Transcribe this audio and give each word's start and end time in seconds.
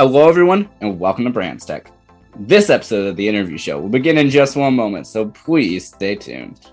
Hello, 0.00 0.28
everyone, 0.28 0.70
and 0.80 1.00
welcome 1.00 1.24
to 1.24 1.30
Brands 1.30 1.66
Tech. 1.66 1.90
This 2.38 2.70
episode 2.70 3.08
of 3.08 3.16
the 3.16 3.26
interview 3.26 3.58
show 3.58 3.80
will 3.80 3.88
begin 3.88 4.16
in 4.16 4.30
just 4.30 4.54
one 4.54 4.76
moment, 4.76 5.08
so 5.08 5.26
please 5.30 5.88
stay 5.88 6.14
tuned. 6.14 6.70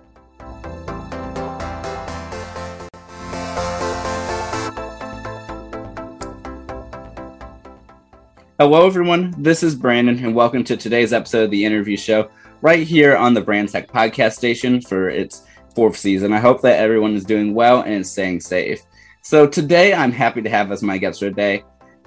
Hello, 8.59 8.85
everyone. 8.85 9.33
This 9.39 9.63
is 9.63 9.73
Brandon, 9.73 10.23
and 10.23 10.35
welcome 10.35 10.63
to 10.63 10.77
today's 10.77 11.11
episode 11.11 11.45
of 11.45 11.49
the 11.49 11.65
interview 11.65 11.97
show 11.97 12.29
right 12.61 12.85
here 12.85 13.17
on 13.17 13.33
the 13.33 13.41
Brands 13.41 13.71
Tech 13.71 13.87
podcast 13.87 14.33
station 14.33 14.79
for 14.81 15.09
its 15.09 15.47
fourth 15.73 15.97
season. 15.97 16.31
I 16.31 16.39
hope 16.39 16.61
that 16.61 16.77
everyone 16.77 17.15
is 17.15 17.25
doing 17.25 17.55
well 17.55 17.81
and 17.81 18.05
staying 18.05 18.41
safe. 18.41 18.81
So, 19.23 19.47
today 19.47 19.95
I'm 19.95 20.11
happy 20.11 20.43
to 20.43 20.49
have 20.51 20.71
as 20.71 20.83
my 20.83 20.99
guest 20.99 21.21
today 21.21 21.63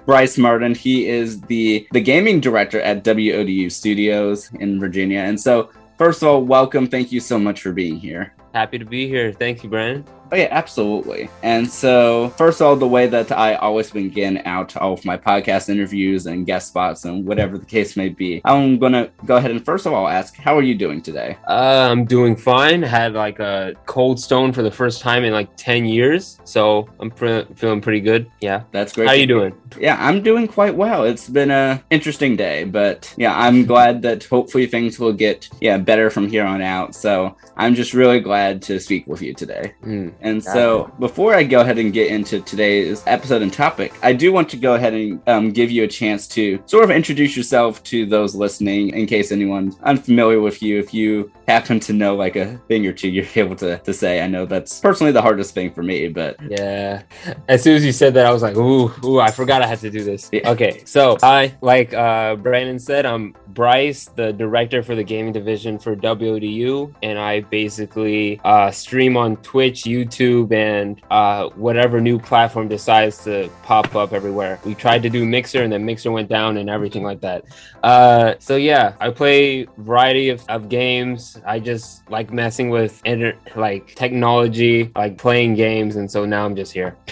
Bryce 0.09 0.39
Martin. 0.39 0.73
He 0.73 1.07
is 1.07 1.39
the 1.41 1.87
the 1.91 2.01
gaming 2.01 2.39
director 2.39 2.81
at 2.81 3.03
WODU 3.03 3.71
Studios 3.71 4.49
in 4.59 4.79
Virginia. 4.79 5.19
And 5.19 5.39
so, 5.39 5.69
first 5.99 6.23
of 6.23 6.29
all, 6.29 6.41
welcome. 6.41 6.87
Thank 6.87 7.11
you 7.11 7.19
so 7.19 7.37
much 7.37 7.61
for 7.61 7.71
being 7.71 7.95
here. 7.95 8.33
Happy 8.55 8.79
to 8.79 8.85
be 8.85 9.07
here. 9.07 9.31
Thank 9.31 9.61
you, 9.63 9.69
Brandon. 9.69 10.03
Oh 10.31 10.35
yeah, 10.35 10.47
absolutely. 10.51 11.29
And 11.41 11.69
so, 11.69 12.29
first 12.37 12.61
of 12.61 12.67
all, 12.67 12.75
the 12.75 12.87
way 12.87 13.07
that 13.07 13.31
I 13.31 13.55
always 13.55 13.89
begin 13.89 14.41
out 14.45 14.77
all 14.77 14.93
of 14.93 15.03
my 15.03 15.17
podcast 15.17 15.69
interviews 15.69 16.27
and 16.27 16.45
guest 16.45 16.67
spots 16.67 17.05
and 17.05 17.25
whatever 17.25 17.57
the 17.57 17.65
case 17.65 17.97
may 17.97 18.09
be, 18.09 18.41
I'm 18.45 18.77
gonna 18.77 19.09
go 19.25 19.37
ahead 19.37 19.51
and 19.51 19.63
first 19.65 19.85
of 19.85 19.93
all 19.93 20.07
ask, 20.07 20.35
how 20.37 20.55
are 20.57 20.61
you 20.61 20.75
doing 20.75 21.01
today? 21.01 21.37
Uh, 21.47 21.87
I'm 21.91 22.05
doing 22.05 22.35
fine. 22.35 22.83
Had 22.83 23.13
like 23.13 23.39
a 23.39 23.73
cold 23.85 24.19
stone 24.19 24.53
for 24.53 24.61
the 24.61 24.71
first 24.71 25.01
time 25.01 25.23
in 25.23 25.33
like 25.33 25.49
ten 25.57 25.85
years, 25.85 26.39
so 26.43 26.87
I'm 26.99 27.09
pre- 27.09 27.45
feeling 27.55 27.81
pretty 27.81 28.01
good. 28.01 28.29
Yeah, 28.41 28.63
that's 28.71 28.93
great. 28.93 29.07
How 29.07 29.13
are 29.13 29.17
you 29.17 29.27
doing? 29.27 29.55
Yeah, 29.79 29.97
I'm 29.99 30.21
doing 30.21 30.47
quite 30.47 30.75
well. 30.75 31.05
It's 31.05 31.27
been 31.27 31.51
a 31.51 31.83
interesting 31.89 32.35
day, 32.35 32.65
but 32.65 33.11
yeah, 33.17 33.37
I'm 33.37 33.65
glad 33.65 34.03
that 34.03 34.23
hopefully 34.25 34.67
things 34.67 34.99
will 34.99 35.13
get 35.13 35.49
yeah 35.59 35.77
better 35.77 36.09
from 36.09 36.27
here 36.27 36.45
on 36.45 36.61
out. 36.61 36.93
So 36.93 37.35
I'm 37.57 37.75
just 37.75 37.93
really 37.93 38.19
glad 38.19 38.61
to 38.63 38.79
speak 38.79 39.07
with 39.07 39.21
you 39.21 39.33
today. 39.33 39.73
Mm. 39.83 40.13
And 40.21 40.43
so, 40.43 40.91
before 40.99 41.33
I 41.33 41.43
go 41.43 41.61
ahead 41.61 41.77
and 41.77 41.93
get 41.93 42.11
into 42.11 42.41
today's 42.41 43.03
episode 43.07 43.41
and 43.41 43.53
topic, 43.53 43.93
I 44.01 44.13
do 44.13 44.33
want 44.33 44.49
to 44.49 44.57
go 44.57 44.75
ahead 44.75 44.93
and 44.93 45.21
um, 45.27 45.51
give 45.51 45.71
you 45.71 45.83
a 45.83 45.87
chance 45.87 46.27
to 46.29 46.61
sort 46.65 46.83
of 46.83 46.91
introduce 46.91 47.37
yourself 47.37 47.81
to 47.83 48.05
those 48.05 48.35
listening 48.35 48.89
in 48.89 49.05
case 49.05 49.31
anyone's 49.31 49.77
unfamiliar 49.83 50.41
with 50.41 50.61
you. 50.61 50.79
If 50.79 50.93
you 50.93 51.31
happen 51.49 51.79
to 51.81 51.93
know 51.93 52.15
like 52.15 52.35
a 52.35 52.57
thing 52.67 52.85
or 52.85 52.93
two, 52.93 53.09
you're 53.09 53.25
able 53.35 53.55
to, 53.57 53.77
to 53.79 53.93
say. 53.93 54.21
I 54.21 54.27
know 54.27 54.45
that's 54.45 54.79
personally 54.79 55.11
the 55.11 55.21
hardest 55.21 55.53
thing 55.53 55.73
for 55.73 55.83
me, 55.83 56.07
but 56.07 56.37
yeah. 56.49 57.03
As 57.47 57.63
soon 57.63 57.75
as 57.75 57.85
you 57.85 57.91
said 57.91 58.13
that, 58.15 58.25
I 58.25 58.31
was 58.31 58.41
like, 58.41 58.55
ooh, 58.57 58.91
ooh, 59.03 59.19
I 59.19 59.31
forgot 59.31 59.61
I 59.61 59.67
had 59.67 59.79
to 59.79 59.91
do 59.91 60.03
this. 60.03 60.29
Yeah. 60.31 60.51
Okay, 60.51 60.83
so 60.85 61.17
I, 61.23 61.55
like 61.61 61.93
uh, 61.93 62.35
Brandon 62.35 62.79
said, 62.79 63.05
I'm 63.05 63.35
Bryce, 63.47 64.05
the 64.15 64.31
director 64.31 64.83
for 64.83 64.95
the 64.95 65.03
gaming 65.03 65.33
division 65.33 65.79
for 65.79 65.95
WODU, 65.95 66.93
and 67.03 67.19
I 67.19 67.41
basically 67.41 68.39
uh, 68.43 68.71
stream 68.71 69.17
on 69.17 69.37
Twitch, 69.37 69.83
YouTube 69.83 69.99
YouTube 70.19 70.51
and 70.51 71.01
uh, 71.09 71.49
whatever 71.49 72.01
new 72.01 72.19
platform 72.19 72.67
decides 72.67 73.23
to 73.23 73.49
pop 73.63 73.95
up 73.95 74.13
everywhere. 74.13 74.59
We 74.65 74.75
tried 74.75 75.03
to 75.03 75.09
do 75.09 75.25
Mixer 75.25 75.63
and 75.63 75.71
then 75.71 75.85
Mixer 75.85 76.11
went 76.11 76.29
down 76.29 76.57
and 76.57 76.69
everything 76.69 77.03
like 77.03 77.21
that. 77.21 77.45
Uh, 77.83 78.35
so 78.39 78.55
yeah, 78.55 78.93
I 78.99 79.09
play 79.09 79.67
variety 79.77 80.29
of, 80.29 80.43
of 80.49 80.69
games. 80.69 81.38
I 81.45 81.59
just 81.59 82.09
like 82.09 82.31
messing 82.31 82.69
with 82.69 83.01
inter- 83.05 83.35
like 83.55 83.95
technology, 83.95 84.91
like 84.95 85.17
playing 85.17 85.55
games, 85.55 85.95
and 85.95 86.09
so 86.09 86.25
now 86.25 86.45
I'm 86.45 86.55
just 86.55 86.71
here. 86.71 86.95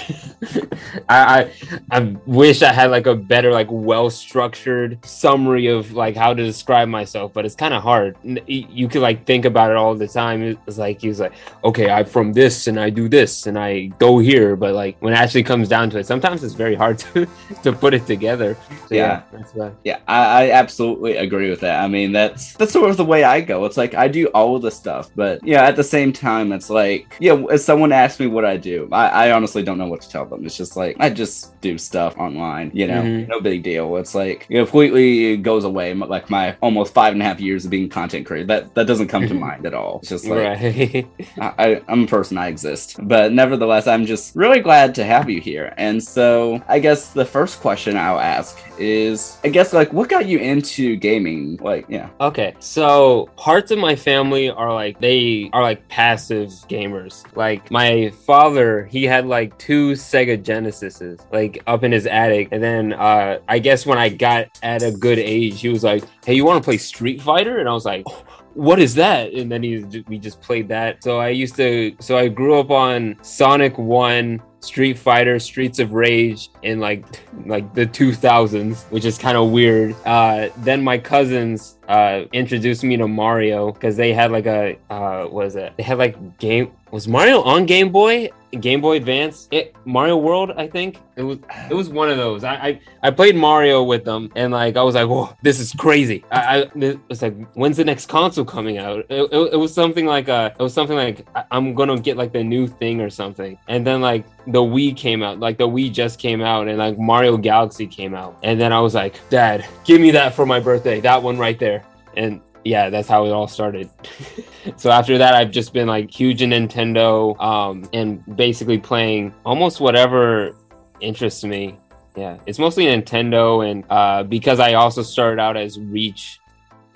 I, 1.09 1.44
I 1.44 1.52
I 1.92 2.00
wish 2.25 2.61
I 2.61 2.73
had 2.73 2.92
like 2.92 3.08
a 3.08 3.16
better 3.16 3.52
like 3.52 3.67
well 3.70 4.09
structured 4.09 5.03
summary 5.05 5.67
of 5.67 5.94
like 5.94 6.16
how 6.16 6.33
to 6.33 6.43
describe 6.43 6.87
myself, 6.89 7.33
but 7.33 7.45
it's 7.45 7.55
kind 7.55 7.73
of 7.73 7.83
hard. 7.83 8.16
You 8.23 8.87
could 8.87 9.02
like 9.02 9.26
think 9.26 9.45
about 9.45 9.71
it 9.71 9.77
all 9.77 9.95
the 9.95 10.08
time. 10.08 10.58
It's 10.67 10.77
like 10.77 11.02
he's 11.02 11.20
like, 11.20 11.33
okay, 11.64 11.89
I'm 11.89 12.05
from 12.05 12.33
this 12.33 12.67
and 12.67 12.80
I 12.80 12.89
do 12.89 13.08
this 13.10 13.48
and 13.48 13.58
I 13.58 13.87
go 13.99 14.20
here, 14.20 14.55
but 14.55 14.73
like 14.73 14.98
when 15.02 15.14
it 15.14 15.17
actually 15.17 15.43
comes 15.43 15.67
down 15.67 15.89
to 15.92 15.99
it, 15.99 16.05
sometimes 16.05 16.43
it's 16.43 16.54
very 16.54 16.76
hard 16.76 16.98
to 17.14 17.27
to 17.64 17.73
put 17.73 17.93
it 17.93 18.05
together. 18.05 18.58
So, 18.87 18.95
yeah, 18.95 19.21
yeah, 19.55 19.71
yeah 19.83 19.99
I, 20.08 20.45
I, 20.45 20.52
absolutely 20.52 21.17
agree 21.17 21.49
with 21.49 21.60
that. 21.61 21.83
I 21.83 21.87
mean, 21.87 22.11
that's 22.11 22.54
that's 22.54 22.71
sort 22.71 22.89
of 22.89 22.98
the 22.98 23.05
way 23.05 23.23
I 23.23 23.42
go. 23.42 23.66
It's 23.66 23.77
like 23.77 23.93
I 23.93 24.08
do 24.08 24.17
all 24.26 24.55
of 24.55 24.61
the 24.61 24.72
stuff, 24.72 25.10
but 25.16 25.45
yeah, 25.45 25.64
at 25.64 25.76
the 25.76 25.83
same 25.83 26.11
time, 26.11 26.52
it's 26.52 26.70
like 26.70 27.16
yeah, 27.20 27.42
if 27.50 27.61
someone 27.61 27.92
asks 27.92 28.20
me 28.20 28.28
what 28.28 28.45
I 28.45 28.58
do, 28.58 28.89
I, 28.92 29.28
I 29.28 29.32
honestly 29.32 29.64
don't 29.64 29.78
know 29.78 29.88
what 29.88 30.02
to 30.02 30.10
tell 30.10 30.26
them. 30.26 30.45
It's 30.45 30.58
just 30.58 30.76
like 30.76 30.98
I 31.00 31.10
just 31.10 31.60
do 31.61 31.78
stuff 31.78 32.17
online, 32.17 32.72
you 32.73 32.88
know, 32.88 33.02
mm-hmm. 33.02 33.30
no 33.30 33.42
big 33.42 33.64
deal. 33.64 33.98
It's 33.98 34.16
like 34.16 34.45
it 34.50 34.58
completely 34.58 35.38
goes 35.38 35.64
away. 35.64 35.94
Like 35.94 36.30
my 36.30 36.55
almost 36.61 36.94
five 36.94 37.14
and 37.14 37.22
a 37.22 37.26
half 37.26 37.39
years 37.39 37.66
of 37.66 37.72
being 37.72 37.89
content 37.89 38.26
creator, 38.26 38.48
that 38.48 38.76
that 38.76 38.88
doesn't 38.88 39.08
come 39.08 39.28
to 39.28 39.33
mind 39.48 39.66
at 39.66 39.73
all. 39.73 40.00
It's 40.00 40.10
just 40.10 40.26
like 40.26 40.39
right. 40.39 41.08
I, 41.39 41.82
I'm 41.88 42.04
a 42.04 42.08
person. 42.08 42.38
I 42.38 42.48
exist, 42.48 42.98
but 43.04 43.32
nevertheless, 43.32 43.88
I'm 43.88 44.05
just 44.05 44.36
really 44.36 44.60
glad 44.60 44.95
to 44.95 45.04
have 45.04 45.30
you 45.30 45.42
here. 45.42 45.73
And 45.78 46.04
so 46.04 46.61
I 46.67 46.80
guess 46.80 47.10
the 47.11 47.26
first 47.26 47.60
question 47.60 47.98
I'll 47.98 48.20
ask 48.20 48.60
is, 48.80 49.38
I 49.44 49.49
guess 49.49 49.73
like 49.73 49.92
what 49.94 50.10
got 50.10 50.26
you 50.26 50.39
into 50.39 50.95
gaming? 50.95 51.58
Like, 51.58 51.86
yeah. 51.88 52.10
Okay, 52.22 52.55
so 52.60 53.30
parts 53.36 53.72
of 53.72 53.80
my 53.80 53.95
family 54.07 54.49
are 54.49 54.73
like 54.73 54.97
they 55.01 55.49
are 55.51 55.61
like 55.61 55.85
passive 55.89 56.47
gamers. 56.69 57.25
Like 57.35 57.69
my 57.69 58.09
father, 58.25 58.85
he 58.85 59.03
had 59.03 59.25
like 59.25 59.57
two 59.57 59.91
Sega 59.91 60.41
Genesises 60.41 61.19
like 61.33 61.61
up 61.67 61.83
in 61.83 61.91
his 61.91 62.07
attic, 62.07 62.47
and 62.53 62.63
then 62.63 62.93
uh 62.93 63.39
I 63.49 63.59
guess 63.59 63.85
when 63.85 63.97
I 63.97 64.07
got 64.07 64.47
at 64.63 64.81
a 64.81 64.91
good 64.91 65.19
age, 65.19 65.59
he 65.59 65.67
was 65.67 65.83
like, 65.83 66.05
"Hey, 66.25 66.35
you 66.35 66.45
want 66.45 66.63
to 66.63 66.65
play 66.65 66.77
Street 66.77 67.21
Fighter?" 67.21 67.59
And 67.59 67.67
I 67.67 67.73
was 67.73 67.85
like. 67.85 68.05
Oh, 68.07 68.23
what 68.57 68.79
is 68.79 68.95
that? 68.95 69.33
And 69.33 69.51
then 69.51 69.61
he 69.61 70.03
we 70.07 70.17
just 70.17 70.41
played 70.41 70.67
that. 70.69 71.03
So 71.03 71.19
I 71.19 71.29
used 71.29 71.55
to 71.57 71.95
so 71.99 72.17
I 72.17 72.27
grew 72.27 72.59
up 72.59 72.71
on 72.71 73.15
Sonic 73.21 73.77
1, 73.77 74.41
Street 74.61 74.97
Fighter, 74.97 75.37
Streets 75.37 75.77
of 75.77 75.93
Rage 75.93 76.49
in 76.63 76.79
like 76.79 77.05
like 77.45 77.73
the 77.75 77.85
2000s, 77.85 78.83
which 78.91 79.05
is 79.05 79.17
kind 79.19 79.37
of 79.37 79.51
weird. 79.51 79.95
Uh, 80.05 80.49
then 80.57 80.83
my 80.83 80.97
cousins 80.97 81.77
uh, 81.87 82.23
introduced 82.33 82.83
me 82.83 82.97
to 82.97 83.07
Mario 83.07 83.71
because 83.71 83.95
they 83.95 84.11
had 84.11 84.31
like 84.31 84.47
a 84.47 84.77
uh, 84.89 85.25
what 85.25 85.45
is 85.45 85.55
it? 85.55 85.73
They 85.77 85.83
had 85.83 85.99
like 85.99 86.39
game 86.39 86.71
was 86.91 87.07
Mario 87.07 87.41
on 87.43 87.65
Game 87.65 87.91
Boy, 87.91 88.29
Game 88.52 88.80
Boy 88.81 88.97
Advance, 88.97 89.47
it, 89.52 89.75
Mario 89.85 90.17
World, 90.17 90.52
I 90.55 90.67
think 90.67 90.99
it 91.15 91.23
was. 91.23 91.39
It 91.69 91.73
was 91.73 91.89
one 91.89 92.09
of 92.09 92.17
those. 92.17 92.43
I, 92.43 92.53
I, 92.53 92.81
I 93.03 93.11
played 93.11 93.35
Mario 93.35 93.83
with 93.83 94.05
them, 94.05 94.31
and 94.35 94.53
like 94.53 94.77
I 94.77 94.83
was 94.83 94.95
like, 94.95 95.08
whoa, 95.08 95.35
this 95.41 95.59
is 95.59 95.73
crazy. 95.73 96.23
I, 96.31 96.63
I 96.63 96.97
like, 97.21 97.47
when's 97.55 97.77
the 97.77 97.83
next 97.83 98.07
console 98.07 98.45
coming 98.45 98.77
out? 98.77 98.99
It, 99.09 99.30
it, 99.31 99.53
it 99.53 99.57
was 99.57 99.73
something 99.73 100.05
like 100.05 100.30
uh, 100.30 100.52
it 100.57 100.63
was 100.63 100.73
something 100.73 100.95
like 100.95 101.27
I'm 101.52 101.73
gonna 101.73 101.99
get 101.99 102.15
like 102.15 102.31
the 102.31 102.43
new 102.43 102.67
thing 102.67 103.02
or 103.02 103.09
something, 103.09 103.57
and 103.67 103.86
then 103.86 104.02
like 104.02 104.25
the 104.47 104.61
Wii 104.61 104.95
came 104.95 105.23
out, 105.23 105.39
like 105.39 105.57
the 105.57 105.67
Wii 105.67 105.91
just 105.91 106.19
came 106.19 106.41
out, 106.41 106.67
and 106.67 106.77
like 106.77 106.97
Mario 106.97 107.36
Galaxy 107.37 107.87
came 107.87 108.13
out, 108.13 108.37
and 108.43 108.59
then 108.59 108.71
I 108.71 108.80
was 108.80 108.95
like, 108.95 109.19
Dad, 109.30 109.65
give 109.83 109.99
me 109.99 110.11
that 110.11 110.33
for 110.33 110.45
my 110.45 110.59
birthday, 110.59 111.02
that 111.02 111.21
one 111.21 111.37
right 111.37 111.59
there, 111.59 111.83
and 112.15 112.41
yeah, 112.67 112.89
that's 112.89 113.08
how 113.08 113.26
it 113.26 113.32
all 113.32 113.48
started. 113.48 113.89
so 114.76 114.92
after 114.92 115.17
that, 115.17 115.33
I've 115.33 115.52
just 115.52 115.73
been 115.73 115.88
like 115.88 116.11
huge 116.11 116.42
in 116.42 116.50
Nintendo 116.50 117.39
um, 117.42 117.88
and 117.94 118.23
basically 118.36 118.78
playing 118.78 119.33
almost 119.45 119.80
whatever 119.80 120.55
interests 121.00 121.44
me. 121.44 121.80
Yeah, 122.16 122.38
it's 122.45 122.60
mostly 122.60 122.86
Nintendo, 122.86 123.70
and 123.70 123.86
uh, 123.89 124.23
because 124.23 124.60
I 124.60 124.73
also 124.73 125.04
started 125.04 125.39
out 125.39 125.55
as 125.55 125.80
Reach, 125.80 126.39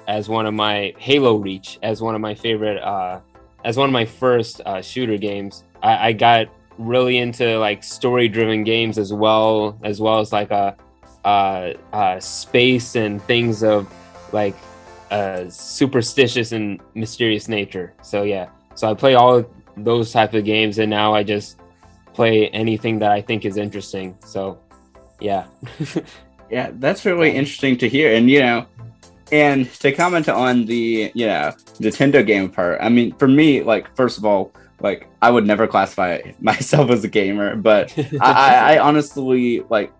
as 0.08 0.28
one 0.28 0.46
of 0.46 0.54
my 0.54 0.94
Halo 0.98 1.36
Reach, 1.36 1.78
as 1.84 2.02
one 2.02 2.16
of 2.16 2.22
my 2.22 2.34
favorite, 2.34 2.82
uh, 2.82 3.22
as 3.64 3.78
one 3.78 3.88
of 3.88 3.94
my 3.94 4.06
first 4.06 4.62
uh, 4.66 4.82
shooter 4.82 5.18
games. 5.18 5.64
I, 5.84 6.08
I 6.08 6.14
got 6.14 6.48
really 6.80 7.18
into 7.18 7.59
like 7.59 7.84
story-driven 7.84 8.64
games 8.64 8.97
as 8.97 9.14
well, 9.14 9.79
as 9.84 10.02
well 10.02 10.20
as 10.20 10.34
like 10.34 10.50
a 10.50 10.76
uh, 11.24 11.74
uh, 11.94 12.20
space 12.20 12.96
and 12.96 13.22
things 13.24 13.64
of 13.64 13.94
like 14.34 14.56
superstitious 15.49 16.52
and 16.52 16.79
mysterious 16.96 17.47
nature. 17.47 17.93
So 18.02 18.23
yeah, 18.23 18.49
so 18.75 18.90
I 18.90 18.93
play 18.93 19.16
all 19.16 19.43
those 19.78 20.11
type 20.11 20.34
of 20.34 20.46
games, 20.46 20.79
and 20.79 20.90
now 20.90 21.13
I 21.13 21.23
just 21.23 21.59
play 22.13 22.47
anything 22.49 22.99
that 22.99 23.11
I 23.11 23.22
think 23.22 23.46
is 23.46 23.58
interesting. 23.58 24.17
So 24.25 24.59
yeah, 25.19 25.46
yeah, 26.49 26.72
that's 26.73 27.05
really 27.05 27.31
interesting 27.31 27.78
to 27.79 27.90
hear. 27.90 28.13
And 28.16 28.29
you 28.29 28.40
know, 28.40 28.66
and 29.31 29.72
to 29.75 29.91
comment 29.91 30.29
on 30.29 30.66
the 30.66 31.11
you 31.14 31.28
know 31.28 31.53
Nintendo 31.79 32.25
game 32.25 32.49
part, 32.49 32.79
I 32.81 32.90
mean, 32.90 33.14
for 33.16 33.28
me, 33.28 33.64
like 33.64 33.96
first 33.96 34.17
of 34.17 34.25
all, 34.25 34.52
like 34.79 35.07
I 35.22 35.29
would 35.29 35.46
never 35.46 35.67
classify 35.67 36.22
myself 36.40 36.90
as 36.90 37.03
a 37.03 37.07
gamer, 37.07 37.55
but 37.55 37.97
I, 38.19 38.75
I 38.75 38.79
honestly 38.79 39.61
like 39.69 39.91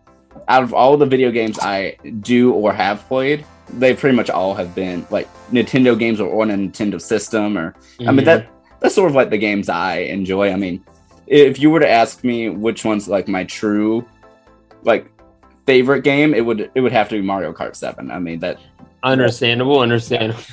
out 0.48 0.64
of 0.64 0.74
all 0.74 0.98
the 0.98 1.06
video 1.06 1.32
games 1.32 1.60
I 1.60 1.98
do 2.22 2.54
or 2.54 2.74
have 2.74 3.06
played, 3.08 3.46
they 3.80 3.96
pretty 3.96 4.16
much 4.16 4.30
all 4.30 4.54
have 4.54 4.74
been 4.76 5.06
like 5.10 5.28
Nintendo 5.52 5.98
games 5.98 6.20
or 6.20 6.42
on 6.42 6.52
a 6.52 6.56
Nintendo 6.56 7.02
system 7.02 7.58
or 7.58 7.72
mm-hmm. 7.72 8.10
I 8.10 8.12
mean 8.12 8.26
that 8.26 8.46
mm-hmm. 8.46 8.76
that's 8.80 8.96
sort 8.96 9.10
of 9.10 9.16
like 9.16 9.30
the 9.30 9.38
games 9.38 9.70
I 9.70 9.98
enjoy. 9.98 10.52
I 10.52 10.56
mean, 10.56 10.84
if 11.28 11.60
you 11.60 11.70
were 11.70 11.80
to 11.80 11.90
ask 11.90 12.24
me 12.24 12.50
which 12.50 12.84
one's 12.84 13.08
like 13.08 13.28
my 13.28 13.44
true 13.46 14.06
like 14.84 15.12
favorite 15.66 16.04
game, 16.04 16.34
it 16.34 16.46
would 16.46 16.72
it 16.76 16.82
would 16.82 16.92
have 16.92 17.10
to 17.10 17.16
be 17.16 17.22
Mario 17.22 17.54
Kart 17.54 17.76
Seven. 17.76 18.12
I 18.12 18.20
mean 18.20 18.40
that. 18.40 18.60
Understandable, 19.04 19.80
understandable. 19.80 20.44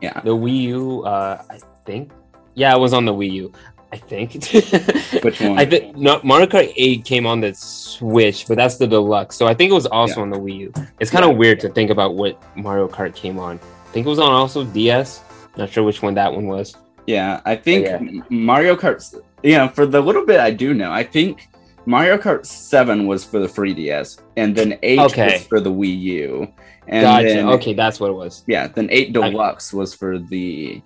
Yeah. 0.00 0.20
The 0.24 0.34
Wii 0.34 0.60
U, 0.62 1.02
uh, 1.04 1.42
I 1.50 1.58
think. 1.84 2.10
Yeah, 2.54 2.74
it 2.74 2.78
was 2.78 2.94
on 2.94 3.04
the 3.04 3.12
Wii 3.12 3.32
U. 3.32 3.52
I 3.92 3.96
think. 3.98 4.32
Which 5.22 5.40
one? 5.40 5.58
I 5.58 5.64
think 5.64 5.96
no, 5.96 6.20
Mario 6.24 6.46
Kart 6.46 6.72
8 6.76 7.04
came 7.04 7.26
on 7.26 7.40
the 7.40 7.54
Switch, 7.54 8.46
but 8.48 8.56
that's 8.56 8.76
the 8.76 8.86
deluxe. 8.86 9.36
So 9.36 9.46
I 9.46 9.54
think 9.54 9.70
it 9.70 9.74
was 9.74 9.86
also 9.86 10.16
Yeah. 10.16 10.22
on 10.22 10.30
the 10.30 10.38
Wii 10.38 10.56
U. 10.58 10.72
It's 11.00 11.10
kind 11.10 11.24
of 11.24 11.36
weird 11.36 11.60
to 11.60 11.68
think 11.68 11.90
about 11.90 12.14
what 12.16 12.40
Mario 12.56 12.88
Kart 12.88 13.14
came 13.14 13.38
on. 13.38 13.58
I 13.58 13.92
think 13.92 14.06
it 14.06 14.08
was 14.10 14.18
on 14.18 14.32
also 14.32 14.64
DS. 14.64 15.22
Not 15.56 15.70
sure 15.70 15.84
which 15.84 16.02
one 16.02 16.14
that 16.14 16.32
one 16.32 16.46
was. 16.46 16.76
Yeah, 17.06 17.40
I 17.44 17.54
think 17.56 17.86
yeah. 17.86 18.00
Mario 18.28 18.76
Kart. 18.76 19.22
You 19.42 19.56
know, 19.58 19.68
for 19.68 19.86
the 19.86 20.00
little 20.00 20.26
bit 20.26 20.40
I 20.40 20.50
do 20.50 20.74
know, 20.74 20.90
I 20.90 21.04
think 21.04 21.48
Mario 21.86 22.18
Kart 22.18 22.44
Seven 22.44 23.06
was 23.06 23.24
for 23.24 23.38
the 23.38 23.46
3DS, 23.46 24.20
and 24.36 24.56
then 24.56 24.76
Eight 24.82 24.98
Okay. 24.98 25.34
was 25.34 25.46
for 25.46 25.60
the 25.60 25.70
Wii 25.70 26.00
U. 26.00 26.48
And 26.88 27.02
gotcha. 27.02 27.26
then, 27.28 27.48
okay, 27.50 27.74
that's 27.74 27.98
what 28.00 28.10
it 28.10 28.14
was. 28.14 28.44
Yeah, 28.48 28.66
then 28.68 28.88
Eight 28.90 29.08
I- 29.16 29.30
Deluxe 29.30 29.72
was 29.72 29.94
for 29.94 30.18
the 30.18 30.82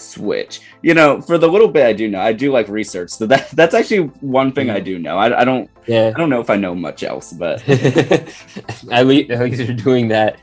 Switch. 0.00 0.60
You 0.82 0.94
know, 0.94 1.20
for 1.20 1.38
the 1.38 1.48
little 1.48 1.68
bit 1.68 1.86
I 1.86 1.92
do 1.92 2.08
know, 2.08 2.20
I 2.20 2.32
do 2.32 2.52
like 2.52 2.68
research. 2.68 3.10
So 3.10 3.26
that 3.26 3.50
that's 3.50 3.74
actually 3.74 4.08
one 4.20 4.52
thing 4.52 4.70
I 4.70 4.80
do 4.80 4.98
know. 4.98 5.18
I, 5.18 5.40
I 5.40 5.44
don't 5.44 5.70
Yeah. 5.86 6.12
I 6.14 6.18
don't 6.18 6.30
know 6.30 6.40
if 6.40 6.50
I 6.50 6.56
know 6.56 6.74
much 6.74 7.02
else, 7.02 7.32
but 7.32 7.66
at, 7.68 9.06
least, 9.06 9.30
at 9.30 9.40
least 9.40 9.62
you're 9.62 9.76
doing 9.76 10.08
that. 10.08 10.40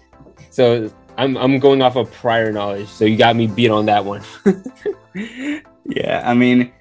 So 0.49 0.91
I'm 1.17 1.37
I'm 1.37 1.59
going 1.59 1.81
off 1.81 1.95
of 1.95 2.11
prior 2.11 2.51
knowledge. 2.51 2.87
So 2.87 3.05
you 3.05 3.17
got 3.17 3.35
me 3.35 3.47
beat 3.47 3.69
on 3.69 3.85
that 3.85 4.03
one. 4.03 4.23
yeah, 5.85 6.23
I 6.25 6.33
mean, 6.33 6.71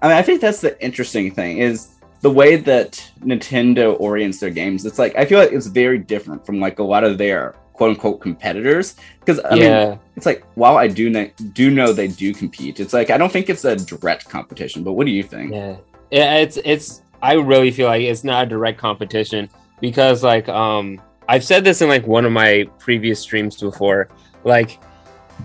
I 0.00 0.08
mean, 0.08 0.16
I 0.16 0.22
think 0.22 0.40
that's 0.40 0.60
the 0.60 0.80
interesting 0.82 1.32
thing 1.34 1.58
is 1.58 1.88
the 2.22 2.30
way 2.30 2.56
that 2.56 3.10
Nintendo 3.20 3.98
orients 4.00 4.40
their 4.40 4.50
games. 4.50 4.86
It's 4.86 4.98
like 4.98 5.14
I 5.16 5.24
feel 5.24 5.38
like 5.38 5.52
it's 5.52 5.66
very 5.66 5.98
different 5.98 6.46
from 6.46 6.60
like 6.60 6.78
a 6.78 6.82
lot 6.82 7.04
of 7.04 7.18
their 7.18 7.54
quote 7.82 7.96
unquote 7.96 8.20
competitors 8.20 8.94
because 9.18 9.40
I 9.44 9.56
mean 9.56 9.98
it's 10.14 10.24
like 10.24 10.44
while 10.54 10.76
I 10.76 10.86
do 10.86 11.10
know 11.10 11.28
do 11.52 11.68
know 11.68 11.92
they 11.92 12.06
do 12.06 12.32
compete, 12.32 12.78
it's 12.78 12.92
like 12.92 13.10
I 13.10 13.18
don't 13.18 13.32
think 13.32 13.50
it's 13.50 13.64
a 13.64 13.74
direct 13.74 14.28
competition. 14.28 14.84
But 14.84 14.92
what 14.92 15.04
do 15.04 15.10
you 15.10 15.24
think? 15.24 15.52
Yeah, 15.52 15.76
yeah. 16.12 16.36
It's 16.36 16.58
it's. 16.64 17.02
I 17.22 17.34
really 17.34 17.72
feel 17.72 17.88
like 17.88 18.02
it's 18.02 18.22
not 18.22 18.46
a 18.46 18.48
direct 18.48 18.78
competition 18.78 19.48
because 19.80 20.22
like 20.22 20.48
um 20.48 21.00
I've 21.28 21.42
said 21.42 21.64
this 21.64 21.82
in 21.82 21.88
like 21.88 22.06
one 22.06 22.24
of 22.24 22.30
my 22.30 22.68
previous 22.78 23.18
streams 23.18 23.60
before. 23.60 24.08
Like 24.44 24.78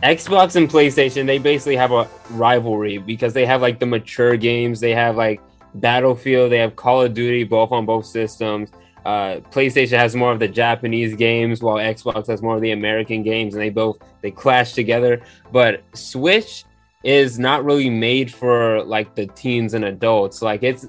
Xbox 0.04 0.56
and 0.57 0.69
PlayStation, 0.69 1.25
they 1.25 1.40
basically 1.40 1.75
have 1.75 1.92
a 1.92 2.07
rivalry 2.30 3.00
because 3.00 3.33
they 3.33 3.48
have 3.48 3.62
like 3.63 3.80
the 3.80 3.88
mature 3.88 4.38
games. 4.38 4.80
They 4.80 4.94
have 4.94 5.16
like 5.16 5.42
Battlefield. 5.74 6.51
They 6.51 6.60
have 6.60 6.75
Call 6.75 7.01
of 7.01 7.16
Duty, 7.16 7.45
both 7.45 7.72
on 7.72 7.88
both 7.88 8.06
systems. 8.06 8.69
Uh, 9.06 9.40
PlayStation 9.52 9.98
has 9.98 10.16
more 10.16 10.32
of 10.32 10.40
the 10.40 10.48
Japanese 10.48 11.16
games, 11.16 11.62
while 11.62 11.78
Xbox 11.78 12.28
has 12.28 12.42
more 12.42 12.56
of 12.56 12.62
the 12.62 12.72
American 12.72 13.24
games, 13.24 13.54
and 13.54 13.62
they 13.62 13.70
both 13.70 13.98
they 14.22 14.32
clash 14.32 14.74
together. 14.74 15.22
But 15.52 15.84
Switch 15.94 16.66
is 17.04 17.40
not 17.40 17.64
really 17.64 17.90
made 17.90 18.34
for 18.34 18.84
like 18.84 19.16
the 19.16 19.28
teens 19.28 19.74
and 19.74 19.86
adults. 19.86 20.42
Like 20.42 20.64
it's 20.64 20.88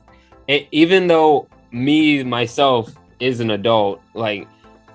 it, 0.49 0.66
even 0.72 1.06
though 1.06 1.49
me 1.70 2.25
myself 2.25 2.93
is 3.20 3.40
an 3.40 3.50
adult, 3.50 4.00
like 4.14 4.49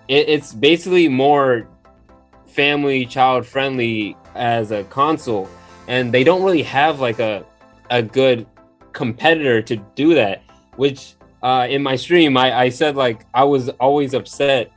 it, 0.08 0.28
it's 0.28 0.54
basically 0.54 1.08
more 1.08 1.68
family 2.48 3.06
child 3.06 3.46
friendly 3.46 4.18
as 4.36 4.72
a 4.72 4.84
console, 4.86 5.50
and 5.88 6.14
they 6.14 6.24
don't 6.24 6.44
really 6.44 6.64
have 6.64 7.00
like 7.00 7.20
a 7.20 7.46
a 7.90 8.02
good 8.02 8.46
competitor 8.92 9.62
to 9.62 9.76
do 9.96 10.14
that. 10.16 10.42
Which 10.76 11.16
uh, 11.44 11.68
in 11.70 11.84
my 11.84 11.96
stream, 11.96 12.38
I, 12.38 12.58
I 12.58 12.70
said 12.70 12.96
like 12.96 13.26
I 13.34 13.44
was 13.44 13.70
always 13.70 14.14
upset 14.14 14.72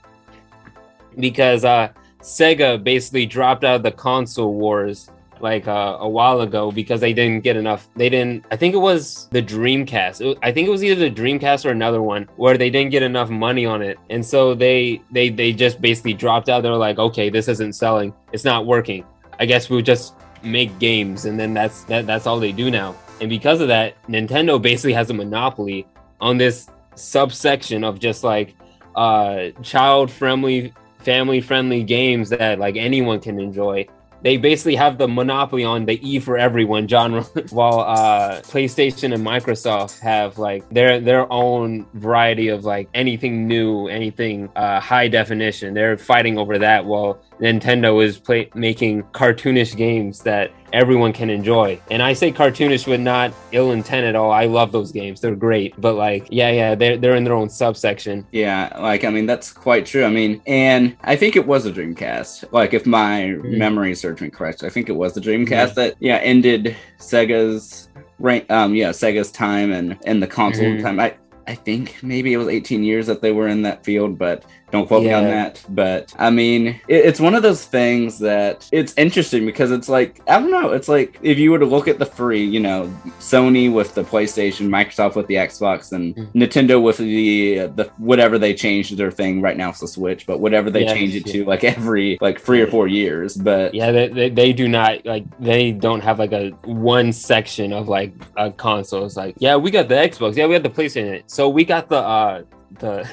because 1.18 1.64
uh, 1.64 1.88
Sega 2.20 2.82
basically 2.82 3.24
dropped 3.24 3.64
out 3.64 3.76
of 3.76 3.82
the 3.82 3.92
console 3.92 4.52
wars 4.54 5.10
like 5.40 5.68
uh, 5.68 5.98
a 6.00 6.08
while 6.08 6.40
ago 6.40 6.72
because 6.72 7.00
they 7.00 7.12
didn't 7.12 7.42
get 7.44 7.56
enough. 7.56 7.88
They 7.94 8.08
didn't. 8.08 8.46
I 8.50 8.56
think 8.56 8.74
it 8.74 8.78
was 8.78 9.28
the 9.30 9.42
Dreamcast. 9.42 10.24
It- 10.24 10.38
I 10.42 10.50
think 10.50 10.66
it 10.66 10.70
was 10.70 10.82
either 10.82 11.08
the 11.08 11.14
Dreamcast 11.14 11.64
or 11.66 11.70
another 11.70 12.02
one 12.02 12.28
where 12.36 12.56
they 12.58 12.70
didn't 12.70 12.90
get 12.90 13.02
enough 13.02 13.30
money 13.30 13.64
on 13.66 13.80
it, 13.82 13.98
and 14.10 14.24
so 14.24 14.54
they 14.54 15.02
they 15.12 15.28
they 15.28 15.52
just 15.52 15.80
basically 15.80 16.14
dropped 16.14 16.48
out. 16.48 16.62
They're 16.62 16.74
like, 16.74 16.98
okay, 16.98 17.30
this 17.30 17.48
isn't 17.48 17.74
selling. 17.74 18.12
It's 18.32 18.44
not 18.44 18.66
working. 18.66 19.04
I 19.38 19.46
guess 19.46 19.68
we'll 19.70 19.82
just 19.82 20.14
make 20.42 20.76
games, 20.78 21.26
and 21.26 21.38
then 21.38 21.54
that's 21.54 21.84
that, 21.84 22.06
that's 22.06 22.26
all 22.26 22.40
they 22.40 22.52
do 22.52 22.70
now. 22.70 22.96
And 23.20 23.30
because 23.30 23.60
of 23.60 23.68
that, 23.68 23.94
Nintendo 24.08 24.60
basically 24.60 24.92
has 24.94 25.10
a 25.10 25.14
monopoly 25.14 25.86
on 26.20 26.38
this 26.38 26.68
subsection 26.94 27.84
of 27.84 27.98
just 27.98 28.24
like 28.24 28.54
uh 28.94 29.50
child 29.62 30.10
friendly 30.10 30.72
family 31.00 31.40
friendly 31.40 31.82
games 31.82 32.30
that 32.30 32.58
like 32.58 32.76
anyone 32.76 33.20
can 33.20 33.38
enjoy 33.38 33.86
they 34.22 34.36
basically 34.36 34.74
have 34.76 34.98
the 34.98 35.06
monopoly 35.06 35.62
on 35.62 35.86
the 35.86 36.00
E 36.04 36.18
for 36.18 36.36
everyone 36.36 36.88
genre, 36.88 37.22
while 37.50 37.80
uh, 37.80 38.40
PlayStation 38.40 39.14
and 39.14 39.24
Microsoft 39.24 40.00
have 40.00 40.36
like 40.36 40.68
their 40.70 41.00
their 41.00 41.30
own 41.32 41.86
variety 41.94 42.48
of 42.48 42.64
like 42.64 42.88
anything 42.94 43.46
new, 43.46 43.86
anything 43.86 44.50
uh, 44.56 44.80
high 44.80 45.06
definition. 45.06 45.74
They're 45.74 45.96
fighting 45.96 46.38
over 46.38 46.58
that, 46.58 46.84
while 46.84 47.20
Nintendo 47.40 48.02
is 48.04 48.18
play- 48.18 48.48
making 48.54 49.02
cartoonish 49.12 49.76
games 49.76 50.20
that 50.22 50.50
everyone 50.72 51.12
can 51.12 51.30
enjoy. 51.30 51.78
And 51.90 52.02
I 52.02 52.12
say 52.12 52.32
cartoonish 52.32 52.86
with 52.86 53.00
not 53.00 53.32
ill 53.52 53.72
intent 53.72 54.06
at 54.06 54.16
all. 54.16 54.30
I 54.30 54.46
love 54.46 54.72
those 54.72 54.90
games; 54.92 55.20
they're 55.20 55.36
great. 55.36 55.74
But 55.78 55.94
like, 55.94 56.26
yeah, 56.30 56.50
yeah, 56.50 56.74
they're 56.74 56.96
they're 56.96 57.14
in 57.16 57.24
their 57.24 57.34
own 57.34 57.48
subsection. 57.48 58.26
Yeah, 58.32 58.74
like 58.80 59.04
I 59.04 59.10
mean 59.10 59.26
that's 59.26 59.52
quite 59.52 59.86
true. 59.86 60.04
I 60.04 60.10
mean, 60.10 60.40
and 60.46 60.96
I 61.02 61.16
think 61.16 61.36
it 61.36 61.46
was 61.46 61.66
a 61.66 61.72
Dreamcast. 61.72 62.52
Like 62.52 62.72
if 62.74 62.86
my 62.86 63.32
memory 63.42 63.94
serves 63.94 64.20
me 64.22 64.30
correct, 64.30 64.64
I 64.64 64.68
think 64.70 64.88
it 64.88 64.92
was 64.96 65.12
the 65.14 65.20
Dreamcast 65.20 65.74
that 65.74 65.94
yeah 66.00 66.16
ended 66.16 66.76
Sega's 66.98 67.88
rank. 68.18 68.50
Um, 68.50 68.74
yeah, 68.74 68.90
Sega's 68.90 69.30
time 69.30 69.72
and 69.72 69.98
and 70.06 70.22
the 70.22 70.26
console 70.26 70.66
Mhm. 70.66 70.82
time. 70.82 71.00
I 71.00 71.14
I 71.48 71.54
think 71.54 71.96
maybe 72.02 72.32
it 72.32 72.38
was 72.38 72.48
18 72.48 72.82
years 72.82 73.06
that 73.06 73.22
they 73.22 73.30
were 73.30 73.46
in 73.46 73.62
that 73.62 73.84
field, 73.84 74.18
but 74.18 74.44
don't 74.70 74.86
quote 74.86 75.04
me 75.04 75.12
on 75.12 75.24
that. 75.24 75.64
But 75.68 76.12
I 76.18 76.30
mean, 76.30 76.68
it, 76.88 77.04
it's 77.06 77.20
one 77.20 77.34
of 77.34 77.42
those 77.42 77.64
things 77.64 78.18
that 78.20 78.68
it's 78.72 78.94
interesting 78.96 79.46
because 79.46 79.70
it's 79.70 79.88
like 79.88 80.20
I 80.28 80.40
don't 80.40 80.50
know. 80.50 80.72
It's 80.72 80.88
like 80.88 81.18
if 81.22 81.38
you 81.38 81.50
were 81.52 81.58
to 81.58 81.66
look 81.66 81.88
at 81.88 81.98
the 81.98 82.06
free, 82.06 82.44
you 82.44 82.60
know, 82.60 82.92
Sony 83.20 83.72
with 83.72 83.94
the 83.94 84.02
PlayStation, 84.02 84.68
Microsoft 84.68 85.14
with 85.16 85.26
the 85.26 85.34
Xbox, 85.34 85.92
and 85.92 86.06
Mm. 86.16 86.32
Nintendo 86.32 86.80
with 86.80 86.98
the 86.98 87.66
the 87.74 87.90
whatever 87.98 88.38
they 88.38 88.54
changed 88.54 88.96
their 88.96 89.10
thing 89.10 89.40
right 89.40 89.56
now 89.56 89.70
it's 89.70 89.80
the 89.80 89.88
Switch, 89.88 90.26
but 90.26 90.40
whatever 90.40 90.70
they 90.70 90.84
change 90.86 91.14
it 91.14 91.26
to 91.26 91.44
like 91.44 91.64
every 91.64 92.18
like 92.20 92.40
three 92.40 92.60
or 92.60 92.66
four 92.66 92.86
years. 92.88 93.36
But 93.36 93.74
Yeah, 93.74 93.90
they, 93.92 94.08
they, 94.08 94.30
they 94.30 94.52
do 94.52 94.68
not 94.68 95.04
like 95.04 95.24
they 95.38 95.72
don't 95.72 96.00
have 96.02 96.18
like 96.18 96.32
a 96.32 96.50
one 96.64 97.12
section 97.12 97.72
of 97.72 97.88
like 97.88 98.12
a 98.36 98.50
console. 98.50 99.04
It's 99.04 99.16
like, 99.16 99.34
yeah, 99.38 99.56
we 99.56 99.70
got 99.70 99.88
the 99.88 99.94
Xbox, 99.94 100.36
yeah, 100.36 100.46
we 100.46 100.58
got 100.58 100.62
the 100.62 100.70
PlayStation. 100.82 101.22
So 101.26 101.48
we 101.48 101.64
got 101.64 101.88
the 101.88 101.98
uh 101.98 102.42
the 102.70 103.08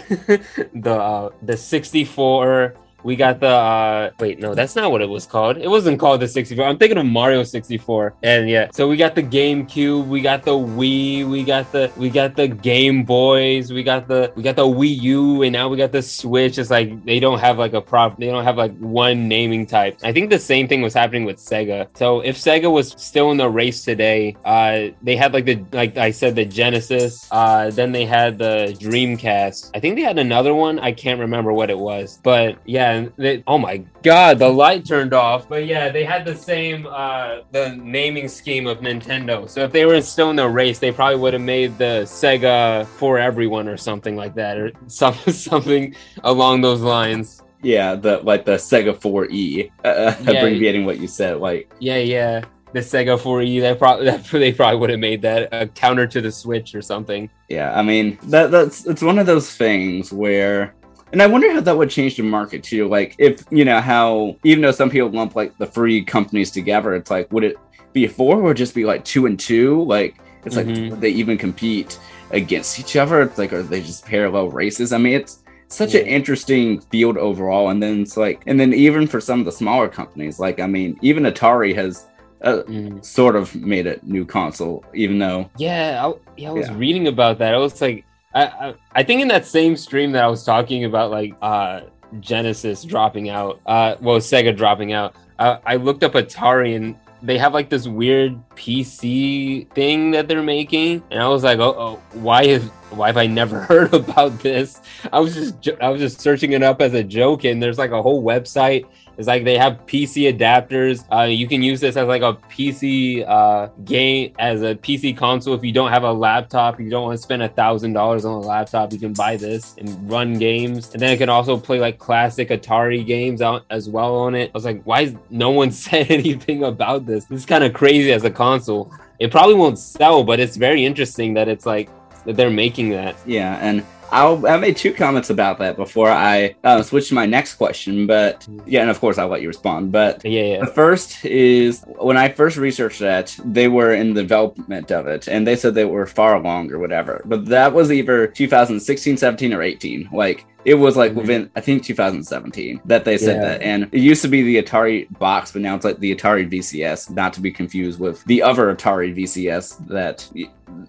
the 0.73 0.93
uh 0.93 1.29
the 1.41 1.57
64 1.57 2.75
we 3.03 3.15
got 3.15 3.39
the 3.39 3.47
uh 3.47 4.11
wait 4.19 4.39
no 4.39 4.53
that's 4.55 4.75
not 4.75 4.91
what 4.91 5.01
it 5.01 5.09
was 5.09 5.25
called. 5.25 5.57
It 5.57 5.69
wasn't 5.69 5.99
called 5.99 6.21
the 6.21 6.27
64 6.27 6.65
i'm 6.65 6.77
thinking 6.77 6.97
of 6.97 7.05
mario 7.05 7.43
64 7.43 8.15
and 8.23 8.49
yeah 8.49 8.69
so 8.71 8.87
we 8.87 8.97
got 8.97 9.15
the 9.15 9.23
gamecube 9.23 10.07
we 10.07 10.21
got 10.21 10.43
the 10.43 10.51
wii 10.51 11.29
we 11.29 11.43
got 11.43 11.71
the 11.71 11.91
we 11.97 12.09
got 12.09 12.35
the 12.35 12.47
game 12.47 13.03
boys 13.03 13.71
we 13.71 13.83
got 13.83 14.07
the 14.07 14.31
we 14.35 14.43
got 14.43 14.55
the 14.55 14.65
wii 14.65 15.01
u 15.01 15.41
and 15.43 15.53
now 15.53 15.67
we 15.69 15.77
got 15.77 15.91
the 15.91 16.01
switch. 16.01 16.57
It's 16.57 16.69
like 16.69 17.03
they 17.05 17.19
don't 17.19 17.39
have 17.39 17.57
like 17.57 17.73
a 17.73 17.81
prop 17.81 18.17
they 18.17 18.27
don't 18.27 18.43
have 18.43 18.57
like 18.57 18.75
one 18.77 19.27
naming 19.27 19.65
type. 19.65 19.97
I 20.03 20.11
think 20.13 20.29
the 20.29 20.39
same 20.39 20.67
thing 20.67 20.81
was 20.81 20.93
happening 20.93 21.25
with 21.25 21.37
sega. 21.37 21.87
So 21.95 22.21
if 22.21 22.37
sega 22.37 22.71
was 22.71 22.95
still 22.97 23.31
in 23.31 23.37
the 23.37 23.49
race 23.49 23.83
today 23.83 24.35
uh 24.45 24.93
they 25.01 25.15
had 25.15 25.33
like 25.33 25.45
the 25.45 25.63
like 25.71 25.97
i 25.97 26.11
said 26.11 26.35
the 26.35 26.45
genesis 26.45 27.27
uh 27.31 27.69
then 27.71 27.91
they 27.91 28.05
had 28.05 28.37
the 28.37 28.75
dreamcast. 28.79 29.71
I 29.75 29.79
think 29.79 29.95
they 29.95 30.01
had 30.01 30.17
another 30.19 30.53
one. 30.53 30.79
I 30.79 30.91
can't 30.91 31.19
remember 31.19 31.51
what 31.53 31.69
it 31.69 31.77
was. 31.77 32.19
But 32.23 32.57
yeah 32.65 32.92
they, 33.17 33.43
oh 33.47 33.57
my 33.57 33.77
god 34.03 34.39
the 34.39 34.47
light 34.63 34.85
turned 34.85 35.13
off 35.13 35.47
but 35.47 35.65
yeah 35.65 35.89
they 35.89 36.03
had 36.03 36.23
the 36.25 36.35
same 36.35 36.85
uh 36.87 37.39
the 37.51 37.65
naming 37.81 38.27
scheme 38.27 38.65
of 38.67 38.77
nintendo. 38.79 39.49
So 39.49 39.63
if 39.67 39.71
they 39.71 39.85
were 39.85 40.01
still 40.01 40.29
in 40.29 40.35
the 40.35 40.47
race 40.47 40.79
they 40.79 40.91
probably 40.91 41.19
would 41.19 41.33
have 41.33 41.41
made 41.57 41.77
the 41.77 41.93
sega 42.05 42.85
for 42.99 43.17
everyone 43.19 43.67
or 43.67 43.77
something 43.77 44.15
like 44.15 44.33
that 44.35 44.57
or 44.57 44.71
some, 44.87 45.15
something 45.15 45.95
along 46.23 46.61
those 46.61 46.81
lines. 46.81 47.41
Yeah, 47.61 47.95
the 47.95 48.17
like 48.31 48.43
the 48.43 48.57
Sega 48.69 48.93
4E, 48.93 49.71
uh, 49.85 50.15
Yeah. 50.21 50.31
abbreviating 50.31 50.83
what 50.85 50.99
you 50.99 51.07
said, 51.07 51.37
like 51.37 51.71
yeah 51.79 51.97
yeah. 51.97 52.43
The 52.73 52.79
sega 52.79 53.15
4e 53.17 53.61
that 53.61 53.77
probably 53.79 54.11
they 54.39 54.51
probably 54.51 54.79
would 54.79 54.89
have 54.89 54.99
made 54.99 55.21
that 55.21 55.47
a 55.53 55.67
counter 55.67 56.05
to 56.07 56.19
the 56.21 56.31
switch 56.31 56.75
or 56.75 56.81
something. 56.81 57.29
Yeah, 57.47 57.69
I 57.79 57.81
mean 57.83 58.17
that 58.33 58.51
that's 58.51 58.85
it's 58.85 59.01
one 59.01 59.17
of 59.19 59.27
those 59.27 59.49
things 59.55 60.11
where 60.11 60.73
and 61.13 61.21
I 61.21 61.27
wonder 61.27 61.49
how 61.53 61.61
that 61.61 61.77
would 61.77 61.91
change 61.91 62.17
the 62.17 62.23
market 62.23 62.63
too. 62.63 62.87
Like 62.89 63.15
if 63.19 63.45
you 63.51 63.63
know 63.63 63.79
how 63.79 64.35
even 64.43 64.63
though 64.63 64.71
some 64.71 64.89
people 64.89 65.09
lump 65.09 65.35
like 65.35 65.55
the 65.59 65.67
free 65.67 66.03
companies 66.03 66.49
together, 66.49 66.95
it's 66.95 67.11
like 67.11 67.31
would 67.31 67.43
it 67.43 67.55
be 67.93 68.07
four 68.07 68.41
or 68.41 68.53
just 68.55 68.73
be 68.73 68.83
like 68.83 69.05
two 69.05 69.27
and 69.27 69.39
two? 69.39 69.83
Like 69.83 70.17
it's 70.43 70.55
like 70.57 70.65
Mhm. 70.65 70.89
would 70.89 71.01
they 71.01 71.11
even 71.11 71.37
compete 71.37 71.99
against 72.31 72.79
each 72.79 72.95
other? 72.95 73.21
It's 73.21 73.37
like 73.37 73.53
are 73.53 73.61
they 73.61 73.81
just 73.81 74.05
parallel 74.07 74.49
races? 74.49 74.91
I 74.91 74.97
mean 74.97 75.13
it's 75.13 75.43
such 75.67 75.93
Yeah. 75.93 76.01
an 76.01 76.07
interesting 76.07 76.81
field 76.91 77.17
overall. 77.17 77.69
And 77.69 77.81
then 77.81 78.01
it's 78.01 78.17
like, 78.17 78.41
and 78.47 78.59
then 78.59 78.73
even 78.73 79.07
for 79.07 79.19
some 79.21 79.39
of 79.39 79.45
the 79.45 79.51
smaller 79.51 79.87
companies, 79.87 80.39
like 80.39 80.59
I 80.59 80.65
mean, 80.67 80.97
even 81.01 81.23
Atari 81.23 81.75
has 81.75 82.07
uh, 82.43 82.61
Mm. 82.67 83.05
sort 83.05 83.35
of 83.37 83.55
made 83.55 83.87
a 83.87 83.97
new 84.03 84.25
console, 84.25 84.83
even 84.93 85.17
though 85.17 85.49
Yeah, 85.57 86.05
I, 86.05 86.13
yeah, 86.37 86.49
I 86.49 86.51
was 86.51 86.67
Yeah. 86.69 86.75
reading 86.77 87.07
about 87.07 87.37
that. 87.39 87.53
I 87.55 87.57
was 87.57 87.79
like, 87.81 88.03
I, 88.33 88.45
I, 88.45 88.75
I 88.93 89.03
think 89.03 89.21
in 89.21 89.27
that 89.29 89.45
same 89.45 89.75
stream 89.77 90.11
that 90.13 90.23
I 90.23 90.27
was 90.27 90.43
talking 90.43 90.85
about, 90.85 91.11
like 91.11 91.35
uh, 91.41 91.81
Genesis 92.19 92.83
dropping 92.83 93.29
out, 93.29 93.61
uh, 93.65 93.95
well, 94.01 94.19
Sega 94.19 94.55
dropping 94.55 94.93
out. 94.93 95.15
Uh, 95.39 95.57
I 95.65 95.75
looked 95.75 96.03
up 96.03 96.13
Atari 96.13 96.75
and 96.75 96.95
they 97.23 97.37
have 97.37 97.53
like 97.53 97.69
this 97.69 97.87
weird 97.87 98.37
PC 98.49 99.69
thing 99.71 100.11
that 100.11 100.27
they're 100.27 100.43
making, 100.43 101.01
and 101.09 101.21
I 101.21 101.27
was 101.29 101.43
like, 101.43 101.59
oh, 101.59 101.75
oh 101.77 102.19
why 102.19 102.43
is 102.43 102.63
why 102.91 103.07
have 103.07 103.17
I 103.17 103.27
never 103.27 103.61
heard 103.69 103.93
about 103.93 104.39
this? 104.39 104.81
I 105.11 105.19
was 105.19 105.33
just 105.33 105.69
I 105.81 105.89
was 105.89 106.01
just 106.01 106.19
searching 106.19 106.51
it 106.51 106.61
up 106.61 106.81
as 106.81 106.93
a 106.93 107.03
joke, 107.03 107.45
and 107.45 107.63
there's 107.63 107.77
like 107.77 107.91
a 107.91 108.01
whole 108.01 108.23
website 108.23 108.85
it's 109.17 109.27
like 109.27 109.43
they 109.43 109.57
have 109.57 109.85
PC 109.85 110.35
adapters. 110.35 111.05
Uh, 111.11 111.23
you 111.25 111.47
can 111.47 111.61
use 111.61 111.79
this 111.79 111.95
as 111.95 112.07
like 112.07 112.23
a 112.23 112.33
PC 112.33 113.27
uh, 113.27 113.69
game, 113.85 114.33
as 114.39 114.63
a 114.63 114.75
PC 114.75 115.15
console. 115.15 115.53
If 115.53 115.63
you 115.63 115.71
don't 115.71 115.91
have 115.91 116.03
a 116.03 116.11
laptop, 116.11 116.79
you 116.79 116.89
don't 116.89 117.03
want 117.03 117.17
to 117.17 117.21
spend 117.21 117.43
a 117.43 117.49
thousand 117.49 117.93
dollars 117.93 118.25
on 118.25 118.33
a 118.33 118.39
laptop, 118.39 118.91
you 118.91 118.99
can 118.99 119.13
buy 119.13 119.37
this 119.37 119.75
and 119.77 120.09
run 120.09 120.33
games. 120.39 120.91
And 120.93 121.01
then 121.01 121.11
it 121.11 121.17
can 121.17 121.29
also 121.29 121.57
play 121.57 121.79
like 121.79 121.99
classic 121.99 122.49
Atari 122.49 123.05
games 123.05 123.41
out 123.41 123.65
as 123.69 123.87
well 123.87 124.15
on 124.15 124.33
it. 124.33 124.49
I 124.49 124.51
was 124.53 124.65
like, 124.65 124.81
why 124.83 125.01
is 125.01 125.15
no 125.29 125.51
one 125.51 125.71
said 125.83 126.09
anything 126.09 126.63
about 126.63 127.05
this? 127.05 127.25
This 127.25 127.41
is 127.41 127.45
kind 127.45 127.63
of 127.63 127.73
crazy 127.73 128.11
as 128.11 128.23
a 128.23 128.31
console. 128.31 128.91
It 129.19 129.31
probably 129.31 129.55
won't 129.55 129.77
sell, 129.77 130.23
but 130.23 130.39
it's 130.39 130.57
very 130.57 130.83
interesting 130.85 131.35
that 131.35 131.47
it's 131.47 131.65
like 131.65 131.89
that 132.25 132.35
they're 132.35 132.49
making 132.49 132.89
that. 132.89 133.15
Yeah, 133.25 133.57
and 133.61 133.85
I'll 134.11 134.45
I 134.45 134.57
made 134.57 134.77
two 134.77 134.93
comments 134.93 135.29
about 135.29 135.57
that 135.59 135.75
before 135.75 136.09
I 136.09 136.55
uh, 136.63 136.81
switch 136.83 137.09
to 137.09 137.15
my 137.15 137.25
next 137.25 137.55
question. 137.55 138.05
But 138.05 138.47
yeah, 138.65 138.81
and 138.81 138.89
of 138.89 138.99
course 138.99 139.17
I'll 139.17 139.27
let 139.27 139.41
you 139.41 139.47
respond. 139.47 139.91
But 139.91 140.23
Yeah, 140.23 140.43
yeah. 140.43 140.59
the 140.59 140.67
first 140.67 141.25
is 141.25 141.83
when 141.97 142.17
I 142.17 142.29
first 142.29 142.57
researched 142.57 142.99
that, 142.99 143.35
they 143.43 143.67
were 143.67 143.93
in 143.93 144.13
the 144.13 144.21
development 144.21 144.91
of 144.91 145.07
it, 145.07 145.27
and 145.27 145.47
they 145.47 145.55
said 145.55 145.73
they 145.73 145.85
were 145.85 146.05
far 146.05 146.35
along 146.35 146.71
or 146.71 146.79
whatever. 146.79 147.21
But 147.25 147.45
that 147.47 147.73
was 147.73 147.91
either 147.91 148.27
2016, 148.27 149.17
17, 149.17 149.53
or 149.53 149.61
18. 149.61 150.09
Like 150.11 150.45
it 150.65 150.75
was 150.75 150.95
like 150.95 151.11
Mhm. 151.13 151.15
within 151.15 151.49
I 151.55 151.61
think 151.61 151.83
2017 151.83 152.79
that 152.85 153.03
they 153.05 153.17
said 153.17 153.37
Yeah. 153.37 153.41
that, 153.49 153.61
and 153.63 153.83
it 153.91 153.99
used 153.99 154.21
to 154.21 154.27
be 154.27 154.43
the 154.43 154.61
Atari 154.61 155.07
box, 155.19 155.51
but 155.51 155.61
now 155.61 155.75
it's 155.75 155.83
like 155.85 155.99
the 155.99 156.13
Atari 156.15 156.47
VCS, 156.49 157.09
not 157.09 157.33
to 157.33 157.41
be 157.41 157.51
confused 157.51 157.99
with 157.99 158.23
the 158.25 158.41
other 158.43 158.73
Atari 158.73 159.13
VCS 159.13 159.77
that 159.87 160.29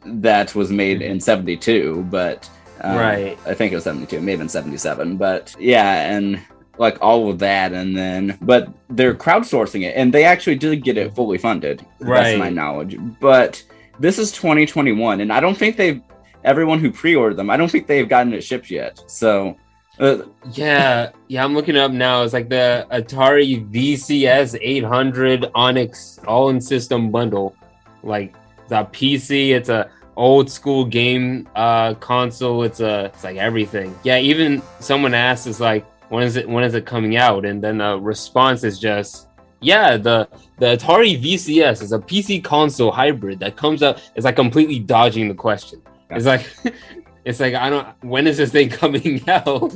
that 0.04 0.54
was 0.54 0.70
made 0.70 1.00
in 1.02 1.20
72, 1.20 2.06
but. 2.10 2.48
Um, 2.84 2.96
Right. 2.98 3.38
I 3.46 3.54
think 3.54 3.72
it 3.72 3.76
was 3.76 3.84
72, 3.84 4.20
maybe 4.20 4.42
in 4.42 4.48
77. 4.48 5.16
But 5.16 5.54
yeah, 5.58 6.10
and 6.12 6.40
like 6.78 6.98
all 7.00 7.30
of 7.30 7.38
that. 7.40 7.72
And 7.72 7.96
then, 7.96 8.36
but 8.42 8.68
they're 8.90 9.14
crowdsourcing 9.14 9.82
it 9.82 9.94
and 9.96 10.12
they 10.12 10.24
actually 10.24 10.56
did 10.56 10.82
get 10.84 10.96
it 10.98 11.14
fully 11.14 11.38
funded. 11.38 11.84
That's 12.00 12.08
Right. 12.08 12.38
my 12.38 12.50
knowledge. 12.50 12.96
But 13.20 13.62
this 14.00 14.18
is 14.18 14.32
2021 14.32 15.20
and 15.20 15.32
I 15.32 15.40
don't 15.40 15.56
think 15.56 15.76
they've, 15.76 16.00
everyone 16.42 16.78
who 16.80 16.90
pre 16.90 17.14
ordered 17.14 17.36
them, 17.36 17.48
I 17.50 17.56
don't 17.56 17.70
think 17.70 17.86
they've 17.86 18.08
gotten 18.08 18.32
it 18.34 18.42
shipped 18.42 18.70
yet. 18.70 19.02
So, 19.06 19.56
uh, 20.00 20.18
Yeah, 20.52 21.10
yeah, 21.28 21.44
I'm 21.44 21.54
looking 21.54 21.76
it 21.76 21.80
up 21.80 21.92
now. 21.92 22.22
It's 22.24 22.32
like 22.32 22.48
the 22.48 22.86
Atari 22.90 23.70
VCS 23.70 24.58
800 24.60 25.46
Onyx 25.54 26.18
all 26.26 26.48
in 26.50 26.60
system 26.60 27.10
bundle. 27.12 27.54
Like 28.02 28.34
the 28.68 28.84
PC, 28.86 29.50
it's 29.54 29.68
a 29.68 29.88
old 30.16 30.50
school 30.50 30.84
game 30.84 31.48
uh 31.54 31.94
console, 31.94 32.62
it's 32.62 32.80
a 32.80 33.06
it's 33.06 33.24
like 33.24 33.36
everything. 33.36 33.96
Yeah, 34.04 34.18
even 34.18 34.62
someone 34.80 35.14
asks 35.14 35.46
is 35.46 35.60
like 35.60 35.84
when 36.08 36.22
is 36.22 36.36
it 36.36 36.48
when 36.48 36.64
is 36.64 36.74
it 36.74 36.86
coming 36.86 37.16
out? 37.16 37.44
And 37.44 37.62
then 37.62 37.78
the 37.78 37.98
response 37.98 38.64
is 38.64 38.78
just 38.78 39.28
yeah, 39.60 39.96
the 39.96 40.28
the 40.58 40.76
Atari 40.76 41.20
VCS 41.20 41.82
is 41.82 41.92
a 41.92 41.98
PC 41.98 42.44
console 42.44 42.92
hybrid 42.92 43.40
that 43.40 43.56
comes 43.56 43.82
out. 43.82 44.02
It's 44.14 44.24
like 44.24 44.36
completely 44.36 44.78
dodging 44.78 45.28
the 45.28 45.34
question. 45.34 45.82
It's 46.10 46.26
like 46.26 46.46
it's 47.24 47.40
like 47.40 47.54
I 47.54 47.70
don't. 47.70 47.88
When 48.02 48.26
is 48.26 48.36
this 48.36 48.52
thing 48.52 48.68
coming 48.82 49.28
out? 49.28 49.74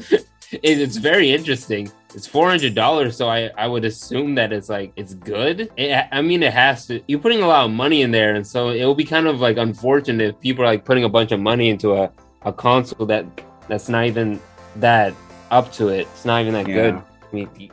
It, 0.53 0.61
it's 0.63 0.97
very 0.97 1.31
interesting. 1.33 1.91
It's 2.15 2.27
four 2.27 2.49
hundred 2.49 2.75
dollars, 2.75 3.17
so 3.17 3.29
I 3.29 3.51
I 3.57 3.67
would 3.67 3.85
assume 3.85 4.35
that 4.37 4.53
it's 4.53 4.69
like 4.69 4.93
it's 4.97 5.15
good. 5.15 5.71
It, 5.77 6.07
I 6.11 6.23
mean, 6.23 6.43
it 6.43 6.53
has 6.53 6.87
to. 6.87 7.03
You're 7.07 7.21
putting 7.21 7.43
a 7.43 7.47
lot 7.47 7.65
of 7.67 7.71
money 7.71 8.03
in 8.03 8.11
there, 8.11 8.35
and 8.35 8.47
so 8.47 8.71
it 8.71 8.85
will 8.85 8.95
be 8.95 9.05
kind 9.05 9.27
of 9.27 9.41
like 9.41 9.57
unfortunate 9.57 10.31
if 10.31 10.41
people 10.41 10.65
are 10.65 10.69
like 10.69 10.85
putting 10.85 11.05
a 11.05 11.09
bunch 11.09 11.33
of 11.33 11.41
money 11.41 11.69
into 11.69 11.95
a 11.95 12.11
a 12.43 12.53
console 12.53 13.07
that 13.07 13.27
that's 13.69 13.89
not 13.89 14.07
even 14.07 14.41
that 14.77 15.15
up 15.51 15.73
to 15.73 15.89
it. 15.89 16.01
It's 16.13 16.25
not 16.25 16.41
even 16.41 16.55
that 16.55 16.67
good. 16.67 16.95
yeah. 16.95 17.03
I 17.31 17.35
mean, 17.35 17.51
you 17.59 17.71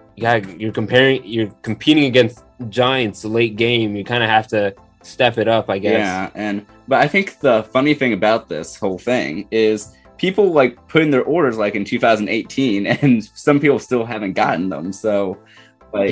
you're 0.57 0.71
comparing, 0.71 1.23
you're 1.25 1.49
competing 1.61 2.05
against 2.05 2.43
giants 2.69 3.23
late 3.25 3.55
game. 3.55 3.95
You 3.95 4.03
kind 4.03 4.23
of 4.23 4.29
have 4.29 4.47
to 4.47 4.73
step 5.03 5.37
it 5.37 5.47
up, 5.47 5.69
I 5.69 5.79
guess. 5.79 5.99
Yeah, 5.99 6.29
and 6.35 6.65
but 6.87 6.99
I 6.99 7.07
think 7.07 7.39
the 7.39 7.63
funny 7.71 7.93
thing 7.93 8.13
about 8.13 8.49
this 8.49 8.75
whole 8.75 8.97
thing 8.97 9.47
is 9.51 9.95
people 10.17 10.51
like 10.51 10.87
put 10.87 11.01
in 11.01 11.11
their 11.11 11.23
orders 11.23 11.57
like 11.57 11.75
in 11.75 11.85
2018, 11.85 12.87
and 12.87 13.23
some 13.23 13.59
people 13.59 13.79
still 13.79 14.05
haven't 14.05 14.33
gotten 14.33 14.69
them. 14.69 14.91
So, 14.91 15.37
like, 15.93 16.11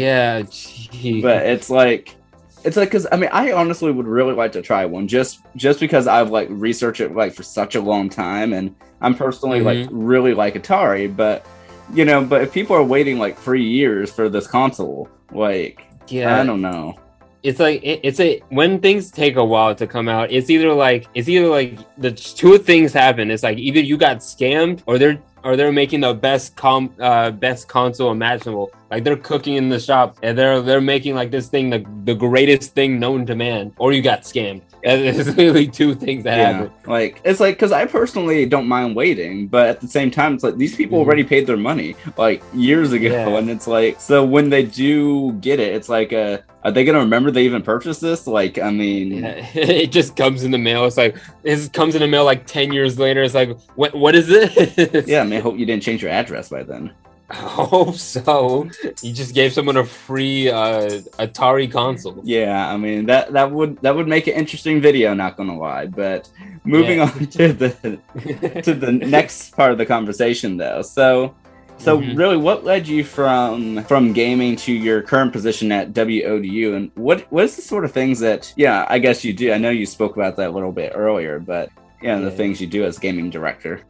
Yeah, 0.91 1.21
but 1.21 1.45
it's 1.45 1.69
like 1.69 2.15
it's 2.63 2.77
like 2.77 2.89
because 2.89 3.07
I 3.11 3.17
mean 3.17 3.29
I 3.31 3.51
honestly 3.51 3.91
would 3.91 4.07
really 4.07 4.33
like 4.33 4.53
to 4.53 4.61
try 4.61 4.85
one 4.85 5.07
just 5.07 5.41
just 5.55 5.79
because 5.79 6.07
I've 6.07 6.29
like 6.29 6.47
researched 6.49 7.01
it 7.01 7.13
like 7.13 7.33
for 7.33 7.43
such 7.43 7.75
a 7.75 7.81
long 7.81 8.09
time, 8.09 8.53
and 8.53 8.75
I'm 9.01 9.15
personally 9.15 9.61
like 9.61 9.79
mm-hmm. 9.79 10.03
really 10.03 10.33
like 10.33 10.55
Atari, 10.55 11.13
but 11.13 11.45
you 11.93 12.05
know, 12.05 12.23
but 12.23 12.41
if 12.41 12.53
people 12.53 12.75
are 12.75 12.83
waiting 12.83 13.19
like 13.19 13.37
three 13.37 13.65
years 13.65 14.11
for 14.11 14.29
this 14.29 14.47
console, 14.47 15.09
like 15.31 15.83
yeah, 16.07 16.39
I 16.39 16.45
don't 16.45 16.61
know. 16.61 16.97
It's 17.43 17.59
like 17.59 17.83
it, 17.83 17.99
it's 18.03 18.19
a 18.19 18.41
when 18.49 18.79
things 18.79 19.11
take 19.11 19.35
a 19.35 19.43
while 19.43 19.75
to 19.75 19.85
come 19.85 20.07
out 20.07 20.31
it's 20.31 20.49
either 20.49 20.73
like 20.73 21.07
it's 21.13 21.27
either 21.27 21.47
like 21.47 21.77
the 21.97 22.11
two 22.11 22.57
things 22.57 22.93
happen. 22.93 23.29
It's 23.29 23.43
like 23.43 23.57
either 23.57 23.79
you 23.79 23.97
got 23.97 24.17
scammed 24.17 24.81
or 24.85 24.97
they're 24.97 25.19
or 25.43 25.57
they're 25.57 25.71
making 25.71 25.99
the 26.01 26.13
best 26.13 26.55
com 26.55 26.93
uh 26.99 27.31
best 27.31 27.67
console 27.67 28.11
imaginable 28.11 28.71
like 28.93 29.03
they're 29.03 29.17
cooking 29.17 29.55
in 29.55 29.69
the 29.69 29.79
shop 29.79 30.17
and 30.23 30.37
they're 30.37 30.61
they're 30.61 30.81
making 30.81 31.15
like 31.15 31.31
this 31.31 31.47
thing 31.47 31.69
the, 31.69 31.83
the 32.05 32.13
greatest 32.13 32.73
thing 32.75 32.99
known 32.99 33.25
to 33.25 33.35
man 33.35 33.73
or 33.77 33.91
you 33.91 34.01
got 34.01 34.21
scammed 34.21 34.61
it's 34.83 35.29
really 35.37 35.65
two 35.67 35.95
things 35.95 36.23
that 36.25 36.37
yeah, 36.37 36.51
happen 36.51 36.71
like 36.85 37.21
it's 37.23 37.39
like 37.39 37.55
because 37.55 37.71
I 37.71 37.85
personally 37.85 38.45
don't 38.45 38.67
mind 38.67 38.95
waiting, 38.97 39.47
but 39.47 39.67
at 39.67 39.79
the 39.79 39.87
same 39.87 40.11
time, 40.11 40.33
it's 40.35 40.43
like 40.43 40.57
these 40.57 40.75
people 40.75 40.97
Mhm. 40.99 41.03
already 41.05 41.23
paid 41.23 41.47
their 41.47 41.55
money 41.55 41.95
like 42.17 42.43
years 42.53 42.91
ago, 42.91 43.07
Yeah. 43.07 43.37
and 43.37 43.49
it's 43.49 43.65
like 43.65 44.01
so 44.01 44.25
when 44.25 44.49
they 44.49 44.63
do 44.63 45.31
get 45.39 45.61
it, 45.61 45.73
it's 45.73 45.87
like 45.87 46.11
uh, 46.11 46.39
are 46.65 46.71
they 46.71 46.83
gonna 46.83 46.99
remember 46.99 47.31
they 47.31 47.45
even 47.45 47.61
purchased 47.61 48.01
this? 48.01 48.27
Like, 48.27 48.57
I 48.59 48.71
mean, 48.71 49.23
Yeah, 49.23 49.45
it 49.53 49.91
just 49.93 50.17
comes 50.17 50.43
in 50.43 50.51
the 50.51 50.57
mail. 50.57 50.83
It's 50.85 50.97
like 50.97 51.15
it 51.45 51.71
comes 51.71 51.95
in 51.95 52.01
the 52.01 52.07
mail 52.09 52.25
like 52.25 52.45
ten 52.45 52.73
years 52.73 52.99
later. 52.99 53.23
It's 53.23 53.33
like 53.41 53.57
what 53.75 53.95
what 53.95 54.15
is 54.15 54.27
it? 54.29 55.07
yeah, 55.07 55.21
I 55.21 55.23
mean, 55.23 55.39
I 55.39 55.39
hope 55.39 55.57
you 55.57 55.65
didn't 55.65 55.83
change 55.83 56.01
your 56.03 56.11
address 56.11 56.49
by 56.49 56.63
then. 56.63 56.91
I 57.33 57.65
hope 57.65 57.95
so. 57.95 58.69
You 59.01 59.11
just 59.13 59.33
gave 59.33 59.53
someone 59.53 59.77
a 59.77 59.83
free 59.83 60.49
uh, 60.49 60.87
Atari 61.19 61.71
console. 61.71 62.21
Yeah, 62.23 62.71
I 62.71 62.77
mean 62.77 63.05
that 63.07 63.33
that 63.33 63.51
would 63.51 63.77
that 63.81 63.95
would 63.95 64.07
make 64.07 64.27
an 64.27 64.33
interesting 64.35 64.79
video. 64.81 65.13
Not 65.13 65.35
gonna 65.37 65.57
lie, 65.57 65.87
but 65.87 66.29
moving 66.63 66.99
Yeah. 66.99 67.03
on 67.11 67.25
to 67.37 67.53
the 67.53 67.99
to 68.63 68.73
the 68.73 68.91
next 68.91 69.55
part 69.55 69.71
of 69.71 69.77
the 69.77 69.85
conversation 69.85 70.57
though. 70.57 70.81
So 70.83 71.33
so 71.79 71.97
Mhm. 71.99 72.15
really 72.17 72.37
what 72.37 72.63
led 72.63 72.87
you 72.87 73.03
from 73.03 73.83
from 73.85 74.13
gaming 74.13 74.55
to 74.57 74.71
your 74.71 75.01
current 75.01 75.33
position 75.33 75.71
at 75.71 75.91
WODU 75.93 76.75
and 76.75 76.91
what 76.95 77.21
what 77.31 77.45
is 77.45 77.55
the 77.55 77.63
sort 77.63 77.83
of 77.83 77.91
things 77.91 78.19
that 78.19 78.53
yeah, 78.55 78.85
I 78.89 78.99
guess 78.99 79.25
you 79.25 79.33
do. 79.33 79.51
I 79.51 79.57
know 79.57 79.71
you 79.71 79.87
spoke 79.87 80.15
about 80.15 80.35
that 80.37 80.49
a 80.49 80.51
little 80.51 80.71
bit 80.71 80.91
earlier, 80.95 81.39
but 81.39 81.69
yeah, 82.01 82.19
the 82.19 82.25
Yeah. 82.25 82.29
things 82.29 82.61
you 82.61 82.67
do 82.67 82.83
as 82.85 82.99
gaming 82.99 83.29
director. 83.31 83.81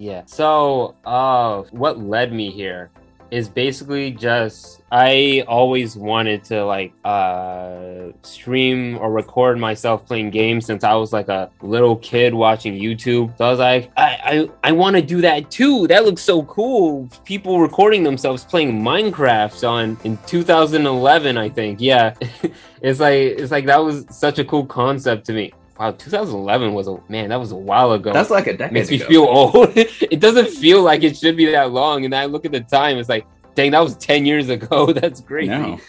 Yeah. 0.00 0.22
So, 0.24 0.96
uh, 1.04 1.62
what 1.72 2.00
led 2.00 2.32
me 2.32 2.50
here 2.50 2.90
is 3.30 3.48
basically 3.48 4.10
just 4.10 4.80
I 4.90 5.44
always 5.46 5.94
wanted 5.94 6.42
to 6.44 6.64
like 6.64 6.92
uh 7.04 8.10
stream 8.22 8.98
or 8.98 9.12
record 9.12 9.56
myself 9.58 10.04
playing 10.04 10.30
games 10.30 10.66
since 10.66 10.82
I 10.82 10.94
was 10.94 11.12
like 11.12 11.28
a 11.28 11.48
little 11.62 11.96
kid 11.96 12.34
watching 12.34 12.74
YouTube. 12.74 13.36
So 13.38 13.44
I 13.44 13.50
was 13.50 13.58
like, 13.60 13.92
I 13.96 14.48
I, 14.64 14.70
I 14.70 14.72
want 14.72 14.96
to 14.96 15.02
do 15.02 15.20
that 15.20 15.50
too. 15.50 15.86
That 15.86 16.04
looks 16.04 16.22
so 16.22 16.42
cool. 16.44 17.08
People 17.24 17.60
recording 17.60 18.02
themselves 18.02 18.42
playing 18.42 18.80
Minecraft 18.82 19.68
on 19.68 19.98
in 20.02 20.18
2011, 20.26 21.36
I 21.36 21.48
think. 21.50 21.80
Yeah. 21.80 22.14
it's 22.82 23.00
like 23.00 23.18
it's 23.18 23.52
like 23.52 23.66
that 23.66 23.84
was 23.84 24.06
such 24.10 24.38
a 24.38 24.44
cool 24.44 24.64
concept 24.64 25.26
to 25.26 25.34
me. 25.34 25.52
Wow, 25.80 25.92
2011 25.92 26.74
was 26.74 26.88
a 26.88 26.98
man. 27.08 27.30
That 27.30 27.40
was 27.40 27.52
a 27.52 27.56
while 27.56 27.92
ago 27.92 28.12
That's 28.12 28.28
like 28.28 28.46
a 28.46 28.54
decade 28.54 28.74
makes 28.74 28.90
me 28.90 28.96
ago. 28.96 29.06
feel 29.06 29.22
old. 29.22 29.72
it 29.74 30.20
doesn't 30.20 30.50
feel 30.50 30.82
like 30.82 31.02
it 31.02 31.16
should 31.16 31.38
be 31.38 31.46
that 31.52 31.70
long. 31.70 32.04
And 32.04 32.14
I 32.14 32.26
look 32.26 32.44
at 32.44 32.52
the 32.52 32.60
time, 32.60 32.98
it's 32.98 33.08
like, 33.08 33.26
dang, 33.54 33.70
that 33.70 33.80
was 33.80 33.96
10 33.96 34.26
years 34.26 34.50
ago. 34.50 34.92
That's 34.92 35.22
crazy. 35.22 35.48
No. 35.48 35.80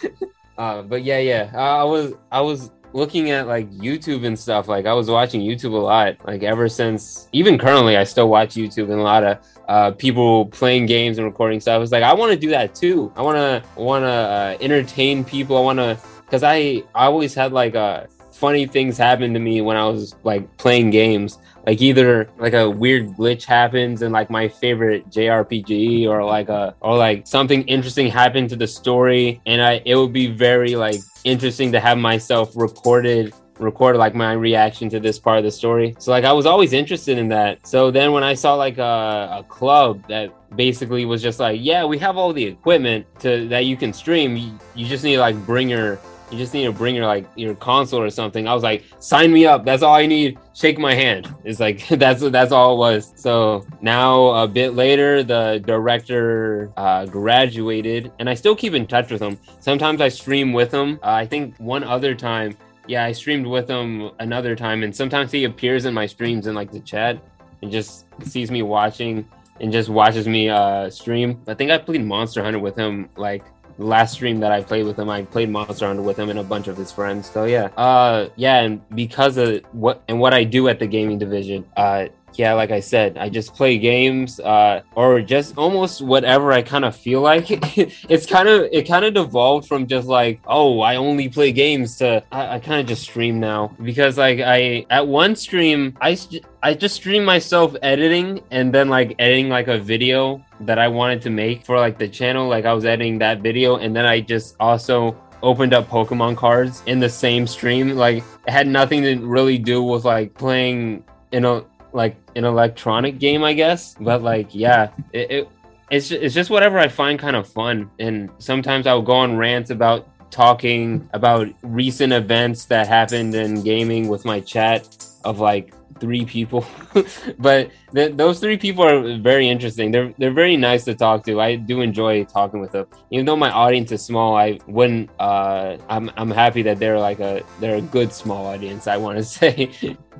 Uh, 0.58 0.82
but 0.82 1.02
yeah, 1.02 1.18
yeah, 1.18 1.50
I 1.54 1.82
was, 1.82 2.12
I 2.30 2.42
was 2.42 2.70
looking 2.92 3.30
at 3.30 3.48
like 3.48 3.70
YouTube 3.70 4.26
and 4.26 4.38
stuff, 4.38 4.68
like 4.68 4.84
I 4.84 4.92
was 4.92 5.08
watching 5.08 5.40
YouTube 5.40 5.72
a 5.72 5.78
lot, 5.78 6.16
like 6.26 6.42
ever 6.42 6.68
since 6.68 7.26
even 7.32 7.58
currently 7.58 7.96
I 7.96 8.04
still 8.04 8.28
watch 8.28 8.54
YouTube 8.54 8.90
and 8.90 9.00
a 9.00 9.02
lot 9.02 9.24
of 9.24 9.38
uh, 9.66 9.90
people 9.92 10.46
playing 10.46 10.84
games 10.86 11.16
and 11.16 11.26
recording 11.26 11.58
stuff. 11.58 11.74
I 11.74 11.78
was 11.78 11.90
like, 11.90 12.02
I 12.02 12.12
want 12.12 12.32
to 12.32 12.38
do 12.38 12.50
that 12.50 12.74
too. 12.74 13.10
I 13.16 13.22
want 13.22 13.36
to 13.38 13.80
want 13.80 14.02
to 14.02 14.08
uh, 14.08 14.56
entertain 14.60 15.24
people. 15.24 15.56
I 15.56 15.60
want 15.62 15.78
to 15.78 15.98
because 16.26 16.42
I 16.42 16.82
I 16.94 17.06
always 17.06 17.34
had 17.34 17.52
like 17.52 17.74
uh, 17.74 18.04
funny 18.42 18.66
things 18.66 18.98
happen 18.98 19.32
to 19.32 19.38
me 19.38 19.60
when 19.60 19.76
I 19.76 19.86
was 19.86 20.16
like 20.24 20.56
playing 20.56 20.90
games. 20.90 21.38
Like 21.64 21.80
either 21.80 22.28
like 22.38 22.54
a 22.54 22.68
weird 22.68 23.10
glitch 23.10 23.44
happens 23.44 24.02
in 24.02 24.10
like 24.10 24.30
my 24.30 24.48
favorite 24.48 25.08
JRPG 25.10 26.08
or 26.08 26.24
like 26.24 26.48
a 26.48 26.74
or 26.80 26.96
like 26.98 27.24
something 27.24 27.62
interesting 27.68 28.08
happened 28.08 28.50
to 28.50 28.56
the 28.56 28.66
story 28.66 29.40
and 29.46 29.62
I 29.62 29.80
it 29.84 29.94
would 29.94 30.12
be 30.12 30.26
very 30.26 30.74
like 30.74 31.00
interesting 31.22 31.70
to 31.70 31.78
have 31.78 31.98
myself 31.98 32.56
recorded 32.56 33.32
record 33.60 33.96
like 33.96 34.12
my 34.16 34.32
reaction 34.32 34.88
to 34.88 34.98
this 34.98 35.20
part 35.20 35.38
of 35.38 35.44
the 35.44 35.52
story. 35.52 35.94
So 36.00 36.10
like 36.10 36.24
I 36.24 36.32
was 36.32 36.46
always 36.46 36.72
interested 36.72 37.18
in 37.18 37.28
that. 37.28 37.64
So 37.64 37.92
then 37.92 38.10
when 38.10 38.24
I 38.24 38.34
saw 38.34 38.54
like 38.54 38.78
a, 38.78 39.38
a 39.38 39.44
club 39.48 40.02
that 40.08 40.34
basically 40.56 41.04
was 41.04 41.22
just 41.22 41.38
like, 41.38 41.60
yeah, 41.62 41.84
we 41.84 41.96
have 41.98 42.16
all 42.16 42.32
the 42.32 42.44
equipment 42.44 43.06
to 43.20 43.46
that 43.50 43.66
you 43.66 43.76
can 43.76 43.92
stream. 43.92 44.36
You, 44.36 44.58
you 44.74 44.86
just 44.86 45.04
need 45.04 45.14
to 45.14 45.20
like 45.20 45.36
bring 45.46 45.68
your 45.68 46.00
you 46.32 46.38
just 46.38 46.54
need 46.54 46.64
to 46.64 46.72
bring 46.72 46.94
your 46.94 47.06
like 47.06 47.26
your 47.36 47.54
console 47.54 48.00
or 48.00 48.10
something. 48.10 48.48
I 48.48 48.54
was 48.54 48.62
like, 48.62 48.84
sign 48.98 49.32
me 49.32 49.46
up. 49.46 49.64
That's 49.64 49.82
all 49.82 49.94
I 49.94 50.06
need. 50.06 50.38
Shake 50.54 50.78
my 50.78 50.94
hand. 50.94 51.32
It's 51.44 51.60
like 51.60 51.86
that's 51.88 52.22
that's 52.30 52.52
all 52.52 52.74
it 52.74 52.78
was. 52.78 53.12
So 53.16 53.66
now 53.80 54.30
a 54.30 54.48
bit 54.48 54.74
later, 54.74 55.22
the 55.22 55.62
director 55.64 56.72
uh, 56.76 57.06
graduated, 57.06 58.10
and 58.18 58.28
I 58.30 58.34
still 58.34 58.56
keep 58.56 58.74
in 58.74 58.86
touch 58.86 59.10
with 59.10 59.20
him. 59.20 59.38
Sometimes 59.60 60.00
I 60.00 60.08
stream 60.08 60.52
with 60.52 60.72
him. 60.72 60.98
Uh, 61.02 61.10
I 61.10 61.26
think 61.26 61.56
one 61.58 61.84
other 61.84 62.14
time 62.14 62.56
yeah, 62.86 63.04
I 63.04 63.12
streamed 63.12 63.46
with 63.46 63.68
him 63.68 64.10
another 64.18 64.56
time, 64.56 64.82
and 64.82 64.94
sometimes 64.94 65.30
he 65.30 65.44
appears 65.44 65.84
in 65.84 65.94
my 65.94 66.06
streams 66.06 66.46
in 66.46 66.54
like 66.54 66.72
the 66.72 66.80
chat 66.80 67.22
and 67.62 67.70
just 67.70 68.06
sees 68.24 68.50
me 68.50 68.62
watching 68.62 69.26
and 69.60 69.72
just 69.72 69.88
watches 69.88 70.26
me 70.26 70.48
uh 70.48 70.90
stream. 70.90 71.40
I 71.46 71.54
think 71.54 71.70
I 71.70 71.78
played 71.78 72.04
Monster 72.04 72.42
Hunter 72.42 72.58
with 72.58 72.76
him 72.76 73.08
like 73.16 73.44
last 73.78 74.14
stream 74.14 74.40
that 74.40 74.52
I 74.52 74.62
played 74.62 74.86
with 74.86 74.98
him. 74.98 75.08
I 75.08 75.22
played 75.22 75.50
Monster 75.50 75.86
Hunter 75.86 76.02
with 76.02 76.18
him 76.18 76.30
and 76.30 76.38
a 76.38 76.44
bunch 76.44 76.68
of 76.68 76.76
his 76.76 76.92
friends. 76.92 77.30
So 77.30 77.44
yeah, 77.44 77.66
uh, 77.76 78.28
yeah, 78.36 78.60
and 78.60 78.80
because 78.94 79.36
of 79.36 79.62
what 79.72 80.02
and 80.08 80.20
what 80.20 80.34
I 80.34 80.44
do 80.44 80.68
at 80.68 80.78
the 80.78 80.86
gaming 80.86 81.18
division, 81.18 81.64
uh, 81.76 82.06
yeah, 82.38 82.54
like 82.54 82.70
I 82.70 82.80
said, 82.80 83.18
I 83.18 83.28
just 83.28 83.54
play 83.54 83.78
games 83.78 84.40
uh, 84.40 84.82
or 84.94 85.20
just 85.20 85.56
almost 85.56 86.02
whatever 86.02 86.52
I 86.52 86.62
kind 86.62 86.84
of 86.84 86.96
feel 86.96 87.20
like. 87.20 87.46
it's 88.08 88.26
kind 88.26 88.48
of 88.48 88.68
it 88.72 88.86
kind 88.86 89.04
of 89.04 89.14
devolved 89.14 89.68
from 89.68 89.86
just 89.86 90.08
like 90.08 90.40
oh 90.46 90.80
I 90.80 90.96
only 90.96 91.28
play 91.28 91.52
games 91.52 91.96
to 91.98 92.22
I, 92.32 92.56
I 92.56 92.58
kind 92.60 92.80
of 92.80 92.86
just 92.86 93.02
stream 93.02 93.40
now 93.40 93.74
because 93.82 94.18
like 94.18 94.40
I 94.40 94.86
at 94.90 95.06
one 95.06 95.36
stream 95.36 95.96
I 96.00 96.18
I 96.62 96.74
just 96.74 96.96
stream 96.96 97.24
myself 97.24 97.74
editing 97.82 98.42
and 98.50 98.72
then 98.72 98.88
like 98.88 99.14
editing 99.18 99.48
like 99.48 99.68
a 99.68 99.78
video 99.78 100.44
that 100.60 100.78
I 100.78 100.88
wanted 100.88 101.22
to 101.22 101.30
make 101.30 101.64
for 101.64 101.78
like 101.78 101.98
the 101.98 102.08
channel. 102.08 102.48
Like 102.48 102.64
I 102.64 102.72
was 102.72 102.84
editing 102.84 103.18
that 103.18 103.40
video 103.40 103.76
and 103.76 103.94
then 103.94 104.06
I 104.06 104.20
just 104.20 104.56
also 104.60 105.16
opened 105.42 105.74
up 105.74 105.88
Pokemon 105.88 106.36
cards 106.36 106.82
in 106.86 107.00
the 107.00 107.08
same 107.08 107.46
stream. 107.46 107.96
Like 107.96 108.18
it 108.46 108.50
had 108.50 108.66
nothing 108.66 109.02
to 109.02 109.16
really 109.16 109.58
do 109.58 109.82
with 109.82 110.04
like 110.04 110.34
playing 110.34 111.04
you 111.32 111.40
know 111.40 111.66
like 111.92 112.16
an 112.36 112.44
electronic 112.44 113.18
game, 113.18 113.44
I 113.44 113.52
guess. 113.52 113.94
But 114.00 114.22
like, 114.22 114.54
yeah, 114.54 114.90
it, 115.12 115.30
it 115.30 115.48
it's 115.90 116.10
it's 116.10 116.34
just 116.34 116.50
whatever 116.50 116.78
I 116.78 116.88
find 116.88 117.18
kind 117.18 117.36
of 117.36 117.48
fun. 117.48 117.90
And 117.98 118.30
sometimes 118.38 118.86
I'll 118.86 119.02
go 119.02 119.14
on 119.14 119.36
rants 119.36 119.70
about 119.70 120.08
talking 120.30 121.08
about 121.12 121.48
recent 121.62 122.12
events 122.12 122.64
that 122.64 122.88
happened 122.88 123.34
in 123.34 123.62
gaming 123.62 124.08
with 124.08 124.24
my 124.24 124.40
chat 124.40 125.06
of 125.24 125.38
like 125.38 125.74
three 126.02 126.24
people, 126.24 126.66
but 127.38 127.70
th- 127.94 128.16
those 128.16 128.40
three 128.40 128.58
people 128.58 128.82
are 128.84 129.16
very 129.18 129.48
interesting. 129.48 129.92
They're 129.92 130.12
they're 130.18 130.34
very 130.34 130.56
nice 130.56 130.82
to 130.86 130.96
talk 130.96 131.22
to. 131.26 131.40
I 131.40 131.54
do 131.54 131.80
enjoy 131.80 132.24
talking 132.24 132.58
with 132.60 132.72
them, 132.72 132.86
even 133.12 133.24
though 133.24 133.36
my 133.36 133.52
audience 133.52 133.92
is 133.92 134.02
small. 134.02 134.36
I 134.36 134.58
wouldn't. 134.66 135.10
Uh, 135.20 135.78
I'm 135.88 136.10
I'm 136.16 136.32
happy 136.32 136.62
that 136.62 136.80
they're 136.80 136.98
like 136.98 137.20
a 137.20 137.42
they're 137.60 137.76
a 137.76 137.86
good 137.96 138.12
small 138.12 138.46
audience. 138.46 138.88
I 138.88 138.96
want 138.96 139.18
to 139.18 139.24
say, 139.38 139.70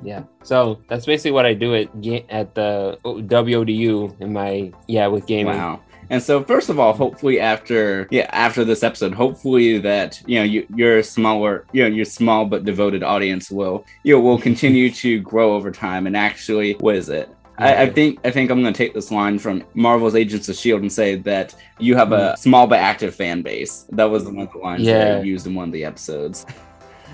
yeah. 0.01 0.23
So 0.43 0.79
that's 0.87 1.05
basically 1.05 1.31
what 1.31 1.45
I 1.45 1.53
do 1.53 1.75
at 1.75 1.89
at 2.29 2.55
the 2.55 2.97
WODU 3.03 4.21
in 4.21 4.31
my 4.31 4.71
yeah 4.87 5.07
with 5.07 5.27
gaming. 5.27 5.57
Wow. 5.57 5.82
And 6.09 6.21
so, 6.21 6.43
first 6.43 6.69
of 6.69 6.79
all, 6.79 6.93
hopefully 6.93 7.39
after 7.39 8.07
yeah 8.11 8.29
after 8.31 8.63
this 8.63 8.83
episode, 8.83 9.13
hopefully 9.13 9.77
that 9.79 10.21
you 10.25 10.39
know 10.39 10.43
you, 10.43 10.67
your 10.75 11.03
smaller 11.03 11.65
you 11.71 11.83
know 11.83 11.89
your 11.89 12.05
small 12.05 12.45
but 12.45 12.65
devoted 12.65 13.03
audience 13.03 13.49
will 13.51 13.85
you 14.03 14.15
know 14.15 14.21
will 14.21 14.39
continue 14.39 14.91
to 14.91 15.19
grow 15.21 15.55
over 15.55 15.71
time. 15.71 16.07
And 16.07 16.15
actually, 16.17 16.73
what 16.75 16.95
is 16.95 17.09
it? 17.09 17.29
I, 17.57 17.83
I, 17.83 17.89
think 17.89 18.19
I 18.23 18.31
think 18.31 18.49
I'm 18.49 18.61
going 18.61 18.73
to 18.73 18.77
take 18.77 18.95
this 18.95 19.11
line 19.11 19.37
from 19.37 19.63
Marvel's 19.75 20.15
Agents 20.15 20.49
of 20.49 20.55
Shield 20.55 20.81
and 20.81 20.91
say 20.91 21.15
that 21.17 21.53
you 21.77 21.95
have 21.95 22.11
a 22.11 22.33
mm. 22.33 22.37
small 22.37 22.65
but 22.65 22.79
active 22.79 23.13
fan 23.13 23.43
base. 23.43 23.85
That 23.91 24.05
was 24.05 24.23
one 24.23 24.39
of 24.39 24.51
the 24.51 24.57
lines 24.57 24.81
yeah. 24.81 24.97
that 24.97 25.17
I 25.19 25.21
used 25.21 25.45
in 25.45 25.53
one 25.53 25.69
of 25.69 25.71
the 25.71 25.85
episodes. 25.85 26.47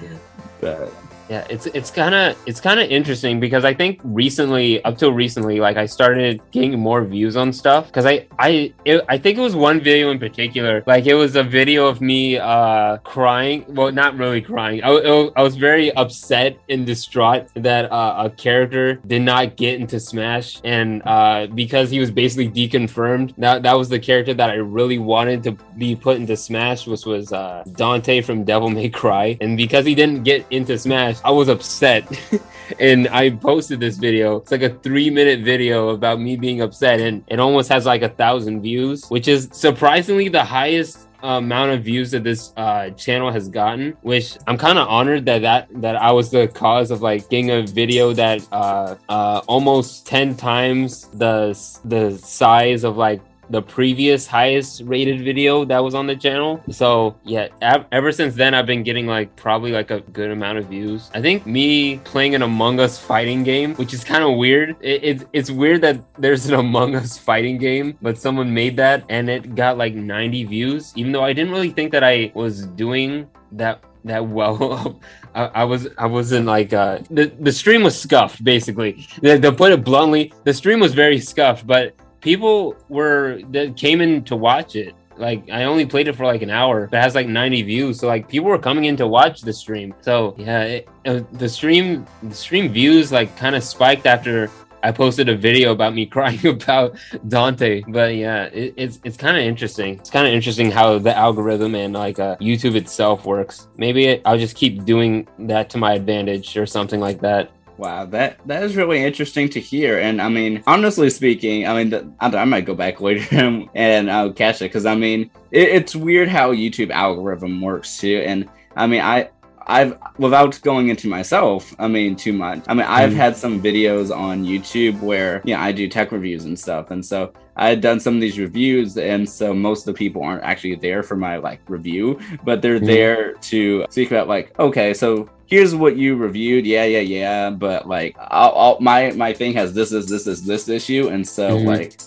Yeah. 0.02 0.18
but 0.62 0.94
yeah, 1.30 1.46
it's 1.48 1.68
it's 1.68 1.92
kind 1.92 2.16
of 2.16 2.36
it's 2.48 2.60
kind 2.60 2.80
of 2.80 2.90
interesting 2.90 3.40
because 3.40 3.64
I 3.64 3.72
think 3.76 4.00
recently, 4.04 4.84
up 4.84 4.98
till 4.98 5.14
recently, 5.14 5.60
like 5.60 5.78
I 5.78 5.86
started 5.86 6.42
getting 6.50 6.80
more 6.80 7.04
views 7.04 7.38
on 7.38 7.54
stuff 7.54 7.86
because 7.86 8.08
I 8.08 8.26
I 8.40 8.74
it, 8.84 9.06
I 9.08 9.20
think 9.20 9.38
it 9.38 9.42
was 9.42 9.56
one 9.56 9.80
video 9.80 10.10
in 10.10 10.18
particular, 10.18 10.84
like 10.88 11.06
it 11.06 11.14
was 11.14 11.36
a 11.36 11.44
video 11.44 11.86
of 11.86 12.02
me 12.02 12.40
uh 12.40 12.98
crying. 12.98 13.64
Well, 13.68 13.92
not 13.92 14.18
really 14.18 14.42
crying. 14.42 14.84
I, 14.84 14.90
it, 14.92 15.34
I 15.36 15.44
was 15.44 15.56
very 15.56 15.92
upset 15.94 16.58
and 16.68 16.84
distraught 16.84 17.48
that 17.54 17.92
uh, 17.92 18.24
a 18.26 18.30
character 18.32 18.96
did 18.96 19.22
not 19.22 19.56
get 19.56 19.80
into 19.80 20.00
Smash, 20.00 20.60
and 20.64 21.04
uh 21.06 21.46
because 21.54 21.92
he 21.92 22.00
was 22.00 22.10
basically 22.10 22.50
deconfirmed. 22.50 23.36
That 23.38 23.62
that 23.62 23.74
was 23.74 23.88
the 23.88 24.00
character 24.00 24.34
that 24.34 24.50
I 24.50 24.56
really 24.56 24.98
wanted 24.98 25.44
to 25.44 25.52
be 25.78 25.96
put 25.96 26.18
into 26.18 26.36
Smash, 26.36 26.88
which 26.88 27.06
was 27.06 27.32
uh 27.32 27.64
Dante 27.74 28.22
from 28.22 28.46
Devil 28.46 28.70
May 28.70 28.90
Cry, 28.90 29.38
and 29.42 29.56
because 29.56 29.86
he 29.86 29.94
didn't 29.94 30.24
get 30.24 30.44
into 30.50 30.76
Smash. 30.76 31.19
I 31.24 31.32
was 31.32 31.48
upset 31.48 32.08
and 32.80 33.08
I 33.10 33.32
posted 33.32 33.80
this 33.80 33.98
video. 33.98 34.38
It's 34.38 34.52
like 34.52 34.62
a 34.62 34.70
three 34.70 35.10
minute 35.10 35.42
video 35.42 35.90
about 35.90 36.20
me 36.20 36.36
being 36.36 36.62
upset 36.62 37.00
and 37.00 37.24
it 37.28 37.40
almost 37.40 37.70
has 37.70 37.86
like 37.86 38.02
a 38.02 38.10
thousand 38.10 38.62
views, 38.62 39.06
which 39.10 39.28
is 39.28 39.50
surprisingly 39.52 40.30
the 40.30 40.44
highest 40.44 41.10
amount 41.24 41.72
of 41.72 41.84
views 41.84 42.12
that 42.12 42.24
this 42.24 42.54
uh, 42.56 42.90
channel 42.92 43.32
has 43.32 43.50
gotten 43.50 43.98
which 44.04 44.38
i'm 44.48 44.58
kind 44.58 44.78
of 44.78 44.88
honored 44.88 45.26
that 45.26 45.42
that 45.42 45.68
that 45.82 45.96
i 45.98 46.10
was 46.12 46.32
the 46.32 46.48
cause 46.48 46.92
of 46.92 47.02
like 47.02 47.30
getting 47.30 47.52
a 47.52 47.62
video 47.64 48.14
that 48.14 48.46
uh, 48.52 48.96
uh, 49.10 49.42
almost 49.48 50.08
10 50.08 50.36
times 50.38 51.10
the 51.16 51.52
the 51.86 52.18
size 52.18 52.84
of 52.84 52.96
like 52.96 53.22
the 53.50 53.62
previous 53.62 54.28
highest 54.28 54.82
rated 54.86 55.24
video 55.24 55.66
that 55.66 55.80
was 55.80 55.96
on 55.96 56.08
the 56.08 56.16
channel. 56.16 56.62
So 56.70 57.16
yeah, 57.24 57.48
ever 57.92 58.12
since 58.12 58.36
then, 58.36 58.54
I've 58.54 58.66
been 58.66 58.84
getting 58.84 59.08
like 59.08 59.36
probably 59.36 59.72
like 59.72 59.92
a 59.92 60.02
good 60.02 60.32
amount 60.32 60.58
of 60.58 60.66
views. 60.66 61.10
I 61.14 61.22
think 61.22 61.46
me 61.46 61.98
playing 62.00 62.36
an 62.36 62.42
Among 62.42 62.80
Us 62.80 63.00
fighting 63.00 63.44
game, 63.44 63.76
which 63.76 63.94
is 63.94 64.04
kind 64.04 64.24
of 64.24 64.38
weird. 64.38 64.76
It, 64.82 65.04
it's 65.04 65.26
it's 65.34 65.52
weird 65.52 65.82
that 65.82 66.02
there's 66.18 66.46
an 66.48 66.56
Among 66.56 66.96
Us 66.96 67.18
fighting 67.18 67.58
game, 67.58 67.98
but 68.02 68.18
someone 68.18 68.54
made 68.54 68.78
that 68.78 69.04
and 69.10 69.30
it 69.30 69.56
got 69.56 69.78
like 69.78 69.94
90 69.94 70.44
views. 70.46 70.94
Even 70.96 71.12
though 71.12 71.24
I 71.24 71.34
didn't 71.34 71.52
really 71.52 71.72
think 71.72 71.92
that 71.92 72.04
I 72.04 72.32
was 72.36 72.66
doing 72.68 73.28
that 73.54 73.84
that 74.06 74.26
well. 74.26 75.00
I, 75.36 75.44
I, 75.46 75.64
was 75.64 75.88
I 75.98 76.06
wasn't 76.08 76.46
like 76.46 76.74
uh, 76.74 77.00
the 77.10 77.32
the 77.40 77.52
stream 77.52 77.84
was 77.84 78.00
scuffed 78.00 78.44
basically. 78.44 79.08
To 79.24 79.52
put 79.52 79.72
it 79.72 79.84
bluntly, 79.84 80.34
the 80.44 80.54
stream 80.54 80.80
was 80.80 80.94
very 80.94 81.20
scuffed, 81.20 81.68
but 81.68 81.96
people 82.22 82.76
were 82.90 83.42
that 83.52 83.78
came 83.78 84.02
in 84.02 84.24
to 84.26 84.36
watch 84.36 84.76
it. 84.76 84.96
Like 85.18 85.50
I 85.52 85.66
only 85.66 85.86
played 85.86 86.08
it 86.08 86.16
for 86.16 86.26
like 86.26 86.42
an 86.42 86.50
hour, 86.50 86.86
it 86.86 86.94
has 86.94 87.14
like 87.14 87.28
90 87.28 87.64
views. 87.64 88.00
So 88.00 88.08
like 88.08 88.30
people 88.30 88.50
were 88.50 88.60
coming 88.60 88.86
in 88.86 88.96
to 88.98 89.08
watch 89.08 89.42
the 89.42 89.54
stream. 89.54 89.94
So 90.02 90.34
yeah, 90.38 90.64
it, 90.64 90.90
it, 91.06 91.34
the 91.38 91.50
stream 91.50 92.06
the 92.24 92.36
stream 92.36 92.72
views 92.72 93.12
like 93.12 93.36
kind 93.36 93.56
of 93.56 93.64
spiked 93.64 94.06
after 94.06 94.50
I 94.84 94.92
posted 94.92 95.30
a 95.30 95.36
video 95.36 95.72
about 95.72 95.94
me 95.94 96.06
crying 96.16 96.46
about 96.48 96.98
Dante. 97.28 97.84
But 97.88 98.16
yeah, 98.16 98.46
it, 98.46 98.74
it's 98.78 99.00
it's 99.04 99.18
kind 99.18 99.38
of 99.38 99.44
interesting. 99.44 99.96
It's 99.96 100.10
kind 100.10 100.28
of 100.28 100.34
interesting 100.34 100.72
how 100.72 101.00
the 101.00 101.16
algorithm 101.16 101.76
and 101.76 101.94
like 101.94 102.20
uh, 102.20 102.38
YouTube 102.38 102.76
itself 102.76 103.26
works. 103.26 103.68
Maybe 103.78 104.24
I'll 104.26 104.38
just 104.38 104.56
keep 104.56 104.86
doing 104.86 105.28
that 105.40 105.70
to 105.72 105.78
my 105.78 105.94
advantage 105.94 106.58
or 106.58 106.66
something 106.66 107.00
like 107.00 107.22
that. 107.22 107.52
Wow, 107.80 108.08
that 108.08 108.46
that 108.46 108.64
is 108.64 108.76
really 108.76 109.02
interesting 109.02 109.48
to 109.52 109.60
hear. 109.62 110.00
And 110.00 110.22
I 110.22 110.28
mean, 110.28 110.62
honestly 110.68 111.10
speaking, 111.10 111.66
I 111.66 111.82
mean, 111.82 112.14
I, 112.20 112.28
I 112.28 112.44
might 112.44 112.66
go 112.66 112.76
back 112.76 113.00
later 113.02 113.26
and, 113.74 114.12
I'll 114.12 114.34
catch 114.34 114.58
it 114.62 114.66
because 114.66 114.86
I 114.86 114.96
mean, 114.96 115.32
it, 115.52 115.70
it's 115.70 115.96
weird 115.96 116.28
how 116.28 116.52
YouTube 116.52 116.92
algorithm 116.92 117.62
works 117.62 117.98
too. 117.98 118.22
And 118.26 118.50
I 118.76 118.86
mean, 118.86 119.00
I 119.00 119.30
I've 119.70 119.98
without 120.18 120.60
going 120.64 120.90
into 120.90 121.08
myself, 121.08 121.74
I 121.80 121.88
mean 121.88 122.16
too 122.16 122.34
much. 122.34 122.64
I 122.68 122.74
mean, 122.74 122.88
I've 122.88 123.12
mm. 123.12 123.16
had 123.16 123.38
some 123.38 123.62
videos 123.62 124.16
on 124.16 124.44
YouTube 124.44 125.00
where 125.00 125.42
yeah, 125.46 125.62
I 125.62 125.72
do 125.72 125.88
tech 125.88 126.12
reviews 126.12 126.46
and 126.46 126.58
stuff, 126.58 126.92
and 126.92 127.06
so 127.06 127.32
I 127.56 127.70
had 127.70 127.82
done 127.82 128.00
some 128.00 128.16
of 128.16 128.22
these 128.22 128.40
reviews, 128.40 128.98
and 128.98 129.30
so 129.30 129.54
most 129.54 129.88
of 129.88 129.94
the 129.94 129.98
people 129.98 130.24
aren't 130.24 130.44
actually 130.44 130.76
there 130.76 131.04
for 131.04 131.16
my 131.16 131.38
like 131.38 131.62
review, 131.68 132.20
but 132.44 132.62
they're 132.62 132.80
mm. 132.80 132.86
there 132.88 133.34
to 133.34 133.86
speak 133.90 134.10
about 134.12 134.28
like, 134.28 134.58
okay, 134.60 134.94
so 134.94 135.30
here's 135.46 135.76
what 135.76 135.96
you 135.98 136.16
reviewed, 136.16 136.66
yeah, 136.66 136.86
yeah, 136.86 137.00
yeah, 137.00 137.50
but 137.50 137.88
like, 137.88 138.16
I'll, 138.20 138.54
I'll, 138.56 138.80
my 138.80 139.12
my 139.12 139.34
thing 139.34 139.54
has 139.54 139.74
this, 139.74 139.92
this, 139.92 140.08
this, 140.08 140.24
this, 140.24 140.42
this 140.42 140.68
issue, 140.70 141.10
and 141.10 141.28
so 141.28 141.52
mm. 141.52 141.66
like, 141.66 142.00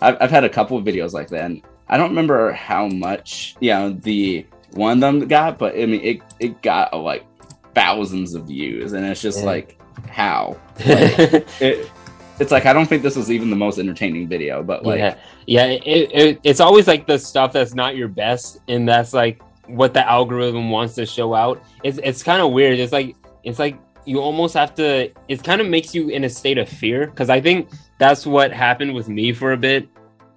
I've 0.00 0.16
I've 0.20 0.30
had 0.30 0.44
a 0.44 0.48
couple 0.48 0.76
of 0.76 0.84
videos 0.84 1.12
like 1.12 1.28
that. 1.30 1.44
And 1.44 1.62
I 1.88 1.96
don't 1.96 2.10
remember 2.10 2.52
how 2.52 2.86
much, 2.88 3.56
you 3.60 3.70
know, 3.70 3.90
the 3.90 4.46
one 4.72 4.92
of 4.92 5.00
them 5.00 5.26
got, 5.28 5.58
but 5.58 5.74
I 5.74 5.86
mean, 5.86 6.00
it 6.02 6.20
it 6.40 6.62
got 6.62 6.92
uh, 6.92 6.98
like 6.98 7.26
thousands 7.74 8.34
of 8.34 8.46
views, 8.46 8.92
and 8.92 9.04
it's 9.04 9.22
just 9.22 9.40
yeah. 9.40 9.46
like 9.46 9.80
how. 10.08 10.56
Like, 10.78 11.60
it, 11.60 11.90
it's 12.40 12.52
like 12.52 12.66
I 12.66 12.72
don't 12.72 12.86
think 12.86 13.02
this 13.02 13.16
was 13.16 13.30
even 13.30 13.50
the 13.50 13.56
most 13.56 13.78
entertaining 13.78 14.28
video, 14.28 14.62
but 14.62 14.84
like 14.84 14.98
yeah, 14.98 15.16
yeah, 15.46 15.64
it, 15.64 16.10
it, 16.12 16.40
it's 16.44 16.60
always 16.60 16.86
like 16.86 17.06
the 17.06 17.18
stuff 17.18 17.52
that's 17.52 17.74
not 17.74 17.96
your 17.96 18.08
best, 18.08 18.58
and 18.68 18.88
that's 18.88 19.12
like 19.12 19.42
what 19.66 19.92
the 19.92 20.08
algorithm 20.08 20.70
wants 20.70 20.94
to 20.94 21.06
show 21.06 21.34
out. 21.34 21.62
It's 21.82 21.98
it's 22.02 22.22
kind 22.22 22.40
of 22.40 22.52
weird. 22.52 22.78
It's 22.78 22.92
like 22.92 23.16
it's 23.42 23.58
like 23.58 23.78
you 24.04 24.20
almost 24.20 24.54
have 24.54 24.74
to. 24.76 25.10
It 25.28 25.42
kind 25.42 25.60
of 25.60 25.66
makes 25.66 25.94
you 25.94 26.10
in 26.10 26.24
a 26.24 26.28
state 26.30 26.58
of 26.58 26.68
fear 26.68 27.06
because 27.06 27.28
I 27.28 27.40
think 27.40 27.70
that's 27.98 28.24
what 28.24 28.52
happened 28.52 28.94
with 28.94 29.08
me 29.08 29.32
for 29.32 29.52
a 29.52 29.56
bit. 29.56 29.88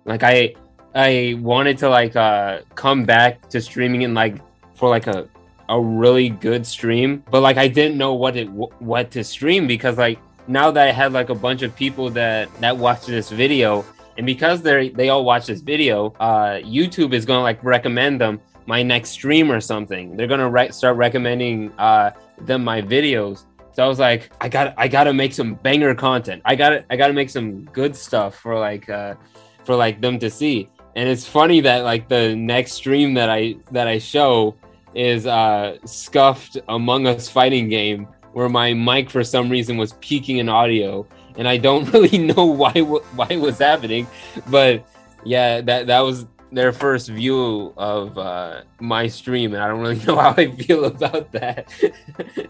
Like 0.06 0.24
I 0.24 0.56
I 0.94 1.38
wanted 1.40 1.78
to 1.80 1.90
like 1.90 2.16
uh 2.16 2.62
come 2.76 3.06
back 3.06 3.50
to 3.50 3.62
streaming 3.62 4.04
and 4.04 4.14
like 4.14 4.38
for 4.76 4.90
like 4.90 5.08
a 5.08 5.28
a 5.70 5.80
really 5.80 6.30
good 6.30 6.68
stream, 6.68 7.24
but 7.32 7.42
like 7.42 7.58
I 7.58 7.68
didn't 7.68 7.98
know 7.98 8.14
what 8.14 8.36
it 8.36 8.50
what 8.50 9.12
to 9.12 9.24
stream 9.24 9.68
because 9.68 9.98
like 9.98 10.20
now 10.48 10.70
that 10.72 10.88
I 10.88 10.92
had 10.92 11.14
like 11.14 11.30
a 11.30 11.36
bunch 11.36 11.62
of 11.62 11.76
people 11.76 12.10
that 12.12 12.54
that 12.60 12.76
watched 12.76 13.08
this 13.08 13.30
video, 13.30 13.86
and 14.18 14.26
because 14.26 14.62
they 14.62 14.90
they 14.90 15.10
all 15.10 15.24
watch 15.24 15.46
this 15.46 15.62
video, 15.62 16.14
uh, 16.20 16.60
YouTube 16.60 17.14
is 17.14 17.26
gonna 17.26 17.42
like 17.42 17.64
recommend 17.64 18.20
them 18.20 18.42
my 18.66 18.84
next 18.84 19.10
stream 19.10 19.52
or 19.52 19.62
something. 19.62 20.18
They're 20.18 20.28
gonna 20.28 20.50
re- 20.50 20.72
start 20.72 20.98
recommending 20.98 21.72
uh, 21.78 22.12
them 22.42 22.64
my 22.64 22.82
videos. 22.82 23.46
So 23.74 23.86
I 23.86 23.88
was 23.88 24.00
like, 24.00 24.30
I 24.42 24.50
got 24.50 24.74
I 24.78 24.90
gotta 24.90 25.14
make 25.14 25.34
some 25.34 25.56
banger 25.56 25.96
content. 25.96 26.42
I 26.44 26.56
got 26.56 26.70
to 26.70 26.86
I 26.90 26.98
gotta 26.98 27.14
make 27.14 27.30
some 27.30 27.64
good 27.66 27.96
stuff 27.96 28.36
for 28.36 28.60
like 28.60 28.90
uh, 28.90 29.16
for 29.64 29.76
like 29.76 30.02
them 30.02 30.20
to 30.20 30.30
see. 30.30 30.70
And 30.96 31.08
it's 31.08 31.26
funny 31.26 31.62
that 31.62 31.84
like 31.84 32.10
the 32.10 32.36
next 32.36 32.74
stream 32.74 33.14
that 33.16 33.30
I 33.30 33.56
that 33.72 33.88
I 33.88 33.98
show 34.00 34.56
is 34.94 35.26
uh 35.26 35.78
scuffed 35.86 36.58
Among 36.68 37.08
Us 37.08 37.30
fighting 37.30 37.70
game 37.70 38.08
where 38.34 38.50
my 38.50 38.74
mic 38.74 39.10
for 39.10 39.24
some 39.24 39.50
reason 39.50 39.78
was 39.78 39.94
peaking 40.02 40.38
in 40.38 40.50
audio. 40.50 41.08
And 41.38 41.48
I 41.48 41.58
don't 41.58 41.90
really 41.94 42.18
know 42.18 42.46
why 42.46 42.74
why 42.82 43.28
it 43.30 43.40
was 43.40 43.60
happening 43.60 44.08
but 44.48 44.86
yeah 45.24 45.62
that 45.62 45.88
that 45.88 46.00
was 46.02 46.26
their 46.52 46.72
first 46.72 47.08
view 47.08 47.74
of 47.78 48.18
uh, 48.18 48.62
my 48.80 49.08
stream. 49.08 49.54
And 49.54 49.64
I 49.64 49.68
don't 49.68 49.80
really 49.80 50.04
know 50.06 50.18
how 50.18 50.34
I 50.38 50.52
feel 50.52 50.86
about 50.86 51.32
that. 51.34 51.72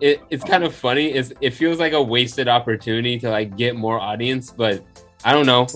It, 0.00 0.22
it's 0.28 0.42
kind 0.42 0.64
of 0.64 0.74
funny. 0.74 1.12
It's, 1.12 1.32
it 1.40 1.50
feels 1.50 1.78
like 1.78 1.92
a 1.92 2.02
wasted 2.02 2.48
opportunity 2.48 3.18
to 3.20 3.30
like 3.30 3.56
get 3.56 3.76
more 3.76 4.00
audience 4.00 4.50
but 4.50 4.82
I 5.24 5.32
don't 5.32 5.46
know. 5.46 5.66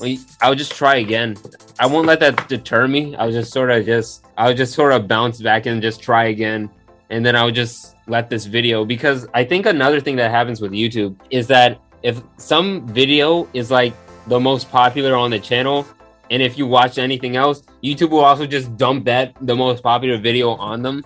I'll 0.43 0.55
just 0.55 0.73
try 0.73 0.97
again. 0.97 1.37
I 1.79 1.87
won't 1.87 2.07
let 2.07 2.21
that 2.21 2.49
deter 2.49 2.87
me. 2.87 3.17
I'll 3.17 3.33
just 3.33 3.51
sort 3.51 3.71
of 3.71 3.87
just 3.87 4.27
I'll 4.37 4.55
just 4.55 4.75
sort 4.75 4.93
of 4.93 5.09
bounce 5.09 5.41
back 5.41 5.67
and 5.67 5.81
just 5.81 6.03
try 6.03 6.27
again. 6.27 6.71
And 7.11 7.25
then 7.25 7.35
I'll 7.35 7.51
just 7.51 7.97
let 8.07 8.29
this 8.29 8.45
video 8.45 8.85
because 8.85 9.27
I 9.33 9.45
think 9.45 9.65
another 9.65 10.01
thing 10.01 10.17
that 10.17 10.31
happens 10.31 10.61
with 10.61 10.73
YouTube 10.73 11.17
is 11.31 11.47
that 11.47 11.81
if 12.03 12.21
some 12.37 12.87
video 12.89 13.49
is 13.55 13.71
like 13.71 13.95
the 14.27 14.39
most 14.39 14.71
popular 14.71 15.17
on 15.17 15.31
the 15.31 15.39
channel 15.39 15.87
and 16.31 16.43
if 16.43 16.59
you 16.59 16.67
watch 16.67 16.99
anything 16.99 17.37
else, 17.37 17.63
YouTube 17.83 18.11
will 18.11 18.21
also 18.21 18.47
just 18.47 18.77
dump 18.77 19.07
that 19.07 19.35
the 19.41 19.57
most 19.57 19.83
popular 19.83 20.19
video 20.19 20.51
on 20.51 20.83
them. 20.83 21.03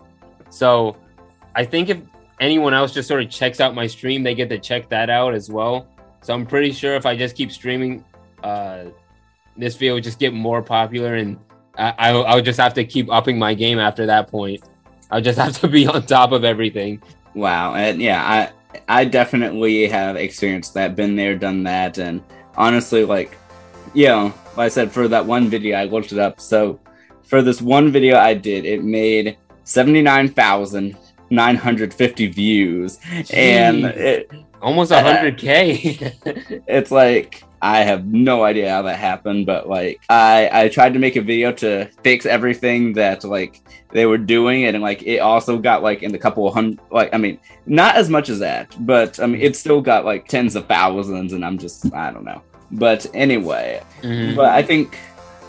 So 0.50 0.96
I 1.54 1.64
think 1.64 1.90
if 1.90 1.98
anyone 2.40 2.74
else 2.74 2.92
just 2.92 3.06
sort 3.06 3.22
of 3.22 3.30
checks 3.30 3.60
out 3.60 3.72
my 3.72 3.86
stream, 3.86 4.24
they 4.24 4.34
get 4.34 4.48
to 4.48 4.58
check 4.58 4.88
that 4.88 5.10
out 5.10 5.32
as 5.32 5.48
well. 5.48 5.86
So 6.22 6.34
I'm 6.34 6.44
pretty 6.44 6.72
sure 6.72 6.96
if 6.96 7.06
I 7.06 7.16
just 7.16 7.36
keep 7.36 7.52
streaming 7.52 8.04
uh, 8.42 8.84
this 9.56 9.76
video 9.76 9.94
would 9.94 10.04
just 10.04 10.18
get 10.18 10.32
more 10.32 10.62
popular, 10.62 11.14
and 11.14 11.38
I, 11.76 11.94
I, 11.98 12.10
I 12.10 12.34
would 12.34 12.44
just 12.44 12.60
have 12.60 12.74
to 12.74 12.84
keep 12.84 13.10
upping 13.10 13.38
my 13.38 13.54
game 13.54 13.78
after 13.78 14.06
that 14.06 14.28
point. 14.28 14.62
I 15.10 15.16
would 15.16 15.24
just 15.24 15.38
have 15.38 15.58
to 15.60 15.68
be 15.68 15.86
on 15.94 16.06
top 16.06 16.32
of 16.32 16.44
everything. 16.44 17.02
Wow, 17.34 17.74
and 17.74 18.00
yeah, 18.00 18.22
I 18.22 18.52
I 18.88 19.04
definitely 19.04 19.88
have 19.88 20.16
experienced 20.16 20.74
that, 20.74 20.96
been 20.96 21.16
there, 21.16 21.36
done 21.36 21.62
that, 21.64 21.98
and 21.98 22.22
honestly, 22.56 23.04
like, 23.04 23.36
you 23.94 24.06
know, 24.06 24.34
like 24.56 24.66
I 24.66 24.68
said, 24.68 24.92
for 24.92 25.08
that 25.08 25.24
one 25.24 25.48
video, 25.48 25.76
I 25.76 25.84
looked 25.84 26.12
it 26.12 26.18
up. 26.18 26.40
So 26.40 26.80
for 27.22 27.42
this 27.42 27.62
one 27.62 27.90
video 27.90 28.18
I 28.18 28.34
did, 28.34 28.64
it 28.64 28.84
made 28.84 29.38
seventy 29.64 30.02
nine 30.02 30.28
thousand 30.28 30.96
nine 31.30 31.56
hundred 31.56 31.94
fifty 31.94 32.26
views, 32.26 32.98
Jeez. 32.98 33.34
and 33.34 33.84
it, 33.84 34.30
almost 34.60 34.92
hundred 34.92 35.38
k. 35.38 36.12
it's 36.66 36.90
like 36.90 37.44
I 37.62 37.84
have 37.84 38.06
no 38.06 38.42
idea 38.42 38.68
how 38.70 38.82
that 38.82 38.98
happened, 38.98 39.46
but 39.46 39.68
like 39.68 40.02
I 40.10 40.50
I 40.52 40.68
tried 40.68 40.94
to 40.94 40.98
make 40.98 41.14
a 41.14 41.22
video 41.22 41.52
to 41.52 41.88
fix 42.02 42.26
everything 42.26 42.92
that 42.94 43.22
like 43.22 43.62
they 43.92 44.04
were 44.04 44.18
doing, 44.18 44.64
and 44.64 44.82
like 44.82 45.04
it 45.04 45.18
also 45.18 45.58
got 45.58 45.80
like 45.80 46.02
in 46.02 46.10
the 46.10 46.18
couple 46.18 46.46
of 46.46 46.54
hundred 46.54 46.80
like 46.90 47.14
I 47.14 47.18
mean 47.18 47.38
not 47.64 47.94
as 47.94 48.10
much 48.10 48.28
as 48.28 48.40
that, 48.40 48.74
but 48.84 49.20
I 49.20 49.26
mean 49.26 49.40
it 49.40 49.54
still 49.54 49.80
got 49.80 50.04
like 50.04 50.26
tens 50.26 50.56
of 50.56 50.66
thousands, 50.66 51.32
and 51.32 51.44
I'm 51.44 51.56
just 51.56 51.94
I 51.94 52.10
don't 52.10 52.24
know. 52.24 52.42
But 52.72 53.06
anyway, 53.14 53.80
mm-hmm. 54.02 54.34
but 54.34 54.50
I 54.50 54.62
think 54.62 54.96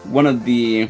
one 0.04 0.28
of 0.28 0.46
the 0.46 0.90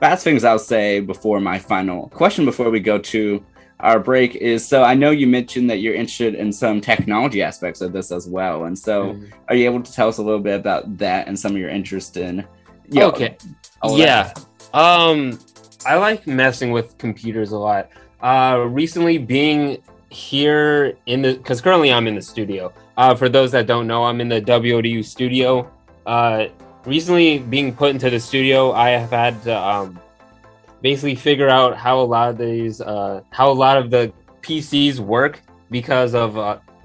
last 0.00 0.24
things 0.24 0.44
I'll 0.44 0.58
say 0.58 1.00
before 1.00 1.40
my 1.40 1.58
final 1.58 2.08
question 2.08 2.46
before 2.46 2.70
we 2.70 2.80
go 2.80 2.96
to 2.98 3.44
our 3.80 4.00
break 4.00 4.34
is 4.34 4.66
so 4.66 4.82
I 4.82 4.94
know 4.94 5.10
you 5.10 5.26
mentioned 5.26 5.70
that 5.70 5.76
you're 5.78 5.94
interested 5.94 6.34
in 6.34 6.52
some 6.52 6.80
technology 6.80 7.42
aspects 7.42 7.80
of 7.80 7.92
this 7.92 8.10
as 8.10 8.28
well. 8.28 8.64
And 8.64 8.76
so 8.76 9.14
mm. 9.14 9.30
are 9.48 9.54
you 9.54 9.66
able 9.66 9.82
to 9.82 9.92
tell 9.92 10.08
us 10.08 10.18
a 10.18 10.22
little 10.22 10.40
bit 10.40 10.58
about 10.58 10.98
that 10.98 11.28
and 11.28 11.38
some 11.38 11.52
of 11.52 11.58
your 11.58 11.70
interest 11.70 12.16
in 12.16 12.44
you 12.90 13.00
know, 13.00 13.08
Okay. 13.08 13.36
Yeah. 13.88 14.32
Um 14.74 15.38
I 15.86 15.96
like 15.96 16.26
messing 16.26 16.72
with 16.72 16.98
computers 16.98 17.52
a 17.52 17.58
lot. 17.58 17.90
Uh 18.20 18.66
recently 18.68 19.18
being 19.18 19.80
here 20.10 20.96
in 21.06 21.22
the 21.22 21.34
because 21.34 21.60
currently 21.60 21.92
I'm 21.92 22.08
in 22.08 22.16
the 22.16 22.22
studio. 22.22 22.72
Uh 22.96 23.14
for 23.14 23.28
those 23.28 23.52
that 23.52 23.66
don't 23.66 23.86
know, 23.86 24.04
I'm 24.04 24.20
in 24.20 24.28
the 24.28 24.40
WODU 24.40 25.04
studio. 25.04 25.70
Uh 26.04 26.46
recently 26.84 27.38
being 27.38 27.72
put 27.72 27.90
into 27.90 28.10
the 28.10 28.18
studio, 28.18 28.72
I 28.72 28.90
have 28.90 29.10
had 29.10 29.40
to 29.44 29.56
um 29.56 30.00
basically 30.82 31.14
figure 31.14 31.48
out 31.48 31.76
how 31.76 32.00
a 32.00 32.02
lot 32.02 32.30
of 32.30 32.38
these 32.38 32.80
uh, 32.80 33.20
how 33.30 33.50
a 33.50 33.52
lot 33.52 33.76
of 33.76 33.90
the 33.90 34.12
PCs 34.42 34.98
work 34.98 35.42
because 35.70 36.14
of 36.14 36.34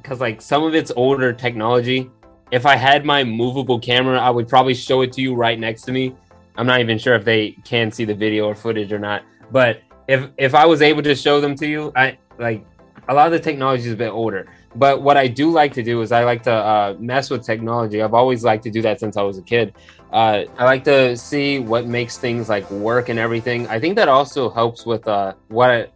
because 0.02 0.20
uh, 0.20 0.24
like 0.24 0.42
some 0.42 0.64
of 0.64 0.76
it's 0.76 0.92
older 0.96 1.34
technology. 1.34 2.10
If 2.52 2.66
I 2.66 2.76
had 2.76 3.04
my 3.04 3.24
movable 3.24 3.80
camera, 3.80 4.20
I 4.20 4.30
would 4.30 4.48
probably 4.48 4.76
show 4.76 5.02
it 5.02 5.12
to 5.14 5.22
you 5.22 5.34
right 5.34 5.60
next 5.60 5.84
to 5.84 5.92
me. 5.92 6.16
I'm 6.56 6.68
not 6.68 6.82
even 6.82 7.00
sure 7.00 7.16
if 7.16 7.26
they 7.26 7.52
can 7.64 7.92
see 7.92 8.06
the 8.06 8.14
video 8.14 8.46
or 8.46 8.54
footage 8.54 8.94
or 8.94 9.00
not. 9.00 9.24
But 9.52 9.82
if 10.08 10.30
if 10.38 10.54
I 10.54 10.66
was 10.66 10.82
able 10.82 11.02
to 11.04 11.16
show 11.16 11.42
them 11.42 11.56
to 11.56 11.68
you, 11.68 11.92
I 11.96 12.18
like 12.38 12.66
a 13.08 13.14
lot 13.14 13.28
of 13.28 13.32
the 13.32 13.40
technology 13.40 13.88
is 13.88 13.94
a 13.94 13.98
bit 13.98 14.10
older. 14.10 14.48
But 14.76 15.02
what 15.02 15.18
I 15.18 15.28
do 15.28 15.52
like 15.52 15.74
to 15.74 15.84
do 15.84 16.02
is 16.02 16.12
I 16.12 16.24
like 16.24 16.44
to 16.44 16.54
uh, 16.54 16.96
mess 17.00 17.30
with 17.30 17.46
technology. 17.46 18.02
I've 18.02 18.14
always 18.14 18.44
liked 18.44 18.64
to 18.64 18.72
do 18.72 18.82
that 18.82 19.00
since 19.00 19.18
I 19.18 19.22
was 19.22 19.38
a 19.38 19.42
kid. 19.44 19.74
Uh, 20.12 20.46
I 20.58 20.66
like 20.66 20.84
to 20.86 21.16
see 21.16 21.60
what 21.60 21.86
makes 21.86 22.18
things 22.18 22.50
like 22.50 22.70
work 22.72 23.10
and 23.10 23.20
everything. 23.20 23.68
I 23.68 23.80
think 23.80 23.96
that 23.96 24.08
also 24.08 24.50
helps 24.50 24.86
with 24.86 25.08
uh, 25.08 25.34
what 25.50 25.70
I, 25.70 25.88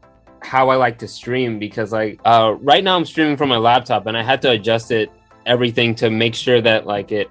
how 0.42 0.70
I 0.70 0.76
like 0.76 0.98
to 1.00 1.08
stream 1.08 1.60
because 1.60 1.92
like 1.92 2.20
uh, 2.26 2.56
right 2.62 2.84
now 2.84 2.96
I'm 2.96 3.06
streaming 3.06 3.38
from 3.38 3.50
my 3.50 3.58
laptop 3.58 4.06
and 4.06 4.18
I 4.18 4.24
had 4.24 4.42
to 4.44 4.52
adjust 4.52 4.92
it 4.92 5.12
everything 5.46 5.96
to 5.96 6.10
make 6.10 6.36
sure 6.36 6.62
that 6.62 6.86
like 6.86 7.12
it 7.12 7.30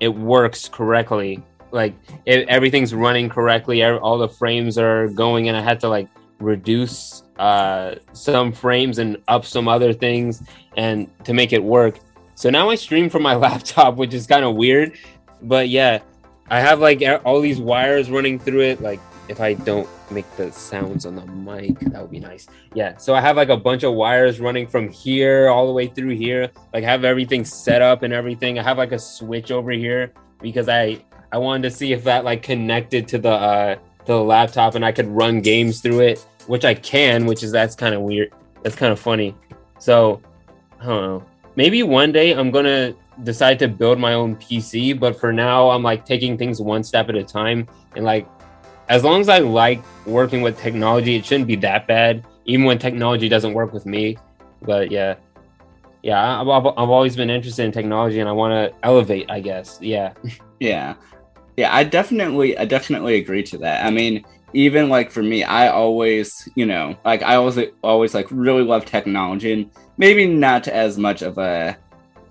it 0.00 0.08
works 0.08 0.68
correctly. 0.68 1.42
Like 1.70 1.94
it, 2.24 2.48
everything's 2.48 2.94
running 2.94 3.28
correctly, 3.28 3.84
all 3.84 4.18
the 4.18 4.28
frames 4.28 4.78
are 4.78 5.08
going, 5.08 5.48
and 5.48 5.56
I 5.56 5.60
had 5.60 5.80
to 5.80 5.88
like 5.88 6.08
reduce 6.40 7.24
uh, 7.38 7.94
some 8.12 8.52
frames 8.52 8.98
and 8.98 9.16
up 9.28 9.44
some 9.44 9.68
other 9.68 9.92
things 9.92 10.42
and 10.76 11.08
to 11.24 11.32
make 11.32 11.52
it 11.52 11.62
work. 11.62 11.98
So 12.34 12.50
now 12.50 12.70
I 12.70 12.74
stream 12.74 13.08
from 13.10 13.22
my 13.22 13.34
laptop, 13.46 13.96
which 13.96 14.14
is 14.14 14.26
kind 14.26 14.44
of 14.44 14.54
weird. 14.54 14.96
But 15.42 15.68
yeah, 15.68 16.00
I 16.50 16.60
have 16.60 16.80
like 16.80 17.02
all 17.24 17.40
these 17.40 17.60
wires 17.60 18.10
running 18.10 18.38
through 18.38 18.62
it. 18.62 18.80
Like 18.80 19.00
if 19.28 19.40
I 19.40 19.54
don't 19.54 19.88
make 20.10 20.24
the 20.36 20.50
sounds 20.50 21.04
on 21.04 21.14
the 21.14 21.26
mic, 21.26 21.78
that 21.80 22.00
would 22.00 22.10
be 22.10 22.20
nice. 22.20 22.48
Yeah. 22.74 22.96
So 22.96 23.14
I 23.14 23.20
have 23.20 23.36
like 23.36 23.50
a 23.50 23.56
bunch 23.56 23.82
of 23.82 23.94
wires 23.94 24.40
running 24.40 24.66
from 24.66 24.88
here 24.88 25.48
all 25.48 25.66
the 25.66 25.72
way 25.72 25.86
through 25.86 26.16
here. 26.16 26.50
Like 26.72 26.84
have 26.84 27.04
everything 27.04 27.44
set 27.44 27.82
up 27.82 28.02
and 28.02 28.12
everything. 28.12 28.58
I 28.58 28.62
have 28.62 28.78
like 28.78 28.92
a 28.92 28.98
switch 28.98 29.50
over 29.50 29.70
here 29.70 30.12
because 30.40 30.68
I 30.68 31.04
I 31.30 31.38
wanted 31.38 31.68
to 31.68 31.76
see 31.76 31.92
if 31.92 32.04
that 32.04 32.24
like 32.24 32.42
connected 32.42 33.06
to 33.08 33.18
the 33.18 33.30
uh 33.30 33.74
to 33.74 34.06
the 34.06 34.24
laptop 34.24 34.74
and 34.74 34.84
I 34.84 34.92
could 34.92 35.08
run 35.08 35.40
games 35.40 35.80
through 35.80 36.00
it 36.00 36.26
which 36.48 36.64
I 36.64 36.74
can, 36.74 37.26
which 37.26 37.42
is 37.42 37.52
that's 37.52 37.74
kind 37.76 37.94
of 37.94 38.00
weird. 38.02 38.32
that's 38.62 38.74
kind 38.74 38.92
of 38.92 38.98
funny. 38.98 39.36
So 39.78 40.20
I 40.80 40.86
don't 40.86 41.02
know. 41.02 41.24
Maybe 41.54 41.82
one 41.82 42.10
day 42.10 42.32
I'm 42.32 42.50
gonna 42.50 42.94
decide 43.22 43.58
to 43.60 43.68
build 43.68 43.98
my 43.98 44.14
own 44.14 44.36
PC, 44.36 44.98
but 44.98 45.18
for 45.18 45.32
now 45.32 45.70
I'm 45.70 45.82
like 45.82 46.04
taking 46.04 46.36
things 46.36 46.60
one 46.60 46.82
step 46.82 47.08
at 47.08 47.14
a 47.14 47.24
time 47.24 47.68
and 47.94 48.04
like 48.04 48.26
as 48.88 49.04
long 49.04 49.20
as 49.20 49.28
I 49.28 49.38
like 49.38 49.82
working 50.06 50.40
with 50.40 50.58
technology, 50.58 51.16
it 51.16 51.24
shouldn't 51.24 51.46
be 51.46 51.56
that 51.56 51.86
bad, 51.86 52.24
even 52.46 52.64
when 52.64 52.78
technology 52.78 53.28
doesn't 53.28 53.52
work 53.52 53.72
with 53.72 53.84
me. 53.84 54.16
But 54.62 54.90
yeah, 54.90 55.16
yeah, 56.02 56.40
I've, 56.40 56.48
I've, 56.48 56.66
I've 56.66 56.88
always 56.88 57.14
been 57.14 57.28
interested 57.28 57.64
in 57.64 57.72
technology 57.72 58.20
and 58.20 58.28
I 58.28 58.32
want 58.32 58.52
to 58.52 58.86
elevate, 58.86 59.30
I 59.30 59.40
guess. 59.40 59.78
Yeah. 59.80 60.12
Yeah. 60.60 60.96
Yeah, 61.56 61.72
I 61.72 61.84
definitely, 61.84 62.58
I 62.58 62.64
definitely 62.64 63.14
agree 63.14 63.44
to 63.44 63.58
that. 63.58 63.86
I 63.86 63.90
mean, 63.90 64.24
even 64.52 64.88
like 64.88 65.10
for 65.10 65.22
me, 65.22 65.42
I 65.42 65.68
always, 65.68 66.48
you 66.54 66.66
know, 66.66 66.96
like 67.04 67.22
I 67.22 67.36
always, 67.36 67.58
always 67.82 68.14
like 68.14 68.26
really 68.30 68.62
love 68.62 68.84
technology 68.84 69.52
and 69.52 69.70
maybe 69.96 70.26
not 70.26 70.68
as 70.68 70.98
much 70.98 71.22
of 71.22 71.38
a 71.38 71.76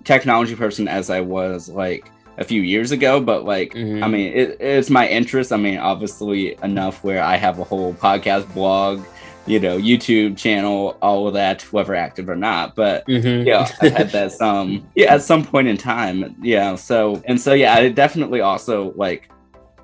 technology 0.04 0.54
person 0.54 0.88
as 0.88 1.10
I 1.10 1.20
was 1.20 1.68
like 1.68 2.10
a 2.38 2.44
few 2.44 2.62
years 2.62 2.92
ago, 2.92 3.20
but 3.20 3.44
like, 3.44 3.74
mm-hmm. 3.74 4.02
I 4.02 4.08
mean, 4.08 4.32
it, 4.32 4.56
it's 4.60 4.90
my 4.90 5.08
interest. 5.08 5.52
I 5.52 5.56
mean, 5.56 5.78
obviously 5.78 6.56
enough 6.62 7.04
where 7.04 7.22
I 7.22 7.36
have 7.36 7.58
a 7.58 7.64
whole 7.64 7.94
podcast 7.94 8.52
blog, 8.54 9.04
you 9.46 9.58
know, 9.58 9.78
YouTube 9.78 10.36
channel, 10.36 10.96
all 11.02 11.26
of 11.26 11.34
that, 11.34 11.62
whether 11.72 11.94
active 11.94 12.28
or 12.28 12.36
not. 12.36 12.74
But 12.74 13.06
mm-hmm. 13.06 13.46
yeah, 13.46 13.68
I 13.80 13.88
had 13.88 14.10
that 14.12 14.32
some, 14.32 14.88
yeah, 14.94 15.14
at 15.14 15.22
some 15.22 15.44
point 15.44 15.68
in 15.68 15.76
time. 15.76 16.36
Yeah. 16.40 16.76
So, 16.76 17.22
and 17.26 17.40
so, 17.40 17.54
yeah, 17.54 17.74
I 17.74 17.88
definitely 17.88 18.40
also 18.40 18.92
like 18.94 19.30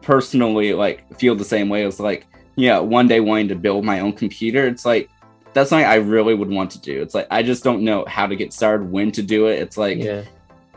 personally 0.05 0.73
like 0.75 1.19
feel 1.19 1.35
the 1.35 1.45
same 1.45 1.69
way 1.69 1.85
as 1.85 1.99
like, 1.99 2.27
yeah, 2.57 2.79
one 2.79 3.09
day 3.09 3.21
wanting 3.21 3.49
to 3.49 3.57
build 3.57 3.85
my 3.85 4.01
own 4.01 4.13
computer. 4.13 4.67
It's 4.67 4.85
like, 4.85 5.11
that's 5.55 5.71
something 5.71 5.87
I 5.87 5.97
really 5.97 6.35
would 6.35 6.51
want 6.51 6.71
to 6.73 6.81
do. 6.81 7.01
It's 7.01 7.15
like 7.15 7.27
I 7.31 7.43
just 7.43 7.65
don't 7.65 7.83
know 7.83 8.05
how 8.07 8.27
to 8.27 8.37
get 8.37 8.53
started, 8.53 8.91
when 8.91 9.11
to 9.13 9.23
do 9.23 9.47
it. 9.47 9.61
It's 9.61 9.77
like 9.77 9.99
yeah. 9.99 10.23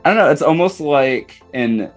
I 0.06 0.10
don't 0.10 0.18
know. 0.18 0.30
It's 0.30 0.42
almost 0.42 0.80
like 0.80 1.42
and 1.54 1.92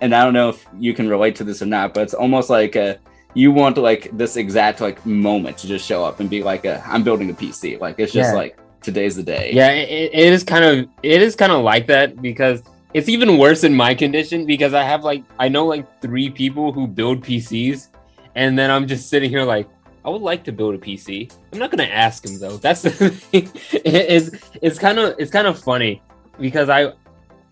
and 0.00 0.14
I 0.14 0.24
don't 0.24 0.34
know 0.34 0.50
if 0.50 0.66
you 0.78 0.92
can 0.94 1.08
relate 1.08 1.36
to 1.36 1.44
this 1.44 1.62
or 1.62 1.66
not, 1.66 1.94
but 1.94 2.02
it's 2.02 2.14
almost 2.14 2.50
like 2.50 2.76
a 2.76 2.98
you 3.34 3.50
want 3.50 3.76
like 3.78 4.16
this 4.16 4.36
exact 4.36 4.80
like 4.80 5.04
moment 5.06 5.58
to 5.58 5.66
just 5.66 5.86
show 5.86 6.04
up 6.04 6.20
and 6.20 6.30
be 6.30 6.42
like 6.42 6.64
a, 6.64 6.82
I'm 6.86 7.02
building 7.02 7.30
a 7.30 7.34
PC. 7.34 7.80
Like 7.80 7.98
it's 7.98 8.12
just 8.12 8.30
yeah. 8.30 8.36
like 8.36 8.58
today's 8.80 9.16
the 9.16 9.22
day. 9.22 9.50
Yeah, 9.52 9.70
it, 9.70 10.10
it 10.12 10.32
is 10.32 10.44
kind 10.44 10.64
of 10.64 10.88
it 11.02 11.22
is 11.22 11.34
kind 11.36 11.52
of 11.52 11.62
like 11.62 11.86
that 11.86 12.20
because 12.20 12.62
it's 12.94 13.08
even 13.08 13.36
worse 13.38 13.64
in 13.64 13.74
my 13.74 13.92
condition 13.94 14.46
because 14.46 14.72
I 14.72 14.84
have 14.84 15.04
like 15.04 15.24
I 15.38 15.48
know 15.48 15.66
like 15.66 16.00
three 16.00 16.30
people 16.30 16.72
who 16.72 16.86
build 16.86 17.22
PCs 17.22 17.88
and 18.36 18.58
then 18.58 18.70
I'm 18.70 18.86
just 18.86 19.10
sitting 19.10 19.28
here 19.28 19.42
like 19.42 19.68
I 20.04 20.10
would 20.10 20.22
like 20.22 20.44
to 20.44 20.52
build 20.52 20.74
a 20.74 20.78
PC. 20.78 21.32
I'm 21.52 21.58
not 21.58 21.70
gonna 21.70 21.84
ask 21.84 22.24
him 22.24 22.38
though. 22.38 22.56
That's 22.56 22.82
the 22.82 22.90
thing. 22.90 23.50
it's 23.72 24.30
it's 24.62 24.78
kind 24.78 24.98
of 24.98 25.16
it's 25.18 25.30
kind 25.30 25.46
of 25.46 25.58
funny 25.58 26.02
because 26.38 26.68
I 26.68 26.92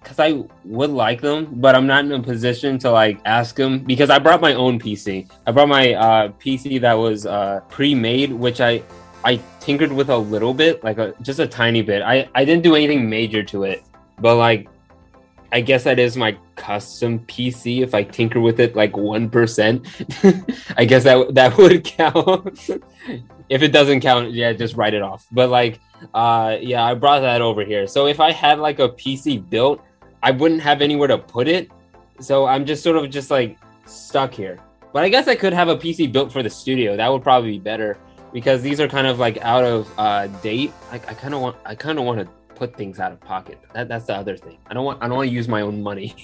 because 0.00 0.18
I 0.18 0.44
would 0.64 0.90
like 0.90 1.20
them, 1.20 1.48
but 1.60 1.74
I'm 1.74 1.86
not 1.86 2.04
in 2.04 2.12
a 2.12 2.22
position 2.22 2.78
to 2.80 2.90
like 2.90 3.20
ask 3.24 3.56
them 3.56 3.80
because 3.80 4.10
I 4.10 4.18
brought 4.18 4.40
my 4.40 4.54
own 4.54 4.78
PC. 4.78 5.28
I 5.46 5.52
brought 5.52 5.68
my 5.68 5.94
uh, 5.94 6.28
PC 6.40 6.80
that 6.80 6.94
was 6.94 7.24
uh, 7.26 7.60
pre-made, 7.68 8.32
which 8.32 8.60
I 8.60 8.82
I 9.24 9.40
tinkered 9.60 9.92
with 9.92 10.10
a 10.10 10.16
little 10.16 10.54
bit, 10.54 10.82
like 10.84 10.98
a 10.98 11.14
just 11.22 11.40
a 11.40 11.46
tiny 11.46 11.82
bit. 11.82 12.02
I 12.02 12.28
I 12.34 12.44
didn't 12.44 12.62
do 12.62 12.76
anything 12.76 13.08
major 13.08 13.42
to 13.44 13.64
it, 13.64 13.82
but 14.18 14.36
like 14.36 14.68
I 15.52 15.60
guess 15.60 15.84
that 15.84 15.98
is 15.98 16.16
my 16.16 16.36
custom 16.56 17.18
PC. 17.20 17.82
If 17.82 17.94
I 17.94 18.04
tinker 18.04 18.40
with 18.40 18.58
it 18.58 18.74
like 18.74 18.96
one 18.96 19.28
percent, 19.28 19.86
I 20.76 20.86
guess 20.86 21.04
that 21.04 21.34
that 21.34 21.56
would 21.58 21.84
count. 21.84 22.70
if 23.50 23.62
it 23.62 23.68
doesn't 23.68 24.00
count, 24.00 24.32
yeah, 24.32 24.52
just 24.54 24.76
write 24.76 24.94
it 24.94 25.02
off. 25.02 25.26
But 25.30 25.50
like, 25.50 25.78
uh, 26.14 26.56
yeah, 26.60 26.82
I 26.82 26.94
brought 26.94 27.20
that 27.20 27.42
over 27.42 27.64
here. 27.64 27.86
So 27.86 28.06
if 28.06 28.18
I 28.18 28.32
had 28.32 28.58
like 28.58 28.78
a 28.78 28.88
PC 28.88 29.48
built, 29.48 29.82
I 30.22 30.30
wouldn't 30.30 30.62
have 30.62 30.80
anywhere 30.80 31.08
to 31.08 31.18
put 31.18 31.48
it. 31.48 31.70
So 32.20 32.46
I'm 32.46 32.64
just 32.64 32.82
sort 32.82 32.96
of 32.96 33.10
just 33.10 33.30
like 33.30 33.58
stuck 33.84 34.32
here. 34.32 34.58
But 34.92 35.04
I 35.04 35.10
guess 35.10 35.28
I 35.28 35.34
could 35.34 35.52
have 35.52 35.68
a 35.68 35.76
PC 35.76 36.10
built 36.10 36.32
for 36.32 36.42
the 36.42 36.50
studio. 36.50 36.96
That 36.96 37.08
would 37.08 37.22
probably 37.22 37.52
be 37.52 37.58
better 37.58 37.98
because 38.32 38.62
these 38.62 38.80
are 38.80 38.88
kind 38.88 39.06
of 39.06 39.18
like 39.18 39.38
out 39.42 39.64
of 39.64 39.90
uh, 39.98 40.28
date. 40.40 40.72
I, 40.90 40.96
I 40.96 41.14
kind 41.14 41.34
of 41.34 41.40
want, 41.40 41.56
I 41.66 41.74
kind 41.74 41.98
of 41.98 42.04
want 42.04 42.20
to 42.20 42.28
put 42.54 42.76
things 42.76 43.00
out 43.00 43.12
of 43.12 43.20
pocket. 43.20 43.58
That, 43.74 43.88
that's 43.88 44.06
the 44.06 44.14
other 44.14 44.36
thing. 44.36 44.58
I 44.66 44.74
don't 44.74 44.84
want 44.84 45.02
I 45.02 45.08
don't 45.08 45.16
want 45.16 45.28
to 45.28 45.34
use 45.34 45.48
my 45.48 45.62
own 45.62 45.82
money. 45.82 46.14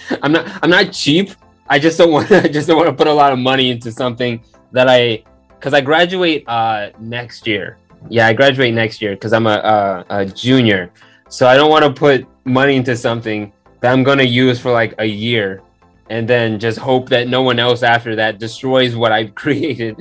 I'm 0.22 0.32
not 0.32 0.58
I'm 0.62 0.70
not 0.70 0.92
cheap. 0.92 1.30
I 1.68 1.78
just 1.78 1.98
don't 1.98 2.12
want 2.12 2.30
I 2.32 2.48
just 2.48 2.68
don't 2.68 2.76
want 2.76 2.88
to 2.88 2.94
put 2.94 3.06
a 3.06 3.12
lot 3.12 3.32
of 3.32 3.38
money 3.38 3.70
into 3.70 3.90
something 3.92 4.42
that 4.72 4.88
I 4.88 5.24
because 5.48 5.74
I 5.74 5.80
graduate 5.80 6.44
uh, 6.46 6.90
next 6.98 7.46
year. 7.46 7.78
Yeah, 8.10 8.26
I 8.26 8.34
graduate 8.34 8.74
next 8.74 9.00
year 9.00 9.14
because 9.14 9.32
I'm 9.32 9.46
a, 9.46 10.04
a, 10.10 10.20
a 10.20 10.26
junior. 10.26 10.90
So 11.28 11.46
I 11.46 11.56
don't 11.56 11.70
want 11.70 11.84
to 11.84 11.92
put 11.92 12.26
money 12.44 12.76
into 12.76 12.96
something 12.96 13.50
that 13.80 13.92
I'm 13.92 14.02
gonna 14.02 14.24
use 14.24 14.60
for 14.60 14.72
like 14.72 14.94
a 14.98 15.06
year 15.06 15.62
and 16.10 16.28
then 16.28 16.58
just 16.58 16.78
hope 16.78 17.08
that 17.08 17.28
no 17.28 17.42
one 17.42 17.58
else 17.58 17.82
after 17.82 18.14
that 18.16 18.38
destroys 18.38 18.94
what 18.94 19.12
I've 19.12 19.34
created. 19.42 19.96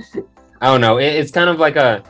I 0.61 0.67
don't 0.67 0.81
know. 0.81 0.97
It, 0.97 1.13
it's 1.13 1.31
kind 1.31 1.49
of 1.49 1.59
like 1.59 1.75
a 1.75 2.03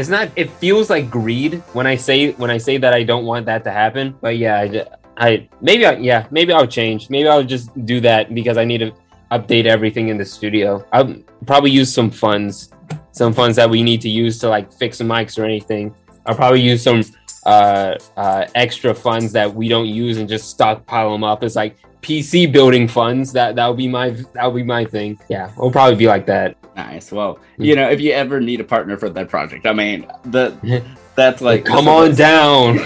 it's 0.00 0.08
not 0.08 0.30
it 0.36 0.50
feels 0.62 0.90
like 0.90 1.10
greed 1.10 1.62
when 1.72 1.86
i 1.86 1.94
say 1.94 2.32
when 2.32 2.50
i 2.50 2.58
say 2.58 2.78
that 2.78 2.92
i 2.92 3.02
don't 3.02 3.26
want 3.26 3.46
that 3.46 3.62
to 3.64 3.70
happen 3.70 4.14
but 4.20 4.36
yeah 4.38 4.60
i, 4.60 4.86
I 5.16 5.48
maybe 5.60 5.86
I, 5.86 5.92
yeah 5.96 6.26
maybe 6.30 6.52
i'll 6.52 6.66
change 6.66 7.10
maybe 7.10 7.28
i'll 7.28 7.44
just 7.44 7.68
do 7.84 8.00
that 8.00 8.34
because 8.34 8.56
i 8.56 8.64
need 8.64 8.78
to 8.78 8.92
update 9.30 9.66
everything 9.66 10.08
in 10.08 10.16
the 10.16 10.24
studio 10.24 10.84
i'll 10.92 11.14
probably 11.46 11.70
use 11.70 11.92
some 11.92 12.10
funds 12.10 12.70
some 13.12 13.32
funds 13.32 13.56
that 13.56 13.68
we 13.68 13.82
need 13.82 14.00
to 14.00 14.08
use 14.08 14.38
to 14.38 14.48
like 14.48 14.72
fix 14.72 14.98
the 14.98 15.04
mics 15.04 15.38
or 15.38 15.44
anything 15.44 15.94
i'll 16.26 16.34
probably 16.34 16.60
use 16.60 16.82
some 16.82 17.02
uh, 17.46 17.96
uh, 18.16 18.46
extra 18.54 18.94
funds 18.94 19.32
that 19.32 19.52
we 19.52 19.68
don't 19.68 19.86
use 19.86 20.18
and 20.18 20.28
just 20.28 20.50
stockpile 20.50 21.12
them 21.12 21.24
up. 21.24 21.42
It's 21.42 21.56
like 21.56 21.76
PC 22.02 22.50
building 22.52 22.88
funds. 22.88 23.32
That 23.32 23.56
that 23.56 23.66
would 23.66 23.76
be 23.76 23.88
my 23.88 24.10
that 24.34 24.46
would 24.46 24.56
be 24.56 24.62
my 24.64 24.84
thing. 24.84 25.18
Yeah, 25.28 25.50
it'll 25.52 25.70
probably 25.70 25.96
be 25.96 26.06
like 26.06 26.26
that. 26.26 26.56
Nice. 26.86 27.12
Well, 27.12 27.38
hmm. 27.56 27.62
you 27.62 27.76
know, 27.76 27.90
if 27.90 28.00
you 28.00 28.12
ever 28.12 28.40
need 28.40 28.60
a 28.60 28.64
partner 28.64 28.96
for 28.96 29.10
that 29.10 29.28
project, 29.28 29.66
I 29.66 29.72
mean, 29.72 30.06
the 30.24 30.82
that's 31.14 31.40
like 31.42 31.64
come 31.64 31.88
on 31.88 32.14
down. 32.28 32.78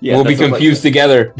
yeah, 0.00 0.16
we'll 0.16 0.24
be 0.24 0.36
confused 0.36 0.84
like, 0.84 0.90
together. 0.90 1.34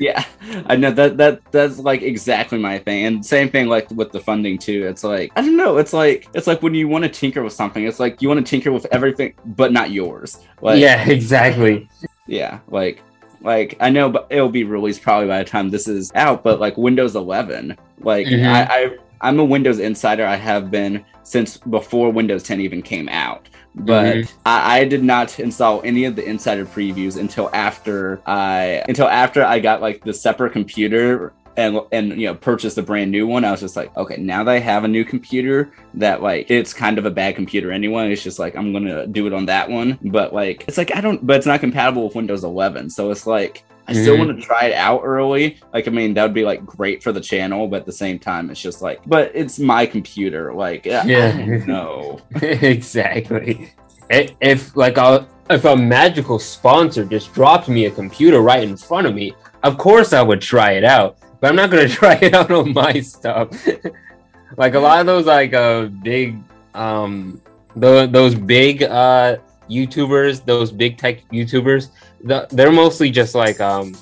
yeah, 0.00 0.24
I 0.66 0.76
know 0.76 0.90
that 0.90 1.16
that 1.18 1.40
that's 1.52 1.78
like 1.78 2.02
exactly 2.02 2.58
my 2.58 2.78
thing, 2.78 3.06
and 3.06 3.24
same 3.24 3.48
thing 3.48 3.68
like 3.68 3.90
with 3.90 4.10
the 4.10 4.20
funding 4.20 4.58
too. 4.58 4.86
It's 4.86 5.04
like 5.04 5.30
I 5.36 5.42
don't 5.42 5.56
know. 5.56 5.78
It's 5.78 5.92
like 5.92 6.28
it's 6.34 6.46
like 6.46 6.62
when 6.62 6.74
you 6.74 6.88
want 6.88 7.04
to 7.04 7.10
tinker 7.10 7.42
with 7.42 7.52
something, 7.52 7.84
it's 7.84 8.00
like 8.00 8.20
you 8.20 8.28
want 8.28 8.44
to 8.44 8.50
tinker 8.50 8.72
with 8.72 8.86
everything, 8.90 9.34
but 9.44 9.72
not 9.72 9.90
yours. 9.90 10.40
Like, 10.60 10.80
yeah, 10.80 11.08
exactly. 11.08 11.88
Yeah, 12.26 12.58
like 12.68 13.02
like 13.40 13.76
I 13.80 13.90
know, 13.90 14.10
but 14.10 14.26
it'll 14.30 14.48
be 14.48 14.64
released 14.64 15.02
probably 15.02 15.28
by 15.28 15.42
the 15.42 15.48
time 15.48 15.70
this 15.70 15.86
is 15.86 16.10
out. 16.14 16.42
But 16.42 16.60
like 16.60 16.76
Windows 16.76 17.14
11, 17.14 17.76
like 18.00 18.26
mm-hmm. 18.26 18.46
I, 18.46 18.66
I 18.68 18.96
I'm 19.22 19.38
a 19.38 19.44
Windows 19.44 19.78
insider. 19.78 20.26
I 20.26 20.36
have 20.36 20.70
been 20.70 21.04
since 21.22 21.56
before 21.56 22.10
Windows 22.10 22.42
10 22.42 22.60
even 22.60 22.82
came 22.82 23.08
out. 23.08 23.48
But 23.74 24.16
mm-hmm. 24.16 24.38
I, 24.44 24.80
I, 24.80 24.84
did 24.84 25.02
not 25.02 25.40
install 25.40 25.80
any 25.82 26.04
of 26.04 26.14
the 26.14 26.24
insider 26.24 26.66
previews 26.66 27.18
until 27.18 27.48
after 27.54 28.20
I 28.26 28.84
until 28.86 29.08
after 29.08 29.42
I 29.42 29.60
got 29.60 29.80
like 29.80 30.04
the 30.04 30.12
separate 30.12 30.52
computer 30.52 31.32
and 31.56 31.80
and 31.90 32.20
you 32.20 32.26
know 32.26 32.34
purchased 32.34 32.76
a 32.76 32.82
brand 32.82 33.10
new 33.10 33.26
one. 33.26 33.46
I 33.46 33.50
was 33.50 33.60
just 33.60 33.76
like, 33.76 33.96
okay, 33.96 34.16
now 34.18 34.44
that 34.44 34.50
I 34.50 34.58
have 34.58 34.84
a 34.84 34.88
new 34.88 35.06
computer 35.06 35.72
that 35.94 36.22
like 36.22 36.50
it's 36.50 36.74
kind 36.74 36.98
of 36.98 37.06
a 37.06 37.10
bad 37.10 37.34
computer 37.34 37.72
anyway. 37.72 38.12
It's 38.12 38.22
just 38.22 38.38
like 38.38 38.56
I'm 38.56 38.74
gonna 38.74 39.06
do 39.06 39.26
it 39.26 39.32
on 39.32 39.46
that 39.46 39.70
one. 39.70 39.98
But 40.02 40.34
like 40.34 40.64
it's 40.68 40.76
like 40.76 40.94
I 40.94 41.00
don't 41.00 41.26
but 41.26 41.36
it's 41.36 41.46
not 41.46 41.60
compatible 41.60 42.04
with 42.04 42.14
Windows 42.14 42.44
11. 42.44 42.90
So 42.90 43.10
it's 43.10 43.26
like 43.26 43.64
I 43.96 44.00
still 44.00 44.16
mm-hmm. 44.16 44.26
want 44.26 44.40
to 44.40 44.46
try 44.46 44.66
it 44.66 44.74
out 44.74 45.02
early. 45.04 45.58
Like, 45.72 45.88
I 45.88 45.90
mean, 45.90 46.14
that 46.14 46.22
would 46.22 46.34
be 46.34 46.44
like 46.44 46.64
great 46.64 47.02
for 47.02 47.12
the 47.12 47.20
channel, 47.20 47.68
but 47.68 47.80
at 47.80 47.86
the 47.86 47.92
same 47.92 48.18
time, 48.18 48.50
it's 48.50 48.60
just 48.60 48.82
like, 48.82 49.00
but 49.06 49.30
it's 49.34 49.58
my 49.58 49.86
computer. 49.86 50.52
Like, 50.52 50.86
yeah, 50.86 51.34
no, 51.66 52.20
exactly. 52.42 53.72
If 54.10 54.76
like 54.76 54.96
a 54.98 55.26
if 55.50 55.64
a 55.64 55.76
magical 55.76 56.38
sponsor 56.38 57.04
just 57.04 57.32
dropped 57.34 57.68
me 57.68 57.86
a 57.86 57.90
computer 57.90 58.40
right 58.40 58.62
in 58.62 58.76
front 58.76 59.06
of 59.06 59.14
me, 59.14 59.34
of 59.62 59.78
course 59.78 60.12
I 60.12 60.22
would 60.22 60.40
try 60.40 60.72
it 60.72 60.84
out. 60.84 61.18
But 61.40 61.50
I'm 61.50 61.56
not 61.56 61.70
gonna 61.70 61.88
try 62.00 62.14
it 62.14 62.34
out 62.34 62.50
on 62.50 62.72
my 62.72 63.00
stuff. 63.00 63.48
like 64.56 64.74
a 64.74 64.78
lot 64.78 65.00
of 65.00 65.06
those 65.06 65.26
like 65.26 65.54
uh 65.54 65.86
big 66.02 66.36
um 66.74 67.40
the, 67.76 68.06
those 68.06 68.34
big 68.34 68.82
uh 68.82 69.38
YouTubers, 69.68 70.44
those 70.44 70.70
big 70.70 70.98
tech 70.98 71.28
YouTubers, 71.30 71.90
the, 72.24 72.46
they're 72.50 72.72
mostly 72.72 73.10
just 73.10 73.34
like 73.34 73.60
um, 73.60 73.96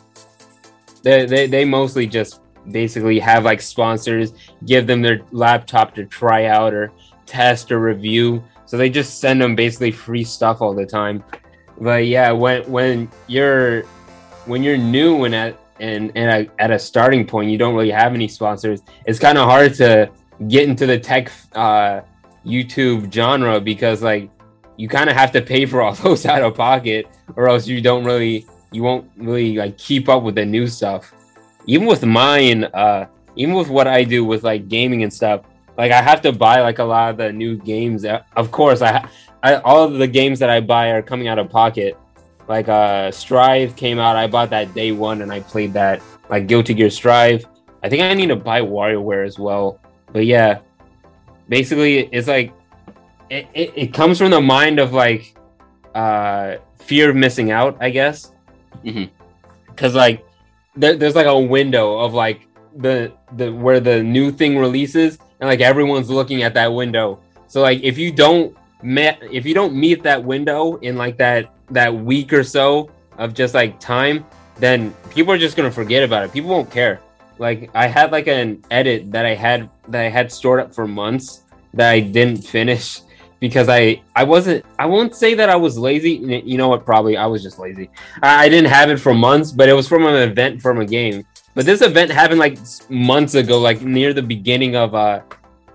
they, 1.02 1.26
they 1.26 1.46
they 1.46 1.64
mostly 1.64 2.06
just 2.06 2.40
basically 2.70 3.18
have 3.18 3.44
like 3.44 3.60
sponsors 3.60 4.32
give 4.66 4.86
them 4.86 5.00
their 5.00 5.20
laptop 5.32 5.94
to 5.94 6.04
try 6.04 6.46
out 6.46 6.74
or 6.74 6.92
test 7.26 7.72
or 7.72 7.80
review. 7.80 8.42
So 8.66 8.76
they 8.76 8.90
just 8.90 9.20
send 9.20 9.40
them 9.40 9.56
basically 9.56 9.90
free 9.90 10.24
stuff 10.24 10.60
all 10.60 10.74
the 10.74 10.86
time. 10.86 11.24
But 11.80 12.06
yeah, 12.06 12.30
when 12.32 12.62
when 12.70 13.10
you're 13.26 13.82
when 14.46 14.62
you're 14.62 14.78
new 14.78 15.24
and 15.24 15.34
at 15.34 15.58
and, 15.80 16.12
and 16.14 16.46
a, 16.46 16.62
at 16.62 16.70
a 16.70 16.78
starting 16.78 17.26
point, 17.26 17.50
you 17.50 17.56
don't 17.56 17.74
really 17.74 17.90
have 17.90 18.12
any 18.12 18.28
sponsors. 18.28 18.82
It's 19.06 19.18
kind 19.18 19.38
of 19.38 19.46
hard 19.48 19.74
to 19.76 20.10
get 20.46 20.68
into 20.68 20.86
the 20.86 20.98
tech 20.98 21.32
uh, 21.54 22.02
YouTube 22.44 23.12
genre 23.12 23.60
because 23.60 24.02
like 24.02 24.30
you 24.80 24.88
kind 24.88 25.10
of 25.10 25.16
have 25.16 25.30
to 25.32 25.42
pay 25.42 25.66
for 25.66 25.82
all 25.82 25.94
those 26.04 26.24
out 26.24 26.42
of 26.42 26.54
pocket, 26.54 27.06
or 27.36 27.48
else 27.48 27.66
you 27.66 27.82
don't 27.82 28.04
really 28.04 28.46
you 28.72 28.82
won't 28.82 29.10
really 29.16 29.56
like 29.56 29.76
keep 29.76 30.08
up 30.08 30.22
with 30.22 30.34
the 30.36 30.46
new 30.46 30.66
stuff. 30.66 31.12
Even 31.66 31.86
with 31.86 32.04
mine, 32.04 32.64
uh, 32.64 33.06
even 33.36 33.54
with 33.54 33.68
what 33.68 33.86
I 33.86 34.04
do 34.04 34.24
with 34.24 34.42
like 34.42 34.68
gaming 34.68 35.02
and 35.02 35.12
stuff, 35.12 35.42
like 35.76 35.92
I 35.92 36.00
have 36.00 36.22
to 36.22 36.32
buy 36.32 36.62
like 36.62 36.78
a 36.78 36.84
lot 36.84 37.10
of 37.10 37.16
the 37.18 37.30
new 37.30 37.56
games. 37.56 38.06
Of 38.36 38.50
course, 38.50 38.80
I, 38.80 39.06
I 39.42 39.56
all 39.56 39.84
of 39.84 39.94
the 39.94 40.06
games 40.06 40.38
that 40.38 40.48
I 40.48 40.60
buy 40.60 40.88
are 40.92 41.02
coming 41.02 41.28
out 41.28 41.38
of 41.38 41.50
pocket. 41.50 41.98
Like 42.48 42.68
uh 42.68 43.10
Strive 43.10 43.76
came 43.76 43.98
out, 43.98 44.16
I 44.16 44.26
bought 44.26 44.50
that 44.50 44.72
day 44.72 44.92
one 44.92 45.20
and 45.20 45.30
I 45.30 45.40
played 45.40 45.74
that. 45.74 46.00
Like 46.30 46.46
Guilty 46.46 46.74
Gear 46.74 46.90
Strive. 46.90 47.44
I 47.82 47.88
think 47.88 48.02
I 48.02 48.14
need 48.14 48.28
to 48.28 48.36
buy 48.36 48.60
WarioWare 48.62 49.26
as 49.26 49.38
well. 49.38 49.80
But 50.12 50.26
yeah, 50.26 50.60
basically 51.48 52.08
it's 52.12 52.28
like 52.28 52.54
it, 53.30 53.46
it, 53.54 53.72
it 53.76 53.94
comes 53.94 54.18
from 54.18 54.30
the 54.30 54.40
mind 54.40 54.78
of 54.78 54.92
like 54.92 55.34
uh 55.94 56.56
fear 56.76 57.10
of 57.10 57.16
missing 57.16 57.50
out, 57.50 57.76
I 57.80 57.90
guess. 57.90 58.32
Mhm. 58.84 59.10
Cause 59.76 59.94
like 59.94 60.24
there, 60.76 60.96
there's 60.96 61.14
like 61.14 61.26
a 61.26 61.38
window 61.38 61.98
of 61.98 62.12
like 62.12 62.46
the 62.76 63.12
the 63.36 63.52
where 63.52 63.80
the 63.80 64.02
new 64.02 64.30
thing 64.30 64.58
releases 64.58 65.18
and 65.40 65.48
like 65.48 65.60
everyone's 65.60 66.10
looking 66.10 66.42
at 66.42 66.54
that 66.54 66.72
window. 66.72 67.20
So 67.46 67.60
like 67.62 67.80
if 67.82 67.98
you 67.98 68.12
don't 68.12 68.56
met 68.82 69.20
if 69.30 69.46
you 69.46 69.54
don't 69.54 69.74
meet 69.74 70.02
that 70.02 70.22
window 70.22 70.76
in 70.76 70.96
like 70.96 71.16
that 71.18 71.52
that 71.70 71.94
week 71.94 72.32
or 72.32 72.42
so 72.44 72.90
of 73.18 73.34
just 73.34 73.54
like 73.54 73.78
time, 73.80 74.24
then 74.58 74.94
people 75.10 75.32
are 75.32 75.38
just 75.38 75.56
gonna 75.56 75.70
forget 75.70 76.02
about 76.02 76.24
it. 76.24 76.32
People 76.32 76.50
won't 76.50 76.70
care. 76.70 77.00
Like 77.38 77.70
I 77.74 77.86
had 77.86 78.12
like 78.12 78.26
an 78.26 78.62
edit 78.70 79.10
that 79.12 79.24
I 79.24 79.34
had 79.34 79.70
that 79.88 80.02
I 80.04 80.08
had 80.08 80.30
stored 80.30 80.60
up 80.60 80.74
for 80.74 80.86
months 80.86 81.42
that 81.74 81.90
I 81.90 82.00
didn't 82.00 82.42
finish 82.42 83.00
because 83.40 83.68
I 83.68 84.02
I 84.14 84.22
wasn't 84.22 84.64
I 84.78 84.86
won't 84.86 85.14
say 85.14 85.34
that 85.34 85.48
I 85.48 85.56
was 85.56 85.76
lazy. 85.76 86.12
You 86.44 86.58
know 86.58 86.68
what? 86.68 86.84
Probably 86.84 87.16
I 87.16 87.26
was 87.26 87.42
just 87.42 87.58
lazy. 87.58 87.90
I, 88.22 88.44
I 88.44 88.48
didn't 88.48 88.70
have 88.70 88.90
it 88.90 88.98
for 88.98 89.14
months, 89.14 89.50
but 89.50 89.68
it 89.68 89.72
was 89.72 89.88
from 89.88 90.06
an 90.06 90.14
event 90.14 90.62
from 90.62 90.80
a 90.80 90.86
game. 90.86 91.26
But 91.54 91.66
this 91.66 91.82
event 91.82 92.10
happened 92.10 92.38
like 92.38 92.58
months 92.88 93.34
ago, 93.34 93.58
like 93.58 93.82
near 93.82 94.12
the 94.12 94.22
beginning 94.22 94.76
of 94.76 94.94
uh 94.94 95.22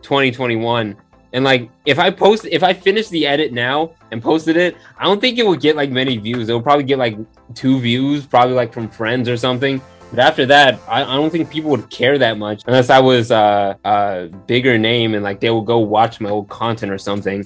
2021. 0.03 0.95
And 1.33 1.43
like 1.43 1.69
if 1.85 1.99
I 1.99 2.11
post 2.11 2.45
if 2.45 2.63
I 2.63 2.71
finish 2.71 3.09
the 3.09 3.27
edit 3.27 3.51
now 3.51 3.91
and 4.11 4.21
posted 4.21 4.55
it, 4.55 4.77
I 4.97 5.03
don't 5.03 5.19
think 5.19 5.37
it 5.37 5.45
would 5.45 5.59
get 5.59 5.75
like 5.75 5.89
many 5.89 6.15
views. 6.17 6.47
It'll 6.47 6.61
probably 6.61 6.85
get 6.85 6.99
like 6.99 7.17
two 7.55 7.79
views, 7.79 8.25
probably 8.25 8.53
like 8.53 8.71
from 8.71 8.87
friends 8.87 9.27
or 9.27 9.35
something. 9.35 9.81
But 10.11 10.19
after 10.19 10.45
that, 10.45 10.79
I, 10.87 11.03
I 11.03 11.15
don't 11.15 11.29
think 11.29 11.49
people 11.49 11.71
would 11.71 11.89
care 11.89 12.17
that 12.19 12.37
much 12.37 12.63
unless 12.67 12.89
I 12.89 12.99
was 12.99 13.31
uh, 13.31 13.73
a 13.83 14.29
bigger 14.47 14.77
name 14.77 15.13
and 15.13 15.23
like 15.23 15.41
they 15.41 15.49
will 15.49 15.61
go 15.61 15.79
watch 15.79 16.21
my 16.21 16.29
old 16.29 16.47
content 16.47 16.91
or 16.91 16.97
something. 16.97 17.45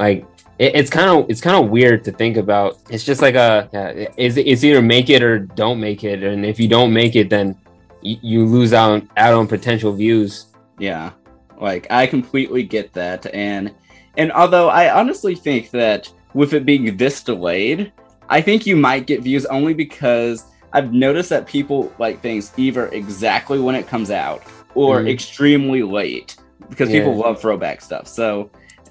Like 0.00 0.26
it, 0.58 0.74
it's 0.74 0.90
kind 0.90 1.10
of 1.10 1.30
it's 1.30 1.42
kind 1.42 1.62
of 1.62 1.70
weird 1.70 2.02
to 2.04 2.12
think 2.12 2.38
about. 2.38 2.78
It's 2.88 3.04
just 3.04 3.20
like 3.20 3.34
a 3.34 3.68
yeah, 3.72 4.08
is 4.16 4.36
it's 4.38 4.64
either 4.64 4.82
make 4.82 5.10
it 5.10 5.22
or 5.22 5.38
don't 5.38 5.78
make 5.78 6.02
it, 6.02 6.22
and 6.24 6.44
if 6.44 6.58
you 6.58 6.68
don't 6.68 6.92
make 6.92 7.14
it, 7.14 7.28
then 7.28 7.56
you, 8.00 8.16
you 8.22 8.46
lose 8.46 8.72
out 8.72 9.02
out 9.18 9.34
on 9.34 9.46
potential 9.46 9.92
views. 9.92 10.46
Yeah. 10.78 11.12
Like 11.60 11.86
I 11.90 12.06
completely 12.06 12.62
get 12.62 12.94
that 12.94 13.32
and 13.34 13.74
and 14.16 14.32
although 14.32 14.70
I 14.70 14.98
honestly 14.98 15.34
think 15.34 15.70
that 15.70 16.10
with 16.32 16.54
it 16.54 16.64
being 16.64 16.96
this 16.96 17.22
delayed, 17.22 17.92
I 18.30 18.40
think 18.40 18.66
you 18.66 18.76
might 18.76 19.06
get 19.06 19.20
views 19.22 19.44
only 19.46 19.74
because 19.74 20.46
I've 20.72 20.92
noticed 20.94 21.28
that 21.30 21.46
people 21.46 21.92
like 21.98 22.22
things 22.22 22.52
either 22.56 22.88
exactly 22.88 23.58
when 23.60 23.74
it 23.74 23.86
comes 23.86 24.10
out 24.10 24.42
or 24.74 25.00
Mhm. 25.00 25.10
extremely 25.10 25.82
late 25.82 26.36
because 26.70 26.88
people 26.88 27.14
love 27.14 27.40
throwback 27.40 27.82
stuff. 27.82 28.06
So 28.08 28.50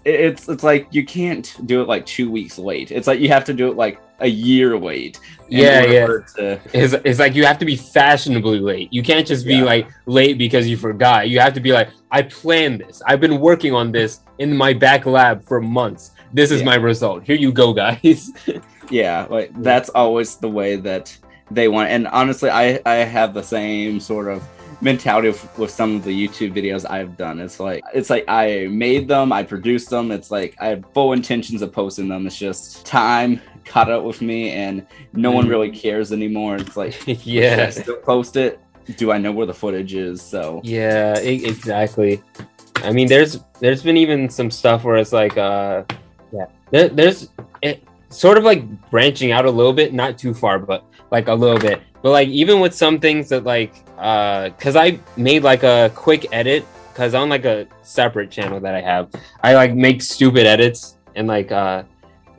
it's 0.09 0.47
it's 0.49 0.63
like 0.63 0.87
you 0.91 1.05
can't 1.05 1.55
do 1.65 1.81
it 1.81 1.87
like 1.87 2.05
two 2.05 2.29
weeks 2.31 2.57
late. 2.57 2.91
It's 2.91 3.07
like 3.07 3.19
you 3.19 3.29
have 3.29 3.45
to 3.45 3.53
do 3.53 3.69
it 3.71 3.77
like 3.77 3.99
a 4.19 4.27
year 4.27 4.77
late. 4.77 5.19
Yeah, 5.47 5.83
yeah. 5.85 6.05
to- 6.35 6.59
It's, 6.73 6.93
it's 6.93 7.19
like 7.19 7.35
you 7.35 7.45
have 7.45 7.57
to 7.59 7.65
be 7.65 7.75
fashionably 7.75 8.59
late. 8.59 8.91
You 8.91 9.01
can't 9.03 9.25
just 9.25 9.45
be 9.45 9.55
Yeah. 9.55 9.63
like 9.63 9.87
late 10.05 10.37
because 10.37 10.67
you 10.67 10.77
forgot. 10.77 11.29
You 11.29 11.39
have 11.39 11.53
to 11.53 11.59
be 11.61 11.71
like, 11.71 11.89
I 12.11 12.23
planned 12.23 12.81
this. 12.81 13.01
I've 13.07 13.21
been 13.21 13.39
working 13.39 13.73
on 13.73 13.91
this 13.91 14.19
in 14.39 14.55
my 14.55 14.73
back 14.73 15.05
lab 15.05 15.43
for 15.45 15.61
months. 15.61 16.11
This 16.33 16.51
is 16.51 16.59
Yeah. 16.59 16.65
my 16.65 16.75
result. 16.75 17.23
Here 17.23 17.37
you 17.37 17.51
go, 17.51 17.73
guys. 17.73 18.31
Yeah, 18.91 19.27
like 19.29 19.51
that's 19.61 19.89
always 19.89 20.37
the 20.37 20.49
way 20.49 20.75
that 20.77 21.15
they 21.51 21.67
want. 21.67 21.91
And 21.91 22.07
honestly, 22.07 22.49
I 22.49 22.79
I 22.87 22.95
have 23.05 23.35
the 23.35 23.43
same 23.43 23.99
sort 23.99 24.27
of 24.27 24.41
mentality 24.81 25.27
with, 25.29 25.57
with 25.57 25.71
some 25.71 25.95
of 25.97 26.03
the 26.03 26.27
YouTube 26.27 26.53
videos 26.55 26.89
I've 26.89 27.17
done. 27.17 27.39
It's 27.39 27.59
like 27.59 27.83
it's 27.93 28.09
like 28.09 28.25
I 28.27 28.67
made 28.69 29.07
them, 29.07 29.31
I 29.31 29.43
produced 29.43 29.89
them. 29.89 30.11
It's 30.11 30.31
like 30.31 30.55
I 30.59 30.67
have 30.67 30.83
full 30.93 31.13
intentions 31.13 31.61
of 31.61 31.71
posting 31.73 32.07
them. 32.07 32.25
It's 32.27 32.37
just 32.37 32.85
time 32.85 33.41
caught 33.65 33.91
up 33.91 34.03
with 34.03 34.21
me, 34.21 34.51
and 34.51 34.85
no 35.13 35.31
one 35.31 35.45
Mhm. 35.45 35.49
really 35.49 35.71
cares 35.71 36.11
anymore. 36.11 36.55
It's 36.57 36.77
like 36.77 36.93
should 37.05 37.17
I 37.17 37.21
yeah. 37.23 37.69
still 37.69 37.97
post 37.97 38.35
it. 38.35 38.59
Do 38.97 39.11
I 39.11 39.17
know 39.19 39.31
where 39.31 39.45
the 39.45 39.53
footage 39.53 39.93
is? 39.93 40.21
So 40.21 40.61
Yeah, 40.63 41.15
exactly. 41.19 42.23
I 42.83 42.91
mean, 42.91 43.07
there's 43.07 43.39
there's 43.59 43.83
been 43.83 43.97
even 43.97 44.29
some 44.29 44.49
stuff 44.49 44.83
where 44.85 44.95
it's 44.95 45.11
like, 45.13 45.37
uh, 45.37 45.83
yeah, 46.31 46.45
there, 46.71 46.87
there's 46.89 47.29
it 47.61 47.83
sort 48.09 48.37
of 48.37 48.43
like 48.45 48.63
branching 48.89 49.31
out 49.31 49.45
a 49.45 49.51
little 49.51 49.73
bit, 49.73 49.93
not 49.93 50.17
too 50.17 50.33
far, 50.33 50.57
but 50.57 50.83
like 51.11 51.27
a 51.27 51.33
little 51.33 51.59
bit. 51.59 51.81
But 52.01 52.11
like 52.11 52.29
even 52.29 52.59
with 52.59 52.73
some 52.73 52.99
things 52.99 53.29
that 53.29 53.43
like, 53.43 53.73
uh, 53.97 54.49
cause 54.59 54.75
I 54.75 54.99
made 55.17 55.43
like 55.43 55.63
a 55.63 55.91
quick 55.95 56.27
edit, 56.31 56.65
cause 56.93 57.13
on 57.13 57.29
like 57.29 57.45
a 57.45 57.67
separate 57.83 58.31
channel 58.31 58.59
that 58.59 58.75
I 58.75 58.81
have, 58.81 59.09
I 59.43 59.53
like 59.53 59.73
make 59.73 60.01
stupid 60.01 60.45
edits 60.45 60.97
and 61.15 61.27
like 61.27 61.51
uh 61.51 61.83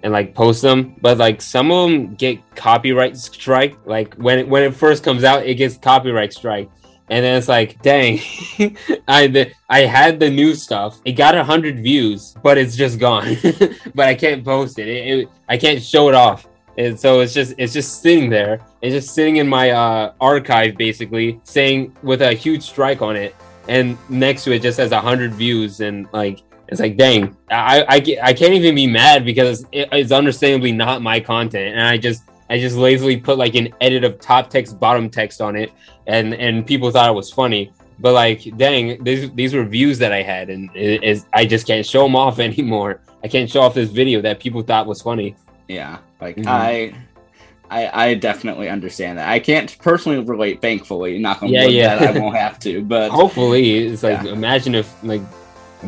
and 0.02 0.12
like 0.12 0.34
post 0.34 0.62
them. 0.62 0.96
But 1.00 1.18
like 1.18 1.42
some 1.42 1.70
of 1.70 1.90
them 1.90 2.14
get 2.14 2.38
copyright 2.56 3.16
strike 3.16 3.76
like 3.84 4.14
when 4.14 4.38
it, 4.38 4.48
when 4.48 4.62
it 4.62 4.74
first 4.74 5.04
comes 5.04 5.24
out 5.24 5.46
it 5.46 5.54
gets 5.54 5.76
copyright 5.76 6.32
strike. 6.32 6.70
And 7.10 7.24
then 7.24 7.36
it's 7.36 7.48
like 7.48 7.82
dang 7.82 8.20
i 9.08 9.26
the, 9.26 9.50
i 9.68 9.80
had 9.80 10.20
the 10.20 10.30
new 10.30 10.54
stuff. 10.54 11.00
It 11.04 11.12
got 11.12 11.34
100 11.34 11.82
views 11.82 12.34
but 12.42 12.56
it's 12.56 12.76
just 12.76 12.98
gone. 12.98 13.36
But 13.94 14.08
i 14.08 14.14
can't 14.14 14.42
post 14.44 14.78
it. 14.78 14.88
It, 14.88 15.18
it 15.18 15.28
i 15.48 15.58
can't 15.58 15.82
show 15.82 16.08
it 16.08 16.14
off 16.14 16.46
and 16.80 16.98
so 16.98 17.20
it's 17.20 17.34
just 17.34 17.54
it's 17.58 17.74
just 17.74 18.00
sitting 18.00 18.30
there. 18.30 18.60
It's 18.80 18.94
just 18.94 19.14
sitting 19.14 19.36
in 19.36 19.46
my 19.46 19.70
uh 19.70 20.14
archive 20.18 20.78
basically 20.78 21.38
saying 21.44 21.94
with 22.02 22.22
a 22.22 22.32
huge 22.32 22.62
strike 22.62 23.02
on 23.02 23.16
it. 23.16 23.36
And 23.68 23.98
next 24.08 24.44
to 24.44 24.52
it 24.52 24.62
just 24.62 24.78
has 24.78 24.90
100 24.90 25.34
views. 25.34 25.80
And 25.80 26.08
like 26.12 26.40
it's 26.68 26.80
like 26.80 26.96
dang 26.96 27.36
i 27.50 27.82
i, 27.88 27.96
I 28.22 28.32
can't 28.32 28.54
even 28.54 28.74
be 28.74 28.86
mad 28.86 29.24
because 29.24 29.66
it, 29.72 29.88
it's 29.92 30.10
understandably 30.10 30.72
not 30.72 31.02
my 31.02 31.20
content. 31.20 31.76
And 31.76 31.86
i 31.86 31.98
just 31.98 32.22
i 32.48 32.58
just 32.58 32.76
lazily 32.76 33.18
put 33.18 33.36
like 33.36 33.56
an 33.56 33.68
edit 33.82 34.02
of 34.02 34.18
top 34.18 34.48
text 34.48 34.80
bottom 34.80 35.10
text 35.10 35.42
on 35.42 35.56
it. 35.56 35.72
And 36.06 36.32
and 36.32 36.66
people 36.66 36.90
thought 36.90 37.10
it 37.10 37.14
was 37.14 37.30
funny. 37.30 37.72
But 37.98 38.14
like 38.14 38.56
dang 38.56 39.04
these 39.04 39.30
these 39.32 39.52
were 39.52 39.64
views 39.64 39.98
that 39.98 40.12
i 40.12 40.22
had. 40.22 40.48
And 40.48 40.70
it, 40.74 41.26
i 41.34 41.44
just 41.44 41.66
can't 41.66 41.84
show 41.84 42.04
them 42.04 42.16
off 42.16 42.38
anymore. 42.48 43.02
I 43.22 43.28
can't 43.28 43.50
show 43.50 43.60
off 43.60 43.74
this 43.74 43.90
video 43.90 44.22
that 44.22 44.40
people 44.40 44.62
thought 44.62 44.86
was 44.86 45.02
funny 45.02 45.36
yeah, 45.70 45.98
like 46.20 46.36
Mhm. 46.36 46.46
I. 46.46 46.94
I, 47.72 48.06
I 48.06 48.14
definitely 48.14 48.68
understand 48.68 49.18
that. 49.18 49.28
I 49.28 49.38
can't 49.38 49.78
personally 49.78 50.18
relate, 50.24 50.60
thankfully. 50.60 51.24
On 51.24 51.36
Yeah, 51.48 51.66
yeah. 51.66 51.96
that 52.00 52.16
I 52.16 52.18
won't 52.18 52.34
have 52.36 52.58
to. 52.66 52.82
But 52.94 53.12
hopefully 53.12 53.86
it's 53.86 54.02
like 54.02 54.20
Yeah. 54.24 54.32
imagine 54.32 54.74
if 54.74 54.88
like 55.04 55.22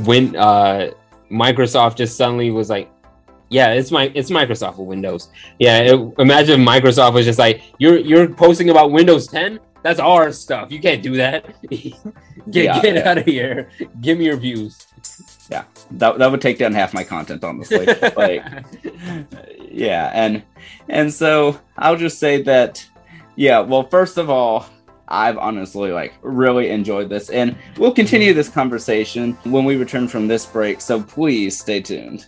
when 0.06 0.36
uh 0.36 0.92
microsoft 1.28 1.96
just 1.96 2.16
suddenly 2.16 2.52
was 2.52 2.70
like 2.70 2.88
yeah 3.48 3.72
it's 3.72 3.90
my 3.90 4.12
it's 4.14 4.30
microsoft 4.30 4.76
with 4.78 4.86
windows 4.86 5.28
yeah 5.58 5.78
it, 5.80 6.14
imagine 6.18 6.60
if 6.60 6.66
microsoft 6.68 7.14
was 7.14 7.24
just 7.26 7.38
like 7.40 7.62
you're 7.78 7.98
you're 7.98 8.28
posting 8.28 8.70
about 8.70 8.92
windows 8.92 9.26
10 9.26 9.58
that's 9.82 9.98
our 9.98 10.30
stuff 10.30 10.70
you 10.70 10.78
can't 10.80 11.02
do 11.02 11.16
that 11.16 11.40
get, 11.70 11.94
Yeah, 12.46 12.80
get 12.80 12.94
yeah. 12.96 13.10
out 13.10 13.18
of 13.18 13.24
here 13.26 13.68
give 14.00 14.18
me 14.18 14.26
your 14.26 14.36
views 14.36 14.86
that, 15.48 16.18
that 16.18 16.30
would 16.30 16.40
take 16.40 16.58
down 16.58 16.72
half 16.72 16.94
my 16.94 17.04
content 17.04 17.44
honestly. 17.44 17.86
Like 18.16 18.44
yeah 19.72 20.10
and 20.12 20.42
and 20.88 21.12
so 21.12 21.58
i'll 21.78 21.96
just 21.96 22.18
say 22.18 22.42
that 22.42 22.86
yeah 23.36 23.60
well 23.60 23.82
first 23.84 24.18
of 24.18 24.28
all 24.28 24.66
i've 25.08 25.38
honestly 25.38 25.90
like 25.90 26.14
really 26.22 26.68
enjoyed 26.68 27.08
this 27.08 27.30
and 27.30 27.56
we'll 27.78 27.92
continue 27.92 28.28
mm-hmm. 28.30 28.36
this 28.36 28.48
conversation 28.48 29.32
when 29.44 29.64
we 29.64 29.76
return 29.76 30.06
from 30.06 30.28
this 30.28 30.44
break 30.46 30.80
so 30.80 31.02
please 31.02 31.58
stay 31.58 31.80
tuned 31.80 32.26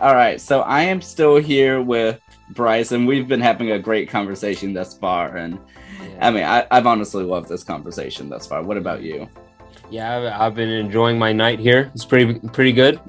all 0.00 0.14
right 0.14 0.40
so 0.40 0.60
i 0.62 0.82
am 0.82 1.00
still 1.00 1.36
here 1.36 1.80
with 1.82 2.20
bryce 2.50 2.92
and 2.92 3.06
we've 3.06 3.28
been 3.28 3.40
having 3.40 3.72
a 3.72 3.78
great 3.78 4.08
conversation 4.08 4.72
thus 4.72 4.96
far 4.96 5.36
and 5.36 5.58
I 6.20 6.30
mean, 6.30 6.44
I, 6.44 6.66
I've 6.70 6.86
honestly 6.86 7.24
loved 7.24 7.48
this 7.48 7.62
conversation 7.62 8.28
thus 8.28 8.46
far. 8.46 8.62
What 8.62 8.76
about 8.76 9.02
you? 9.02 9.28
yeah 9.90 10.16
I've, 10.18 10.40
I've 10.40 10.54
been 10.54 10.68
enjoying 10.68 11.18
my 11.18 11.32
night 11.32 11.58
here 11.58 11.90
it's 11.94 12.04
pretty 12.04 12.38
pretty 12.50 12.72
good 12.72 13.00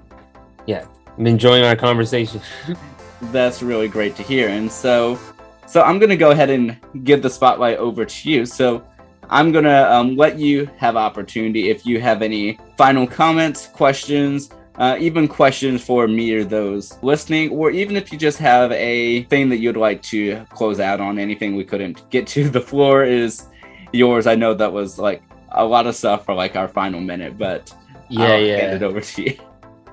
yeah 0.68 0.86
i'm 1.18 1.28
enjoying 1.28 1.64
our 1.64 1.76
conversation 1.76 2.42
That's 3.22 3.62
really 3.62 3.88
great 3.88 4.16
to 4.16 4.24
hear. 4.24 4.50
And 4.50 4.72
so, 4.72 5.20
So 5.68 5.82
I'm 5.84 6.00
gonna 6.00 6.18
go 6.18 6.32
ahead 6.32 6.50
and 6.50 6.78
give 7.06 7.22
the 7.22 7.30
spotlight 7.30 7.78
over 7.78 8.04
to 8.04 8.30
you. 8.30 8.46
So 8.46 8.84
I'm 9.30 9.52
gonna 9.52 9.84
um, 9.84 10.18
let 10.18 10.38
you 10.38 10.70
have 10.78 10.98
opportunity 10.98 11.70
if 11.70 11.86
you 11.86 12.02
have 12.02 12.22
any 12.22 12.60
final 12.76 13.08
comments, 13.08 13.68
questions, 13.68 14.50
uh, 14.76 14.98
even 15.00 15.28
questions 15.28 15.84
for 15.84 16.08
me 16.08 16.34
or 16.34 16.44
those 16.44 16.98
listening, 17.04 17.50
or 17.50 17.72
even 17.72 17.96
if 17.96 18.12
you 18.12 18.18
just 18.18 18.38
have 18.38 18.72
a 18.72 19.24
thing 19.24 19.50
that 19.50 19.58
you'd 19.58 19.78
like 19.78 20.02
to 20.04 20.46
close 20.50 20.80
out 20.80 21.02
on, 21.02 21.20
anything 21.20 21.56
we 21.56 21.64
couldn't 21.64 22.10
get 22.10 22.28
to. 22.28 22.50
The 22.52 22.62
floor 22.62 23.04
is 23.04 23.48
yours. 23.92 24.28
I 24.28 24.36
know 24.36 24.54
that 24.54 24.72
was 24.72 24.98
like 24.98 25.22
a 25.52 25.64
lot 25.64 25.88
of 25.88 25.96
stuff 25.96 26.26
for 26.26 26.34
like 26.34 26.56
our 26.56 26.68
final 26.68 27.00
minute, 27.00 27.38
but 27.38 27.74
yeah, 28.10 28.24
I'll 28.26 28.40
yeah, 28.40 28.58
hand 28.58 28.74
it 28.76 28.84
over 28.84 29.02
to 29.02 29.22
you. 29.22 29.38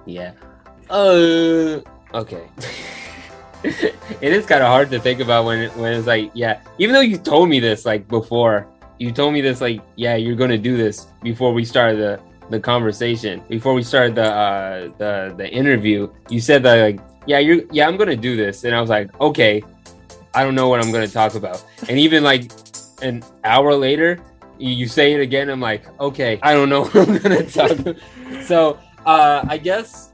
yeah. 0.06 0.32
Uh, 0.90 1.80
okay. 2.14 2.48
it 3.64 4.32
is 4.32 4.46
kind 4.46 4.62
of 4.62 4.68
hard 4.68 4.90
to 4.90 5.00
think 5.00 5.20
about 5.20 5.44
when 5.44 5.68
when 5.70 5.92
it's 5.94 6.06
like, 6.06 6.30
yeah. 6.34 6.60
Even 6.78 6.94
though 6.94 7.00
you 7.00 7.18
told 7.18 7.48
me 7.48 7.60
this 7.60 7.84
like 7.84 8.06
before, 8.08 8.66
you 8.98 9.12
told 9.12 9.34
me 9.34 9.40
this 9.40 9.60
like, 9.60 9.80
yeah, 9.96 10.14
you're 10.14 10.36
gonna 10.36 10.58
do 10.58 10.76
this 10.76 11.06
before 11.22 11.52
we 11.52 11.64
started 11.64 11.98
the 11.98 12.20
the 12.50 12.60
conversation, 12.60 13.42
before 13.48 13.74
we 13.74 13.82
started 13.82 14.14
the 14.14 14.24
uh 14.24 14.80
the 14.98 15.34
the 15.36 15.48
interview. 15.48 16.08
You 16.28 16.40
said 16.40 16.62
that 16.62 16.80
like, 16.80 17.00
yeah, 17.26 17.38
you're 17.38 17.62
yeah, 17.72 17.86
I'm 17.88 17.96
gonna 17.96 18.16
do 18.16 18.36
this, 18.36 18.64
and 18.64 18.74
I 18.74 18.80
was 18.80 18.90
like, 18.90 19.08
okay, 19.20 19.62
I 20.34 20.44
don't 20.44 20.54
know 20.54 20.68
what 20.68 20.82
I'm 20.82 20.92
gonna 20.92 21.08
talk 21.08 21.34
about, 21.34 21.64
and 21.88 21.98
even 21.98 22.22
like 22.22 22.50
an 23.02 23.22
hour 23.44 23.74
later, 23.74 24.18
you, 24.58 24.70
you 24.70 24.88
say 24.88 25.12
it 25.14 25.20
again. 25.20 25.48
I'm 25.48 25.60
like, 25.60 25.84
okay, 26.00 26.38
I 26.42 26.54
don't 26.54 26.68
know 26.68 26.84
what 26.86 27.08
I'm 27.08 27.18
gonna 27.18 27.44
talk. 27.44 27.70
about. 27.70 27.96
so 28.44 28.78
uh, 29.06 29.44
I 29.48 29.58
guess 29.58 30.12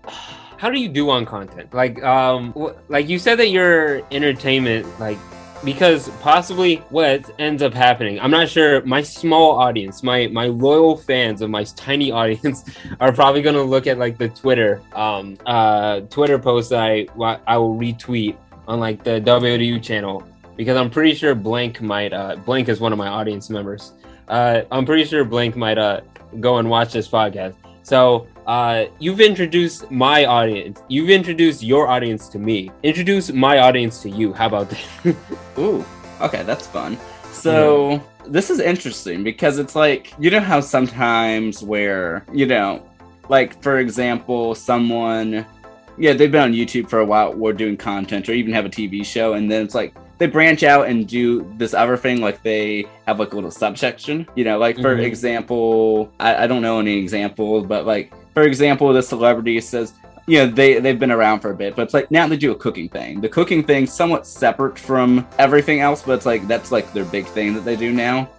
how 0.56 0.70
do 0.70 0.78
you 0.80 0.88
do 0.88 1.10
on 1.10 1.26
content? 1.26 1.74
Like, 1.74 2.02
um, 2.02 2.54
like 2.88 3.08
you 3.08 3.18
said 3.18 3.38
that 3.38 3.48
your 3.48 4.02
entertainment, 4.10 4.86
like, 4.98 5.18
because 5.64 6.08
possibly 6.20 6.76
what 6.90 7.28
ends 7.38 7.62
up 7.62 7.72
happening, 7.72 8.20
I'm 8.20 8.30
not 8.30 8.48
sure. 8.48 8.84
My 8.84 9.02
small 9.02 9.52
audience, 9.52 10.02
my 10.02 10.26
my 10.28 10.46
loyal 10.46 10.96
fans 10.96 11.42
of 11.42 11.50
my 11.50 11.64
tiny 11.64 12.10
audience, 12.20 12.64
are 13.00 13.12
probably 13.12 13.42
gonna 13.42 13.62
look 13.62 13.86
at 13.86 13.98
like 13.98 14.18
the 14.18 14.28
Twitter, 14.28 14.82
um, 14.94 15.36
uh, 15.46 16.00
Twitter 16.00 16.38
that 16.68 16.72
I 16.72 17.06
I 17.46 17.56
will 17.56 17.76
retweet 17.76 18.36
on 18.66 18.80
like 18.80 19.04
the 19.04 19.20
WODU 19.20 19.82
channel 19.82 20.22
because 20.56 20.76
I'm 20.76 20.90
pretty 20.90 21.14
sure 21.14 21.34
Blank 21.34 21.80
might, 21.80 22.12
uh, 22.12 22.36
Blank 22.36 22.68
is 22.68 22.80
one 22.80 22.92
of 22.92 22.98
my 22.98 23.08
audience 23.08 23.50
members. 23.50 23.92
Uh, 24.28 24.62
I'm 24.70 24.86
pretty 24.86 25.04
sure 25.04 25.24
Blank 25.24 25.56
might 25.56 25.78
uh 25.78 26.00
go 26.40 26.58
and 26.58 26.68
watch 26.68 26.92
this 26.92 27.08
podcast. 27.08 27.54
So 27.82 28.26
uh, 28.46 28.86
you've 28.98 29.20
introduced 29.20 29.90
my 29.90 30.24
audience. 30.24 30.82
You've 30.88 31.10
introduced 31.10 31.62
your 31.62 31.88
audience 31.88 32.28
to 32.30 32.38
me. 32.38 32.70
Introduce 32.82 33.32
my 33.32 33.58
audience 33.58 34.02
to 34.02 34.10
you. 34.10 34.32
How 34.32 34.46
about 34.46 34.70
that? 34.70 35.16
Ooh, 35.58 35.84
okay, 36.20 36.42
that's 36.42 36.66
fun. 36.66 36.98
So 37.32 38.02
this 38.26 38.50
is 38.50 38.60
interesting 38.60 39.22
because 39.24 39.58
it's 39.58 39.74
like 39.76 40.12
you 40.18 40.30
know 40.30 40.40
how 40.40 40.60
sometimes 40.60 41.62
where 41.62 42.24
you 42.32 42.46
know, 42.46 42.86
like 43.28 43.60
for 43.62 43.78
example, 43.78 44.54
someone, 44.54 45.44
yeah, 45.98 46.12
they've 46.12 46.30
been 46.32 46.42
on 46.42 46.52
YouTube 46.52 46.88
for 46.88 47.00
a 47.00 47.04
while, 47.04 47.34
or 47.40 47.52
doing 47.52 47.76
content, 47.76 48.28
or 48.28 48.32
even 48.32 48.52
have 48.52 48.64
a 48.66 48.70
TV 48.70 49.04
show, 49.04 49.34
and 49.34 49.50
then 49.50 49.64
it's 49.64 49.74
like 49.74 49.94
they 50.18 50.26
branch 50.26 50.62
out 50.62 50.86
and 50.86 51.08
do 51.08 51.50
this 51.56 51.74
other 51.74 51.96
thing, 51.96 52.20
like 52.20 52.42
they 52.42 52.86
have 53.06 53.18
like 53.18 53.32
a 53.32 53.34
little 53.34 53.50
subsection. 53.50 54.26
You 54.36 54.44
know, 54.44 54.58
like 54.58 54.76
for 54.76 54.96
Mhm. 54.96 55.04
example, 55.04 56.12
I, 56.20 56.44
I 56.44 56.46
don't 56.46 56.62
know 56.62 56.78
any 56.78 56.96
examples, 56.98 57.66
but 57.66 57.84
like 57.84 58.12
for 58.34 58.42
example, 58.42 58.92
the 58.92 59.02
celebrity 59.02 59.60
says. 59.60 59.92
You 60.26 60.38
know, 60.38 60.46
they 60.46 60.80
they've 60.80 60.98
been 60.98 61.10
around 61.10 61.40
for 61.40 61.50
a 61.50 61.54
bit, 61.54 61.76
but 61.76 61.82
it's 61.82 61.92
like 61.92 62.10
now 62.10 62.26
they 62.26 62.38
do 62.38 62.50
a 62.50 62.54
cooking 62.54 62.88
thing. 62.88 63.20
The 63.20 63.28
cooking 63.28 63.62
thing 63.62 63.86
somewhat 63.86 64.26
separate 64.26 64.78
from 64.78 65.26
everything 65.38 65.80
else, 65.80 66.00
but 66.00 66.12
it's 66.12 66.24
like 66.24 66.48
that's 66.48 66.72
like 66.72 66.90
their 66.94 67.04
big 67.04 67.26
thing 67.26 67.52
that 67.52 67.66
they 67.66 67.76
do 67.76 67.92
now. 67.92 68.30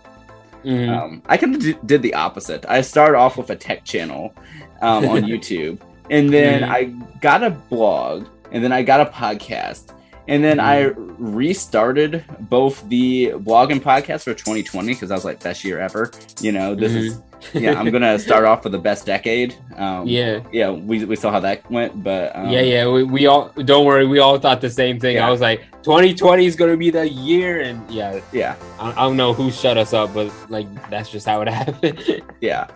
Mhm. 0.63 0.89
Um, 0.89 1.21
I 1.27 1.37
kind 1.37 1.53
of 1.53 1.61
d- 1.61 1.77
did 1.85 2.01
the 2.01 2.15
opposite. 2.15 2.65
I 2.67 2.81
started 2.81 3.15
off 3.19 3.37
with 3.37 3.51
a 3.51 3.55
tech 3.55 3.83
channel 3.83 4.33
um, 4.81 5.07
on 5.07 5.21
YouTube, 5.31 5.77
and 6.09 6.27
then 6.33 6.63
Mhm. 6.63 6.69
I 6.71 6.83
got 7.21 7.43
a 7.43 7.51
blog, 7.51 8.25
and 8.51 8.63
then 8.63 8.71
I 8.71 8.81
got 8.81 9.01
a 9.01 9.05
podcast, 9.05 9.93
and 10.27 10.43
then 10.43 10.59
I 10.59 10.91
restarted 11.19 12.23
both 12.49 12.83
the 12.89 13.33
blog 13.41 13.69
and 13.69 13.83
podcast 13.83 14.23
for 14.23 14.33
2020 14.33 14.93
because 14.93 15.11
I 15.11 15.13
was 15.13 15.23
like, 15.23 15.43
best 15.43 15.63
year 15.63 15.79
ever. 15.79 16.09
You 16.41 16.51
know, 16.51 16.73
this 16.73 16.93
is 16.93 17.21
yeah. 17.53 17.79
I'm 17.79 17.89
gonna 17.91 18.17
start 18.27 18.45
off 18.45 18.63
with 18.63 18.73
the 18.73 18.79
best 18.79 19.05
decade. 19.05 19.55
Um, 19.75 20.07
yeah, 20.07 20.41
yeah. 20.51 20.71
We, 20.71 21.05
we 21.05 21.15
saw 21.15 21.31
how 21.31 21.39
that 21.41 21.69
went, 21.69 22.03
but 22.03 22.35
um, 22.35 22.49
yeah, 22.49 22.61
yeah. 22.61 22.87
We, 22.87 23.03
we 23.03 23.27
all 23.27 23.49
don't 23.63 23.85
worry. 23.85 24.05
We 24.05 24.19
all 24.19 24.37
thought 24.39 24.61
the 24.61 24.69
same 24.69 24.99
thing. 24.99 25.15
Yeah. 25.15 25.27
I 25.27 25.31
was 25.31 25.41
like, 25.41 25.61
2020 25.83 26.45
is 26.45 26.55
gonna 26.55 26.77
be 26.77 26.89
the 26.89 27.07
year, 27.07 27.61
and 27.61 27.89
yeah, 27.89 28.19
yeah. 28.31 28.55
I, 28.79 28.91
I 28.91 28.95
don't 28.95 29.17
know 29.17 29.33
who 29.33 29.51
shut 29.51 29.77
us 29.77 29.93
up, 29.93 30.13
but 30.13 30.31
like 30.49 30.67
that's 30.89 31.09
just 31.09 31.25
how 31.25 31.41
it 31.41 31.49
happened. 31.61 32.23
Yeah, 32.41 32.67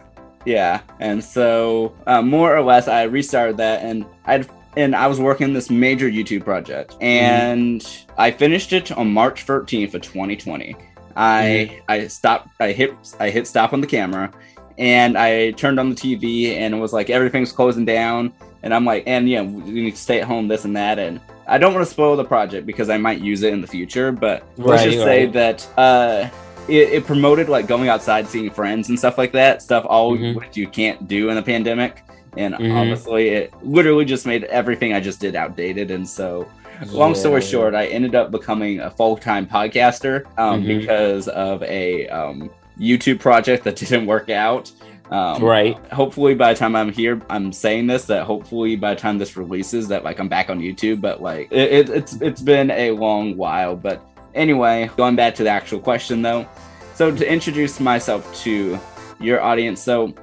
yeah, 0.46 0.82
and 1.00 1.24
so 1.24 1.96
uh, 2.08 2.22
more 2.22 2.56
or 2.56 2.62
less, 2.62 2.88
I 2.88 3.04
restarted 3.04 3.58
that, 3.58 3.84
and 3.84 4.06
I'd 4.26 4.50
and 4.78 4.96
I 4.96 5.08
was 5.08 5.20
working 5.20 5.54
this 5.54 5.70
major 5.70 6.10
YouTube 6.10 6.44
project, 6.44 6.96
and 7.02 7.86
I 8.18 8.32
finished 8.32 8.74
it 8.74 8.92
on 8.92 9.12
March 9.12 9.46
13th 9.46 9.94
of 9.94 10.02
2020. 10.02 10.76
I 11.16 11.82
I 11.88 12.08
stopped, 12.08 12.50
I 12.60 12.72
hit 12.72 12.94
I 13.20 13.30
hit 13.30 13.48
stop 13.48 13.74
on 13.74 13.82
the 13.82 13.88
camera, 13.88 14.32
and 14.80 15.18
I 15.18 15.52
turned 15.52 15.80
on 15.80 15.90
the 15.90 15.96
TV, 15.96 16.56
and 16.58 16.74
it 16.74 16.78
was 16.78 16.94
like 16.94 17.10
everything's 17.10 17.52
closing 17.52 17.86
down, 17.86 18.34
and 18.64 18.74
I'm 18.74 18.86
like, 18.86 19.04
and 19.06 19.30
yeah, 19.30 19.42
we 19.42 19.72
need 19.72 19.92
to 19.92 20.02
stay 20.02 20.20
at 20.22 20.28
home, 20.28 20.48
this 20.48 20.66
and 20.66 20.76
that, 20.76 20.98
and 20.98 21.20
I 21.48 21.58
don't 21.58 21.74
want 21.74 21.86
to 21.86 21.92
spoil 21.92 22.16
the 22.16 22.24
project 22.24 22.66
because 22.66 22.90
I 22.90 22.98
might 22.98 23.20
use 23.20 23.44
it 23.44 23.52
in 23.54 23.60
the 23.62 23.68
future, 23.68 24.12
but 24.12 24.44
let's 24.58 24.84
Right, 24.84 24.92
just 24.92 25.04
say 25.04 25.26
that 25.28 25.68
uh, 25.78 26.30
it, 26.68 26.90
it 26.94 27.06
promoted 27.06 27.50
like 27.50 27.68
going 27.68 27.90
outside, 27.90 28.28
seeing 28.28 28.50
friends 28.52 28.90
and 28.90 28.98
stuff 28.98 29.18
like 29.18 29.32
that. 29.34 29.62
Stuff 29.62 29.86
all 29.88 30.16
Mhm. 30.16 30.36
which 30.36 30.56
you 30.56 30.68
can't 30.68 31.08
do 31.08 31.30
in 31.30 31.38
a 31.38 31.42
pandemic. 31.42 32.04
And 32.38 32.54
Mhm. 32.54 32.72
honestly, 32.72 33.30
it 33.30 33.54
literally 33.64 34.06
just 34.06 34.28
made 34.28 34.44
everything 34.46 34.94
I 34.94 35.00
just 35.00 35.20
did 35.20 35.36
outdated. 35.36 35.90
And 35.90 36.08
so, 36.08 36.48
long 36.92 37.16
story 37.16 37.42
short, 37.42 37.74
I 37.74 37.88
ended 37.88 38.14
up 38.14 38.30
becoming 38.30 38.82
a 38.82 38.92
full 38.92 39.18
time 39.18 39.48
podcaster 39.48 40.26
um, 40.38 40.62
Mhm. 40.64 40.68
because 40.68 41.28
of 41.30 41.64
a 41.64 42.08
um, 42.10 42.52
YouTube 42.80 43.20
project 43.20 43.64
that 43.66 43.76
didn't 43.76 44.06
work 44.06 44.30
out. 44.30 44.72
Um, 45.12 45.44
right. 45.44 45.76
hopefully 45.92 46.36
by 46.36 46.54
the 46.54 46.60
time 46.60 46.76
i'm 46.76 46.92
here 46.92 47.20
i'm 47.32 47.52
saying 47.52 47.88
this 47.88 48.06
that 48.06 48.26
hopefully 48.26 48.76
by 48.76 48.94
the 48.94 49.02
time 49.02 49.18
this 49.18 49.36
releases 49.36 49.88
that 49.88 50.04
like 50.04 50.20
i'm 50.20 50.30
back 50.30 50.52
on 50.52 50.60
youtube 50.60 51.02
but 51.02 51.20
like 51.20 51.52
it, 51.52 51.72
it, 51.72 51.90
it's 51.90 52.22
it's 52.22 52.42
been 52.44 52.70
a 52.70 52.92
long 52.92 53.36
while 53.36 53.76
but 53.76 54.06
anyway 54.36 54.88
going 54.98 55.16
back 55.16 55.34
to 55.34 55.44
the 55.44 55.50
actual 55.50 55.80
question 55.80 56.22
though 56.22 56.48
so 56.94 57.10
to 57.10 57.28
introduce 57.28 57.80
myself 57.80 58.40
to 58.44 58.80
your 59.20 59.42
audience 59.42 59.82
so 59.82 60.14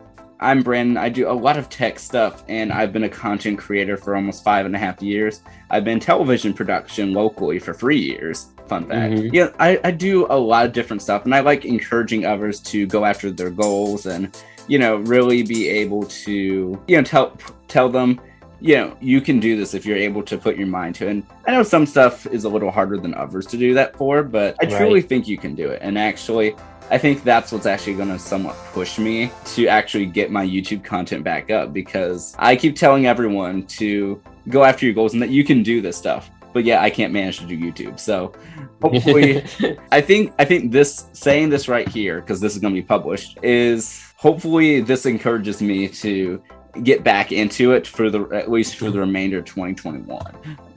i'm 0.41 0.63
brandon. 0.63 0.97
I 0.97 1.09
do 1.09 1.29
a 1.31 1.33
lot 1.33 1.57
of 1.57 1.69
tech 1.69 1.99
stuff 1.99 2.45
and 2.49 2.73
i've 2.73 2.93
been 2.93 3.05
a 3.05 3.09
content 3.09 3.59
creator 3.59 3.97
for 3.97 4.15
almost 4.17 4.45
five 4.45 4.67
and 4.67 4.75
a 4.77 4.79
half 4.79 5.01
years. 5.03 5.41
I've 5.71 5.85
been 5.85 5.99
television 6.01 6.53
production 6.55 7.13
locally 7.13 7.59
for 7.59 7.73
three 7.75 7.99
years. 7.99 8.49
Fun 8.69 8.87
fact. 8.89 9.15
Mhm. 9.15 9.31
yeah 9.33 9.49
I, 9.61 9.79
I 9.85 9.91
do 9.93 10.27
a 10.29 10.37
lot 10.39 10.67
of 10.67 10.73
different 10.73 11.01
stuff 11.03 11.25
and 11.25 11.35
i 11.35 11.41
like 11.41 11.65
encouraging 11.65 12.27
others 12.27 12.61
to 12.61 12.87
go 12.87 13.05
after 13.05 13.31
their 13.31 13.51
goals 13.51 14.07
and 14.07 14.37
you 14.69 14.79
know 14.79 14.97
really 14.97 15.43
be 15.45 15.69
able 15.69 16.03
to 16.03 16.33
you 16.89 16.97
know 16.97 17.03
tell 17.05 17.37
tell 17.69 17.89
them 17.89 18.21
you 18.61 18.75
know 18.77 18.97
you 19.01 19.21
can 19.21 19.39
do 19.39 19.57
this 19.57 19.73
if 19.75 19.87
you're 19.87 19.97
able 19.97 20.23
to 20.25 20.37
put 20.37 20.57
your 20.57 20.67
mind 20.67 20.95
to 20.97 21.07
it. 21.07 21.11
And 21.11 21.23
i 21.47 21.53
know 21.53 21.63
some 21.63 21.87
stuff 21.87 22.27
is 22.27 22.43
a 22.45 22.49
little 22.49 22.71
harder 22.73 22.97
than 22.99 23.15
others 23.15 23.47
to 23.47 23.57
do 23.57 23.73
that 23.75 23.95
for 23.97 24.23
but 24.25 24.57
i 24.61 24.67
truly 24.67 24.95
Right. 25.01 25.09
think 25.09 25.29
you 25.29 25.39
can 25.39 25.55
do 25.55 25.69
it. 25.69 25.79
And 25.83 25.97
actually 25.97 26.57
i 26.91 26.99
think 26.99 27.23
that's 27.25 27.53
what's 27.53 27.67
actually 27.67 27.95
going 27.95 28.09
to 28.09 28.19
somewhat 28.19 28.57
push 28.73 28.99
me 28.99 29.31
to 29.45 29.67
actually 29.67 30.07
get 30.07 30.31
my 30.31 30.45
youtube 30.47 30.85
content 30.85 31.25
back 31.25 31.51
up 31.51 31.73
because 31.73 32.35
i 32.39 32.55
keep 32.57 32.77
telling 32.77 33.07
everyone 33.07 33.65
to 33.67 34.21
go 34.49 34.65
after 34.65 34.87
your 34.87 34.95
goals 34.95 35.13
and 35.13 35.23
that 35.23 35.31
you 35.31 35.45
can 35.45 35.63
do 35.63 35.81
this 35.81 35.97
stuff 35.97 36.31
but 36.53 36.65
yeah 36.65 36.81
i 36.83 36.89
can't 36.91 37.13
manage 37.13 37.39
to 37.39 37.47
do 37.47 37.57
youtube 37.59 37.99
so 37.99 38.33
hopefully 38.83 39.43
I 39.91 40.01
think 40.01 40.35
I 40.39 40.45
think 40.45 40.71
this 40.71 41.07
saying 41.13 41.49
this 41.49 41.67
right 41.67 41.89
here 41.89 42.21
because 42.21 42.41
this 42.41 42.53
is 42.55 42.59
going 42.61 42.75
to 42.75 42.81
be 42.81 42.87
published 42.87 43.39
is 43.43 44.13
hopefully 44.17 44.81
this 44.81 45.07
encourages 45.07 45.63
me 45.63 45.89
to 45.89 46.43
get 46.83 47.03
back 47.03 47.33
into 47.33 47.73
it 47.73 47.87
for 47.87 48.11
the 48.11 48.25
at 48.35 48.51
least 48.51 48.77
for 48.77 48.91
the 48.91 49.01
remainder 49.01 49.39
of 49.39 49.47
2021. 49.47 50.21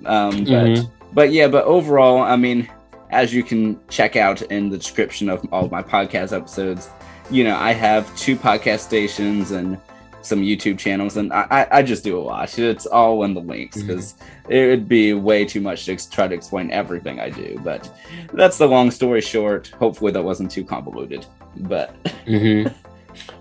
Um, 0.05 0.30
but 0.45 0.45
Mhm. 0.45 0.89
but 1.14 1.32
yeah, 1.34 1.49
but 1.49 1.66
overall, 1.66 2.22
I 2.22 2.38
mean, 2.38 2.70
as 3.10 3.34
you 3.34 3.43
can 3.43 3.80
check 3.89 4.16
out 4.16 4.41
in 4.43 4.70
the 4.70 4.78
description 4.78 5.30
of 5.30 5.45
all 5.51 5.66
of 5.66 5.72
my 5.72 5.82
podcast 5.82 6.36
episodes, 6.36 6.89
you 7.32 7.43
know, 7.43 7.55
I 7.55 7.74
have 7.74 8.16
two 8.16 8.36
podcast 8.36 8.80
stations 8.80 9.51
and 9.51 9.80
some 10.22 10.41
YouTube 10.41 10.78
channels, 10.78 11.18
and 11.18 11.32
I, 11.32 11.47
I, 11.49 11.68
I 11.78 11.82
just 11.84 12.03
do 12.03 12.20
a 12.20 12.22
lot. 12.22 12.57
It's 12.57 12.86
all 12.86 13.24
in 13.24 13.34
the 13.34 13.41
links 13.41 13.82
because 13.82 14.16
it 14.49 14.68
would 14.68 14.88
be 14.89 15.14
way 15.14 15.45
too 15.45 15.62
much 15.62 15.86
to 15.86 16.10
try 16.10 16.28
to 16.28 16.36
explain 16.36 16.72
everything 16.72 17.20
I 17.20 17.30
do. 17.30 17.60
But 17.64 17.89
that's 18.34 18.57
the 18.57 18.68
long 18.68 18.91
story 18.91 19.22
short. 19.22 19.70
Hopefully, 19.70 20.12
that 20.12 20.22
wasn't 20.22 20.51
too 20.51 20.64
convoluted. 20.66 21.26
But 21.57 21.95
hmm 22.26 22.64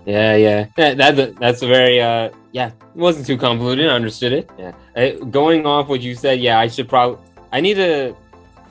Yeah, 0.05 0.35
yeah. 0.35 0.67
That, 0.77 0.97
that 0.97 1.35
that's 1.35 1.61
a 1.61 1.67
very 1.67 2.01
uh 2.01 2.29
yeah. 2.51 2.67
It 2.67 2.95
wasn't 2.95 3.27
too 3.27 3.37
convoluted. 3.37 3.89
I 3.89 3.93
understood 3.93 4.33
it. 4.33 4.49
Yeah. 4.57 4.73
Uh, 4.95 5.23
going 5.25 5.65
off 5.65 5.89
what 5.89 6.01
you 6.01 6.15
said, 6.15 6.39
yeah, 6.39 6.59
I 6.59 6.67
should 6.67 6.87
probably 6.87 7.19
I 7.51 7.61
need 7.61 7.75
to 7.75 8.15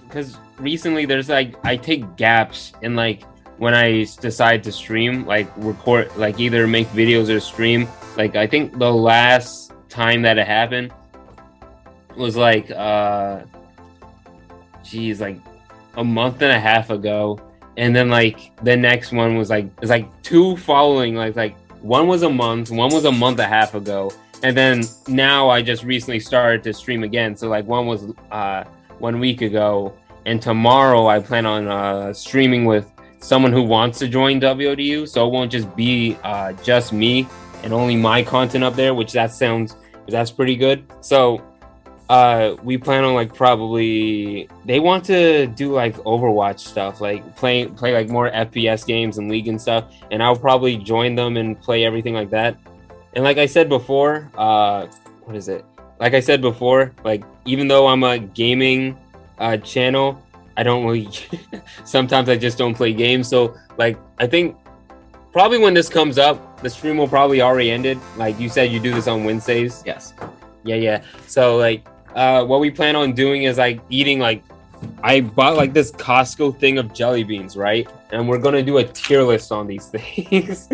because 0.06 0.36
recently 0.58 1.04
there's 1.04 1.28
like 1.28 1.54
I 1.64 1.76
take 1.76 2.16
gaps 2.16 2.72
in 2.82 2.96
like 2.96 3.24
when 3.58 3.74
I 3.74 4.06
decide 4.20 4.62
to 4.64 4.72
stream, 4.72 5.26
like 5.26 5.48
record, 5.56 6.14
like 6.16 6.38
either 6.38 6.66
make 6.66 6.86
videos 6.88 7.28
or 7.28 7.40
stream. 7.40 7.88
Like 8.16 8.36
I 8.36 8.46
think 8.46 8.78
the 8.78 8.92
last 8.92 9.72
time 9.88 10.22
that 10.22 10.38
it 10.38 10.46
happened 10.46 10.92
was 12.16 12.36
like, 12.36 12.70
uh, 12.70 13.42
geez, 14.84 15.20
like 15.20 15.38
a 15.94 16.04
month 16.04 16.42
and 16.42 16.52
a 16.52 16.60
half 16.60 16.90
ago, 16.90 17.40
and 17.76 17.94
then 17.94 18.08
like 18.08 18.56
the 18.62 18.76
next 18.76 19.12
one 19.12 19.36
was 19.36 19.50
like 19.50 19.66
it's 19.82 19.90
like 19.90 20.08
two 20.22 20.56
following, 20.58 21.14
like 21.14 21.36
like 21.36 21.56
one 21.82 22.06
was 22.06 22.22
a 22.22 22.30
month, 22.30 22.70
one 22.70 22.92
was 22.92 23.04
a 23.04 23.12
month 23.12 23.38
and 23.40 23.46
a 23.46 23.48
half 23.48 23.74
ago, 23.74 24.12
and 24.42 24.56
then 24.56 24.82
now 25.08 25.48
I 25.48 25.62
just 25.62 25.84
recently 25.84 26.20
started 26.20 26.62
to 26.64 26.72
stream 26.72 27.02
again. 27.02 27.36
So 27.36 27.48
like 27.48 27.66
one 27.66 27.86
was 27.86 28.06
uh 28.30 28.64
one 28.98 29.20
week 29.20 29.42
ago, 29.42 29.94
and 30.28 30.42
tomorrow 30.42 31.06
I 31.06 31.20
plan 31.20 31.46
on 31.46 31.68
uh 31.68 32.12
streaming 32.12 32.66
with 32.66 32.92
someone 33.20 33.52
who 33.52 33.62
wants 33.62 33.98
to 33.98 34.08
join 34.08 34.40
WODU, 34.40 35.08
so 35.08 35.26
it 35.26 35.32
won't 35.32 35.50
just 35.50 35.74
be 35.74 36.16
uh, 36.22 36.52
just 36.62 36.92
me 36.92 37.26
and 37.62 37.72
only 37.72 37.96
my 37.96 38.22
content 38.22 38.62
up 38.62 38.74
there, 38.74 38.94
which 38.94 39.12
that 39.12 39.32
sounds 39.32 39.76
that's 40.06 40.30
pretty 40.30 40.54
good. 40.54 40.84
So 41.00 41.42
uh, 42.08 42.56
we 42.62 42.78
plan 42.78 43.04
on 43.04 43.14
like 43.14 43.34
probably 43.34 44.48
they 44.66 44.80
want 44.80 45.04
to 45.06 45.46
do 45.46 45.72
like 45.72 45.96
Overwatch 45.98 46.60
stuff, 46.60 47.00
like 47.00 47.36
play 47.36 47.66
play 47.66 47.92
like 47.94 48.08
more 48.08 48.30
FPS 48.30 48.86
games 48.86 49.18
and 49.18 49.30
League 49.30 49.48
and 49.48 49.60
stuff, 49.60 49.84
and 50.10 50.22
I'll 50.22 50.36
probably 50.36 50.76
join 50.76 51.14
them 51.14 51.36
and 51.36 51.60
play 51.60 51.84
everything 51.84 52.14
like 52.14 52.30
that. 52.30 52.56
And 53.14 53.24
like 53.24 53.38
I 53.38 53.46
said 53.46 53.68
before, 53.68 54.30
uh, 54.36 54.86
what 55.24 55.36
is 55.36 55.48
it? 55.48 55.64
Like 55.98 56.14
I 56.14 56.20
said 56.20 56.40
before, 56.40 56.94
like 57.02 57.24
even 57.46 57.66
though 57.66 57.88
I'm 57.88 58.04
a 58.04 58.18
gaming 58.18 58.96
uh, 59.38 59.56
channel, 59.58 60.22
I 60.56 60.62
don't 60.62 60.84
really. 60.84 61.08
sometimes 61.84 62.28
I 62.28 62.36
just 62.36 62.58
don't 62.58 62.74
play 62.74 62.92
games. 62.92 63.28
So 63.28 63.56
like 63.76 63.96
I 64.18 64.26
think 64.26 64.56
probably 65.32 65.58
when 65.58 65.74
this 65.74 65.88
comes 65.88 66.18
up, 66.18 66.60
the 66.62 66.70
stream 66.70 66.96
will 66.96 67.08
probably 67.08 67.40
already 67.40 67.70
ended. 67.70 67.98
Like 68.16 68.38
you 68.40 68.48
said, 68.48 68.72
you 68.72 68.80
do 68.80 68.92
this 68.92 69.06
on 69.06 69.24
Wednesdays. 69.24 69.82
Yes. 69.86 70.14
Yeah, 70.64 70.76
yeah. 70.76 71.02
So 71.26 71.56
like, 71.56 71.86
uh, 72.14 72.44
what 72.44 72.60
we 72.60 72.70
plan 72.70 72.96
on 72.96 73.12
doing 73.12 73.44
is 73.44 73.58
like 73.58 73.80
eating 73.88 74.18
like. 74.18 74.42
I 75.02 75.22
bought 75.22 75.56
like 75.56 75.72
this 75.72 75.90
Costco 75.90 76.60
thing 76.60 76.78
of 76.78 76.94
jelly 76.94 77.24
beans, 77.24 77.56
right? 77.56 77.90
And 78.12 78.28
we're 78.28 78.38
gonna 78.38 78.62
do 78.62 78.78
a 78.78 78.84
tier 78.84 79.24
list 79.24 79.50
on 79.50 79.66
these 79.66 79.86
things. 79.94 80.68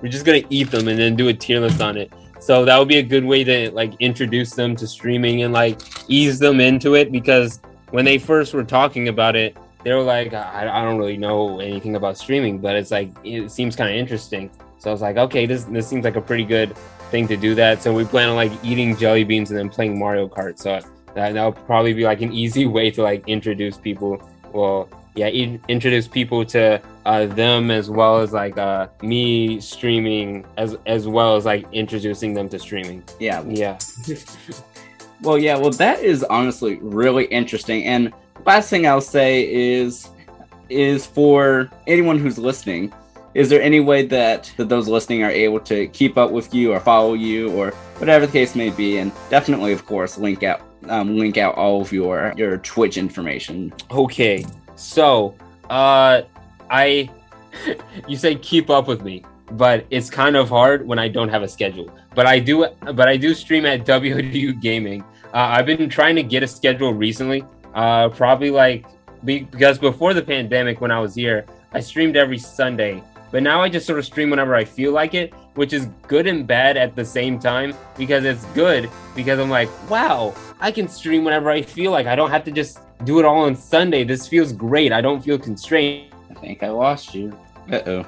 we're 0.00 0.08
just 0.08 0.24
gonna 0.24 0.42
eat 0.48 0.70
them 0.70 0.88
and 0.88 0.98
then 0.98 1.16
do 1.16 1.28
a 1.28 1.34
tier 1.34 1.60
list 1.60 1.82
on 1.82 1.98
it. 1.98 2.10
So 2.40 2.64
that 2.64 2.78
would 2.78 2.88
be 2.88 2.96
a 2.96 3.02
good 3.02 3.24
way 3.24 3.44
to 3.44 3.70
like 3.70 3.92
introduce 4.00 4.54
them 4.54 4.74
to 4.76 4.86
streaming 4.86 5.42
and 5.42 5.52
like 5.52 5.80
ease 6.08 6.38
them 6.38 6.60
into 6.60 6.94
it 6.94 7.12
because 7.12 7.60
when 7.92 8.04
they 8.04 8.18
first 8.18 8.54
were 8.54 8.64
talking 8.64 9.08
about 9.08 9.36
it, 9.36 9.56
they 9.84 9.92
were 9.92 10.02
like, 10.02 10.32
I, 10.32 10.68
I 10.68 10.82
don't 10.82 10.98
really 10.98 11.16
know 11.16 11.60
anything 11.60 11.94
about 11.94 12.16
streaming, 12.18 12.58
but 12.58 12.74
it's 12.74 12.90
like 12.90 13.10
it 13.22 13.50
seems 13.50 13.76
kind 13.76 13.90
of 13.90 13.96
interesting. 13.96 14.50
So 14.78 14.90
I 14.90 14.92
was 14.92 15.02
like, 15.02 15.16
okay, 15.16 15.46
this 15.46 15.64
this 15.64 15.86
seems 15.86 16.04
like 16.04 16.16
a 16.16 16.20
pretty 16.20 16.44
good 16.44 16.76
thing 17.10 17.28
to 17.28 17.36
do 17.36 17.54
that. 17.54 17.82
So 17.82 17.92
we 17.92 18.04
plan 18.04 18.28
on 18.28 18.36
like 18.36 18.52
eating 18.64 18.96
jelly 18.96 19.24
beans 19.24 19.50
and 19.50 19.58
then 19.58 19.68
playing 19.68 19.98
Mario 19.98 20.28
Kart. 20.28 20.58
So 20.58 20.80
that 21.14 21.34
that'll 21.34 21.52
probably 21.52 21.92
be 21.92 22.04
like 22.04 22.22
an 22.22 22.32
easy 22.32 22.66
way 22.76 22.90
to 22.90 23.02
like 23.02 23.28
introduce 23.28 23.76
people. 23.76 24.20
Well, 24.52 24.88
yeah, 25.14 25.26
in, 25.28 25.60
introduce 25.68 26.08
people 26.08 26.44
to 26.46 26.80
uh, 27.04 27.26
them 27.26 27.70
as 27.70 27.90
well 27.90 28.20
as 28.20 28.32
like 28.32 28.56
uh, 28.56 28.88
me 29.02 29.60
streaming 29.60 30.46
as 30.56 30.76
as 30.86 31.06
well 31.06 31.36
as 31.36 31.44
like 31.44 31.66
introducing 31.72 32.32
them 32.32 32.48
to 32.48 32.58
streaming. 32.58 33.04
Yeah, 33.20 33.42
yeah. 33.46 33.78
Well, 35.22 35.38
yeah, 35.38 35.56
well, 35.56 35.70
that 35.70 36.02
is 36.02 36.24
honestly 36.24 36.76
really 36.82 37.26
interesting. 37.26 37.84
And 37.84 38.12
last 38.44 38.68
thing 38.68 38.86
I'll 38.86 39.00
say 39.00 39.52
is, 39.52 40.08
is 40.68 41.06
for 41.06 41.70
anyone 41.86 42.18
who's 42.18 42.38
listening, 42.38 42.92
is 43.34 43.48
there 43.48 43.62
any 43.62 43.78
way 43.78 44.04
that, 44.06 44.52
that 44.56 44.68
those 44.68 44.88
listening 44.88 45.22
are 45.22 45.30
able 45.30 45.60
to 45.60 45.86
keep 45.88 46.18
up 46.18 46.32
with 46.32 46.52
you 46.52 46.72
or 46.72 46.80
follow 46.80 47.14
you 47.14 47.52
or 47.52 47.70
whatever 47.98 48.26
the 48.26 48.32
case 48.32 48.56
may 48.56 48.70
be? 48.70 48.98
And 48.98 49.12
definitely, 49.30 49.72
of 49.72 49.86
course, 49.86 50.18
link 50.18 50.42
out 50.42 50.60
um, 50.88 51.16
link 51.16 51.36
out 51.36 51.54
all 51.54 51.80
of 51.80 51.92
your 51.92 52.34
your 52.36 52.58
Twitch 52.58 52.96
information. 52.98 53.72
Okay, 53.92 54.44
so 54.74 55.36
uh, 55.70 56.22
I 56.68 57.08
you 58.08 58.16
say 58.16 58.34
keep 58.34 58.68
up 58.68 58.88
with 58.88 59.02
me 59.02 59.24
but 59.52 59.86
it's 59.90 60.08
kind 60.08 60.36
of 60.36 60.48
hard 60.48 60.86
when 60.86 60.98
I 60.98 61.08
don't 61.08 61.28
have 61.28 61.42
a 61.42 61.48
schedule. 61.48 61.90
But 62.14 62.26
I 62.26 62.38
do, 62.38 62.66
but 62.80 63.08
I 63.08 63.16
do 63.16 63.34
stream 63.34 63.66
at 63.66 63.84
WODU 63.84 64.60
Gaming. 64.60 65.04
Uh, 65.32 65.56
I've 65.56 65.66
been 65.66 65.88
trying 65.88 66.16
to 66.16 66.22
get 66.22 66.42
a 66.42 66.46
schedule 66.46 66.92
recently. 66.92 67.44
Uh, 67.74 68.10
probably 68.10 68.50
like 68.50 68.84
because 69.24 69.78
before 69.78 70.14
the 70.14 70.22
pandemic, 70.22 70.80
when 70.80 70.90
I 70.90 70.98
was 70.98 71.14
here, 71.14 71.46
I 71.72 71.80
streamed 71.80 72.16
every 72.16 72.38
Sunday. 72.38 73.02
But 73.30 73.42
now 73.42 73.62
I 73.62 73.70
just 73.70 73.86
sort 73.86 73.98
of 73.98 74.04
stream 74.04 74.28
whenever 74.28 74.54
I 74.54 74.64
feel 74.64 74.92
like 74.92 75.14
it, 75.14 75.32
which 75.54 75.72
is 75.72 75.86
good 76.06 76.26
and 76.26 76.46
bad 76.46 76.76
at 76.76 76.94
the 76.94 77.04
same 77.04 77.38
time 77.38 77.74
because 77.96 78.24
it's 78.24 78.44
good 78.46 78.90
because 79.16 79.38
I'm 79.38 79.48
like, 79.48 79.70
wow, 79.88 80.34
I 80.60 80.70
can 80.70 80.86
stream 80.86 81.24
whenever 81.24 81.50
I 81.50 81.62
feel 81.62 81.92
like. 81.92 82.06
I 82.06 82.14
don't 82.14 82.30
have 82.30 82.44
to 82.44 82.50
just 82.50 82.80
do 83.04 83.18
it 83.20 83.24
all 83.24 83.44
on 83.44 83.56
Sunday. 83.56 84.04
This 84.04 84.28
feels 84.28 84.52
great. 84.52 84.92
I 84.92 85.00
don't 85.00 85.22
feel 85.22 85.38
constrained. 85.38 86.12
I 86.30 86.34
think 86.34 86.62
I 86.62 86.68
lost 86.68 87.14
you. 87.14 87.34
Uh 87.70 87.80
oh. 87.86 88.06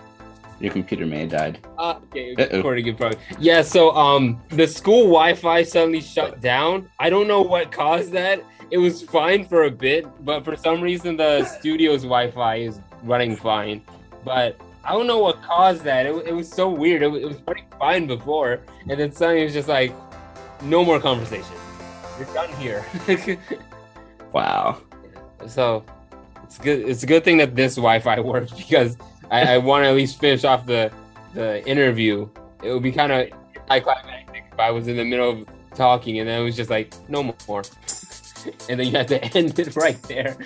Your 0.60 0.72
computer 0.72 1.06
may 1.06 1.20
have 1.20 1.30
died. 1.30 1.66
Uh, 1.78 2.00
okay, 2.04 2.34
recording 2.34 2.86
it 2.86 2.96
probably. 2.96 3.18
Yeah, 3.38 3.62
so 3.62 3.90
um, 3.96 4.40
the 4.50 4.66
school 4.66 5.02
Wi-Fi 5.02 5.62
suddenly 5.64 6.00
shut 6.00 6.40
down. 6.40 6.88
I 6.98 7.10
don't 7.10 7.26
know 7.26 7.42
what 7.42 7.72
caused 7.72 8.12
that. 8.12 8.44
It 8.70 8.78
was 8.78 9.02
fine 9.02 9.46
for 9.46 9.64
a 9.64 9.70
bit, 9.70 10.06
but 10.24 10.44
for 10.44 10.56
some 10.56 10.80
reason 10.80 11.16
the 11.16 11.44
studio's 11.58 12.02
Wi-Fi 12.02 12.56
is 12.56 12.80
running 13.02 13.36
fine. 13.36 13.82
But 14.24 14.60
I 14.84 14.92
don't 14.92 15.06
know 15.06 15.18
what 15.18 15.42
caused 15.42 15.82
that. 15.84 16.06
It, 16.06 16.14
it 16.26 16.32
was 16.32 16.48
so 16.50 16.70
weird. 16.70 17.02
It, 17.02 17.12
it 17.14 17.26
was 17.26 17.38
running 17.46 17.66
fine 17.78 18.06
before, 18.06 18.62
and 18.88 18.98
then 18.98 19.12
suddenly 19.12 19.42
it 19.42 19.44
was 19.44 19.54
just 19.54 19.68
like, 19.68 19.92
no 20.62 20.84
more 20.84 21.00
conversation. 21.00 21.56
You're 22.18 22.32
done 22.32 22.52
here. 22.54 22.84
wow. 24.32 24.80
So 25.46 25.84
it's 26.42 26.58
good. 26.58 26.88
It's 26.88 27.02
a 27.02 27.06
good 27.06 27.24
thing 27.24 27.38
that 27.38 27.56
this 27.56 27.74
Wi-Fi 27.74 28.20
works 28.32 28.52
because 28.52 28.96
I, 29.34 29.54
I 29.54 29.58
want 29.58 29.82
to 29.82 29.88
at 29.88 29.96
least 29.96 30.20
finish 30.20 30.44
off 30.44 30.64
the 30.64 30.92
the 31.34 31.66
interview. 31.66 32.28
It 32.62 32.72
would 32.72 32.84
be 32.84 32.92
kind 32.92 33.10
of 33.10 33.28
anticlimactic 33.68 34.44
if 34.52 34.60
I 34.60 34.70
was 34.70 34.86
in 34.86 34.96
the 34.96 35.04
middle 35.04 35.30
of 35.30 35.48
talking 35.74 36.20
and 36.20 36.28
then 36.28 36.40
it 36.40 36.44
was 36.44 36.54
just 36.54 36.70
like 36.70 36.94
no 37.08 37.34
more, 37.48 37.62
and 38.68 38.78
then 38.78 38.86
you 38.86 38.92
have 38.92 39.06
to 39.08 39.24
end 39.36 39.58
it 39.58 39.74
right 39.74 40.00
there. 40.04 40.36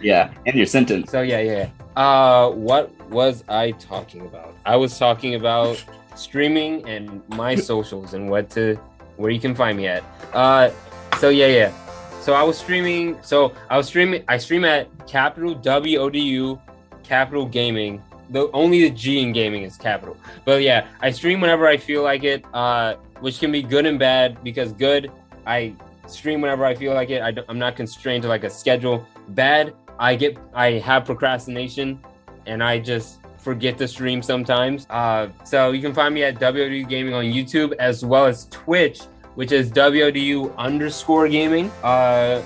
Yeah, 0.00 0.32
end 0.46 0.56
your 0.56 0.66
sentence. 0.66 1.10
So 1.10 1.22
yeah, 1.22 1.40
yeah. 1.40 1.68
Uh, 1.96 2.50
what 2.50 2.94
was 3.10 3.42
I 3.48 3.72
talking 3.72 4.20
about? 4.20 4.54
I 4.64 4.76
was 4.76 4.96
talking 4.96 5.34
about 5.34 5.84
streaming 6.14 6.88
and 6.88 7.22
my 7.30 7.54
socials 7.70 8.14
and 8.14 8.30
what 8.30 8.48
to 8.50 8.76
where 9.16 9.32
you 9.32 9.40
can 9.40 9.56
find 9.56 9.76
me 9.76 9.88
at. 9.88 10.04
Uh, 10.32 10.70
so 11.18 11.30
yeah, 11.30 11.48
yeah. 11.48 11.72
So 12.20 12.34
I 12.34 12.44
was 12.44 12.56
streaming. 12.56 13.18
So 13.22 13.54
I 13.68 13.76
was 13.76 13.88
streaming. 13.88 14.22
I 14.28 14.38
stream 14.38 14.64
at 14.64 14.86
Capital 15.08 15.52
W 15.52 15.98
O 15.98 16.08
D 16.08 16.20
U 16.20 16.60
Capital 17.02 17.44
Gaming 17.44 18.02
the 18.30 18.50
only 18.52 18.88
the 18.88 18.90
G 18.90 19.20
in 19.20 19.32
gaming 19.32 19.62
is 19.62 19.76
capital. 19.76 20.16
But 20.44 20.62
yeah, 20.62 20.86
I 21.00 21.10
stream 21.10 21.40
whenever 21.40 21.66
I 21.66 21.76
feel 21.76 22.02
like 22.02 22.24
it, 22.24 22.44
uh, 22.54 22.96
which 23.20 23.38
can 23.38 23.52
be 23.52 23.62
good 23.62 23.86
and 23.86 23.98
bad. 23.98 24.42
Because 24.42 24.72
good, 24.72 25.10
I 25.46 25.74
stream 26.06 26.40
whenever 26.40 26.64
I 26.64 26.74
feel 26.74 26.94
like 26.94 27.10
it. 27.10 27.20
I 27.22 27.34
am 27.48 27.58
not 27.58 27.76
constrained 27.76 28.22
to 28.22 28.28
like 28.28 28.44
a 28.44 28.50
schedule. 28.50 29.06
Bad, 29.28 29.74
I 29.98 30.16
get 30.16 30.38
I 30.54 30.72
have 30.72 31.04
procrastination, 31.04 32.00
and 32.46 32.62
I 32.62 32.78
just 32.78 33.20
forget 33.38 33.78
to 33.78 33.86
stream 33.86 34.22
sometimes. 34.22 34.86
Uh, 34.90 35.28
so 35.44 35.70
you 35.70 35.80
can 35.80 35.94
find 35.94 36.12
me 36.14 36.24
at 36.24 36.34
WODU 36.40 36.88
Gaming 36.88 37.14
on 37.14 37.24
YouTube 37.24 37.74
as 37.78 38.04
well 38.04 38.26
as 38.26 38.46
Twitch, 38.46 39.02
which 39.36 39.52
is 39.52 39.70
WODU 39.70 40.56
underscore 40.56 41.28
gaming. 41.28 41.70
Uh, 41.82 42.42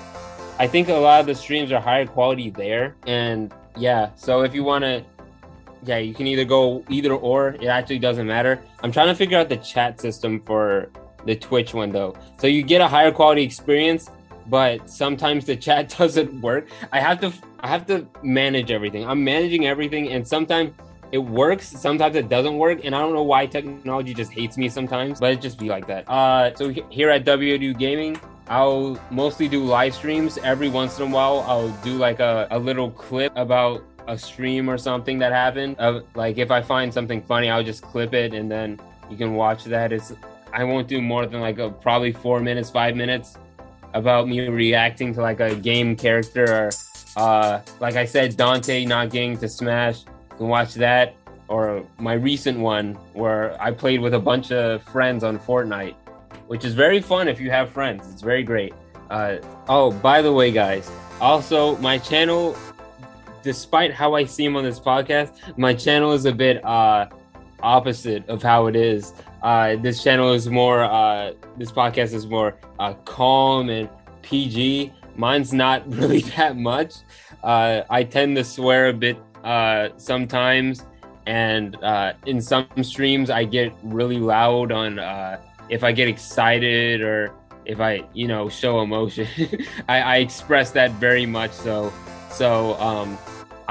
I 0.59 0.67
think 0.67 0.89
a 0.89 0.93
lot 0.93 1.19
of 1.21 1.25
the 1.25 1.33
streams 1.33 1.71
are 1.71 1.81
higher 1.81 2.05
quality 2.05 2.51
there, 2.51 2.95
and 3.07 3.51
yeah. 3.75 4.11
So 4.15 4.41
if 4.41 4.53
you 4.53 4.63
want 4.63 4.83
to 4.83 5.03
yeah, 5.83 5.97
you 5.97 6.13
can 6.13 6.27
either 6.27 6.45
go 6.45 6.83
either 6.89 7.13
or. 7.13 7.49
It 7.49 7.65
actually 7.65 7.99
doesn't 7.99 8.27
matter. 8.27 8.61
I'm 8.83 8.91
trying 8.91 9.07
to 9.07 9.15
figure 9.15 9.37
out 9.37 9.49
the 9.49 9.57
chat 9.57 9.99
system 9.99 10.41
for 10.45 10.91
the 11.25 11.35
Twitch 11.35 11.73
one 11.73 11.91
though. 11.91 12.15
So 12.39 12.47
you 12.47 12.63
get 12.63 12.81
a 12.81 12.87
higher 12.87 13.11
quality 13.11 13.43
experience, 13.43 14.09
but 14.47 14.89
sometimes 14.89 15.45
the 15.45 15.55
chat 15.67 15.95
doesn't 15.97 16.41
work. 16.41 16.67
I 16.91 16.99
have 16.99 17.19
to 17.21 17.33
I 17.59 17.67
have 17.67 17.85
to 17.87 18.07
manage 18.23 18.71
everything. 18.71 19.07
I'm 19.07 19.23
managing 19.23 19.67
everything 19.67 20.09
and 20.09 20.27
sometimes 20.27 20.73
it 21.11 21.17
works, 21.17 21.67
sometimes 21.67 22.15
it 22.15 22.29
doesn't 22.29 22.57
work, 22.57 22.85
and 22.85 22.95
I 22.95 22.99
don't 22.99 23.13
know 23.13 23.23
why 23.23 23.45
technology 23.45 24.13
just 24.13 24.31
hates 24.31 24.57
me 24.57 24.69
sometimes, 24.69 25.19
but 25.19 25.33
it 25.33 25.41
just 25.41 25.59
be 25.59 25.67
like 25.67 25.85
that. 25.87 26.09
Uh 26.09 26.55
so 26.55 26.69
here 26.69 27.09
at 27.09 27.25
WODU 27.25 27.77
Gaming, 27.77 28.19
I'll 28.47 28.99
mostly 29.09 29.47
do 29.47 29.63
live 29.63 29.93
streams. 29.93 30.37
Every 30.39 30.69
once 30.69 30.99
in 30.99 31.07
a 31.07 31.13
while, 31.13 31.45
I'll 31.47 31.69
do 31.83 31.93
like 31.97 32.19
a, 32.19 32.47
a 32.51 32.59
little 32.59 32.91
clip 32.91 33.31
about 33.35 33.83
a 34.07 34.17
stream 34.17 34.69
or 34.69 34.77
something 34.77 35.19
that 35.19 35.31
happened. 35.31 35.75
Uh, 35.79 36.01
like 36.15 36.37
if 36.37 36.51
I 36.51 36.61
find 36.61 36.93
something 36.93 37.21
funny, 37.21 37.49
I'll 37.49 37.63
just 37.63 37.81
clip 37.81 38.13
it 38.13 38.33
and 38.33 38.49
then 38.49 38.79
you 39.09 39.17
can 39.17 39.35
watch 39.35 39.63
that. 39.65 39.91
It's 39.91 40.13
I 40.53 40.63
won't 40.63 40.87
do 40.87 41.01
more 41.01 41.25
than 41.25 41.39
like 41.41 41.59
a, 41.59 41.69
probably 41.69 42.11
four 42.11 42.39
minutes, 42.39 42.69
five 42.69 42.95
minutes. 42.95 43.37
about 43.93 44.27
me 44.27 44.47
reacting 44.47 45.13
to 45.13 45.21
like 45.21 45.39
a 45.39 45.55
game 45.55 45.95
character 45.95 46.45
or 46.45 46.69
uh, 47.17 47.61
like 47.79 47.95
I 47.95 48.05
said, 48.05 48.37
Dante 48.37 48.85
not 48.85 49.09
getting 49.09 49.37
to 49.37 49.49
Smash. 49.49 50.05
You 50.31 50.37
can 50.37 50.47
watch 50.47 50.73
that. 50.75 51.15
Or 51.47 51.85
my 51.97 52.13
recent 52.13 52.57
one 52.59 52.93
where 53.13 53.61
I 53.61 53.71
played 53.71 53.99
with 53.99 54.13
a 54.13 54.19
bunch 54.19 54.53
of 54.53 54.81
friends 54.83 55.23
on 55.23 55.37
Fortnite, 55.37 55.95
which 56.47 56.63
is 56.63 56.73
very 56.73 57.01
fun 57.01 57.27
if 57.27 57.41
you 57.41 57.51
have 57.51 57.69
friends. 57.69 58.09
It's 58.09 58.21
very 58.21 58.43
great. 58.43 58.73
Uh, 59.09 59.37
oh, 59.67 59.91
by 59.91 60.21
the 60.21 60.31
way, 60.31 60.51
guys, 60.51 60.89
also 61.19 61.75
my 61.77 61.97
channel, 61.97 62.55
despite 63.43 63.93
how 63.93 64.15
I 64.15 64.25
seem 64.25 64.55
on 64.55 64.63
this 64.63 64.79
podcast, 64.79 65.57
my 65.57 65.73
channel 65.73 66.13
is 66.13 66.25
a 66.25 66.31
bit 66.31 66.63
uh, 66.63 67.07
opposite 67.61 68.27
of 68.27 68.41
how 68.41 68.67
it 68.67 68.75
is. 68.75 69.13
Uh, 69.41 69.75
this 69.77 70.03
channel 70.03 70.33
is 70.33 70.49
more, 70.49 70.83
uh, 70.83 71.33
this 71.57 71.71
podcast 71.71 72.13
is 72.13 72.27
more 72.27 72.57
uh, 72.79 72.93
calm 73.05 73.69
and 73.69 73.89
PG. 74.21 74.93
Mine's 75.15 75.53
not 75.53 75.87
really 75.93 76.21
that 76.21 76.57
much. 76.57 76.95
Uh, 77.43 77.81
I 77.89 78.03
tend 78.03 78.35
to 78.37 78.43
swear 78.43 78.89
a 78.89 78.93
bit 78.93 79.17
uh, 79.43 79.89
sometimes, 79.97 80.85
and 81.25 81.75
uh, 81.83 82.13
in 82.25 82.41
some 82.41 82.67
streams, 82.83 83.29
I 83.29 83.43
get 83.43 83.73
really 83.83 84.19
loud 84.19 84.71
on 84.71 84.99
uh, 84.99 85.39
if 85.69 85.83
I 85.83 85.91
get 85.91 86.07
excited 86.07 87.01
or 87.01 87.33
if 87.65 87.79
I, 87.79 88.03
you 88.13 88.27
know, 88.27 88.49
show 88.49 88.81
emotion. 88.81 89.27
I, 89.89 90.01
I 90.01 90.15
express 90.17 90.71
that 90.71 90.91
very 90.93 91.25
much 91.25 91.51
so. 91.51 91.93
So 92.31 92.79
um, 92.79 93.17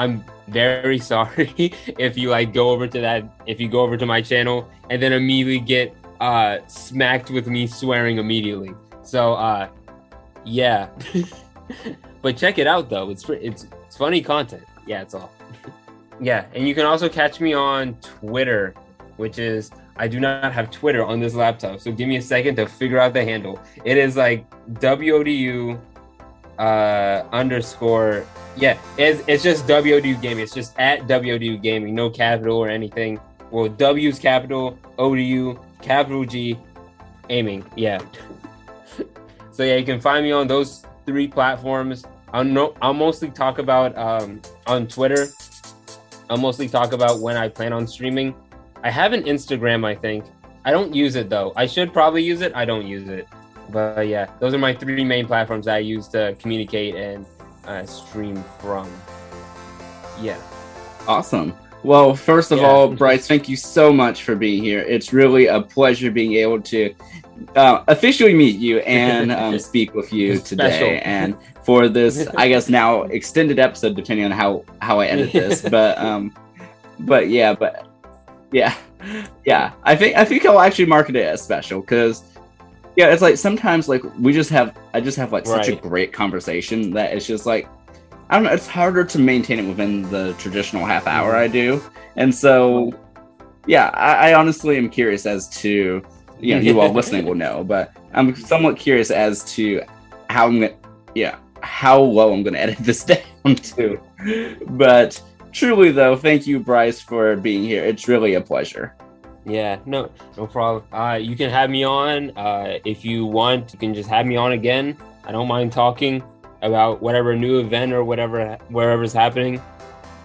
I'm 0.01 0.25
very 0.49 0.99
sorry 1.13 1.75
if 1.99 2.17
you 2.17 2.31
like 2.31 2.55
go 2.55 2.71
over 2.71 2.89
to 2.89 3.01
that 3.01 3.23
if 3.47 3.61
you 3.61 3.69
go 3.69 3.81
over 3.81 3.99
to 3.99 4.07
my 4.07 4.23
channel 4.23 4.67
and 4.89 5.01
then 5.01 5.13
immediately 5.13 5.61
get 5.61 5.95
uh 6.21 6.59
smacked 6.67 7.31
with 7.31 7.47
me 7.47 7.67
swearing 7.67 8.17
immediately. 8.17 8.73
So 9.03 9.35
uh 9.35 9.69
yeah. 10.45 10.89
But 12.23 12.37
check 12.37 12.59
it 12.59 12.67
out 12.67 12.89
though. 12.91 13.11
It's 13.11 13.29
it's 13.29 13.67
it's 13.87 13.97
funny 13.97 14.23
content. 14.23 14.65
Yeah 14.87 15.03
it's 15.03 15.15
all. 15.15 15.31
Yeah 16.21 16.47
and 16.55 16.67
you 16.69 16.75
can 16.75 16.87
also 16.87 17.09
catch 17.09 17.41
me 17.41 17.53
on 17.55 17.95
twitter 18.03 18.75
which 19.17 19.39
is 19.39 19.71
i 19.97 20.07
do 20.07 20.21
not 20.21 20.53
have 20.53 20.71
twitter 20.71 21.03
on 21.03 21.19
this 21.19 21.35
laptop 21.35 21.81
so 21.81 21.91
give 21.93 22.09
me 22.09 22.17
a 22.17 22.23
second 22.23 22.57
to 22.57 22.67
figure 22.67 22.99
out 22.99 23.13
the 23.13 23.25
handle. 23.25 23.59
It 23.85 23.97
is 23.97 24.17
like 24.17 24.49
wodu 24.83 25.79
uh 26.61 27.25
underscore 27.33 28.27
yeah, 28.57 28.79
it's, 28.99 29.23
it's 29.27 29.43
just 29.43 29.67
WODU 29.67 30.21
Gaming. 30.21 30.43
It's 30.43 30.53
just 30.53 30.79
at 30.79 31.07
WODU 31.07 31.63
Gaming, 31.63 31.95
no 31.95 32.11
capital 32.11 32.59
or 32.59 32.69
anything. 32.69 33.21
Well, 33.51 33.69
W's 33.69 34.19
capital, 34.19 34.79
ODU, 34.99 35.59
capital 35.83 36.25
G, 36.25 36.59
aiming. 37.31 37.65
Yeah. 37.77 38.01
so 39.53 39.63
yeah, 39.63 39.77
you 39.77 39.85
can 39.85 40.01
find 40.01 40.25
me 40.25 40.33
on 40.33 40.47
those 40.47 40.85
three 41.07 41.27
platforms. 41.27 42.05
I'll 42.33 42.45
no, 42.45 42.75
I'll 42.81 42.95
mostly 42.95 43.31
talk 43.31 43.59
about 43.59 43.97
um, 43.97 44.41
on 44.67 44.87
Twitter. 44.87 45.29
I'll 46.29 46.37
mostly 46.37 46.69
talk 46.69 46.93
about 46.93 47.21
when 47.21 47.37
I 47.37 47.49
plan 47.49 47.73
on 47.73 47.87
streaming. 47.87 48.35
I 48.85 48.91
have 48.91 49.13
an 49.13 49.25
Instagram, 49.25 49.85
I 49.85 49.95
think. 49.95 50.25
I 50.65 50.71
don't 50.71 50.95
use 50.95 51.17
it 51.17 51.29
though. 51.29 51.53
I 51.57 51.67
should 51.67 51.93
probably 51.93 52.23
use 52.23 52.41
it. 52.41 52.53
I 52.55 52.65
don't 52.65 52.87
use 52.87 53.09
it. 53.09 53.27
But 53.71 54.09
yeah, 54.09 54.31
those 54.39 54.55
are 54.55 54.59
my 54.59 54.75
three 54.75 55.05
main 55.05 55.27
platforms 55.27 55.68
I 55.68 55.79
use 55.79 56.09
to 56.09 56.37
communicate 56.39 56.95
and 56.95 57.27
uh, 57.66 57.87
stream 57.87 58.43
from. 58.61 58.91
Yeah. 60.21 60.41
Awesome. 61.07 61.55
Well, 61.83 62.14
first 62.14 62.53
of 62.53 62.59
yeah. 62.59 62.66
all, 62.66 62.89
Bryce, 62.89 63.27
thank 63.27 63.49
you 63.49 63.57
so 63.57 63.93
much 63.93 64.23
for 64.23 64.37
being 64.37 64.62
here. 64.62 64.81
It's 64.81 65.12
really 65.12 65.47
a 65.47 65.62
pleasure 65.62 66.11
being 66.11 66.35
able 66.35 66.61
to 66.62 66.95
uh, 67.57 67.85
officially 67.89 68.35
meet 68.35 68.57
you 68.57 68.79
and 68.81 69.33
um, 69.33 69.59
speak 69.59 69.95
with 69.95 70.12
you 70.12 70.39
today. 70.39 71.01
And 71.01 71.37
for 71.62 71.89
this, 71.89 72.27
I 72.37 72.49
guess 72.49 72.68
now 72.81 73.03
extended 73.05 73.59
episode, 73.59 73.97
depending 73.97 74.27
on 74.27 74.31
how 74.31 74.64
how 74.81 75.01
I 75.01 75.07
edit 75.07 75.33
this. 75.33 75.62
But 75.71 75.99
um, 75.99 76.35
but 77.01 77.29
yeah, 77.29 77.55
but 77.55 77.87
yeah, 78.53 78.75
yeah. 79.47 79.73
I 79.83 79.97
think 79.97 80.16
I 80.16 80.25
think 80.25 80.45
I'll 80.45 80.61
actually 80.61 80.87
market 80.87 81.16
it 81.16 81.25
as 81.25 81.41
special 81.41 81.81
because 81.81 82.25
yeah, 82.97 83.12
it's 83.12 83.22
like 83.22 83.36
sometimes 83.36 83.88
like 83.88 84.03
we 84.18 84.32
just 84.32 84.51
have 84.51 84.76
I 84.95 85.01
just 85.01 85.16
have 85.16 85.32
like 85.32 85.47
such 85.47 85.68
right. 85.68 85.78
a 85.78 85.88
great 85.88 86.12
conversation 86.12 86.91
that 86.93 87.12
it's 87.12 87.26
just 87.26 87.47
like 87.47 87.68
I 88.28 88.34
don't 88.34 88.45
know, 88.45 88.53
it's 88.53 88.66
harder 88.66 89.05
to 89.05 89.18
maintain 89.18 89.59
it 89.59 89.68
within 89.68 90.09
the 90.11 90.34
traditional 90.34 90.84
half 90.84 91.07
hour 91.07 91.32
mm-hmm. 91.32 91.45
I 91.45 91.49
do. 91.49 91.82
And 92.16 92.34
so 92.34 92.93
yeah, 93.66 93.91
I, 93.95 94.30
I 94.30 94.34
honestly 94.34 94.76
am 94.76 94.88
curious 94.88 95.26
as 95.26 95.49
to 95.61 96.03
you 96.41 96.55
know, 96.55 96.61
you 96.61 96.80
all 96.80 96.93
listening 96.93 97.26
will 97.26 97.34
know, 97.34 97.62
but 97.62 97.93
I'm 98.12 98.34
somewhat 98.34 98.76
curious 98.76 99.11
as 99.11 99.45
to 99.55 99.82
how 100.28 100.47
I'm 100.47 100.61
gonna 100.61 100.74
yeah, 101.14 101.38
how 101.62 102.01
low 102.01 102.32
I'm 102.32 102.43
gonna 102.43 102.59
edit 102.66 102.78
this 102.78 103.05
down 103.05 103.55
to. 103.55 104.01
But 104.68 105.20
truly 105.53 105.93
though, 105.93 106.16
thank 106.16 106.47
you, 106.47 106.59
Bryce, 106.59 107.01
for 107.01 107.36
being 107.36 107.62
here. 107.62 107.84
It's 107.84 108.09
really 108.09 108.34
a 108.34 108.41
pleasure. 108.41 108.95
Yeah, 109.45 109.78
no, 109.86 110.11
no 110.36 110.47
problem. 110.47 110.84
Uh, 110.93 111.14
you 111.14 111.36
can 111.36 111.51
have 111.51 111.70
me 111.70 111.84
on 111.84 112.36
uh, 112.36 112.78
if 112.84 113.05
you 113.05 113.24
want. 113.24 113.72
You 113.72 113.78
can 113.78 113.95
just 113.95 114.09
have 114.09 114.26
me 114.26 114.36
on 114.36 114.53
again. 114.53 114.97
I 115.24 115.32
don't 115.32 115.49
mind 115.49 115.72
talking 115.72 116.22
about 116.62 117.01
whatever 117.01 117.34
new 117.34 117.59
event 117.59 117.93
or 117.93 118.05
whatever 118.05 118.59
wherever's 118.68 119.12
happening. 119.12 119.61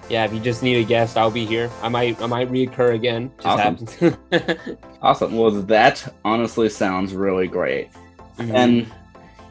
Yeah, 0.09 0.25
if 0.25 0.33
you 0.33 0.39
just 0.39 0.61
need 0.61 0.75
a 0.75 0.83
guest, 0.83 1.17
I'll 1.17 1.31
be 1.31 1.45
here. 1.45 1.69
I 1.81 1.89
might 1.89 2.21
I 2.21 2.25
might 2.25 2.51
reoccur 2.51 2.93
again. 2.93 3.31
Just 3.41 3.47
awesome. 3.47 4.17
awesome. 5.01 5.37
Well, 5.37 5.51
that 5.51 6.13
honestly 6.23 6.69
sounds 6.69 7.13
really 7.13 7.47
great. 7.47 7.91
Mm-hmm. 8.37 8.55
And 8.55 8.93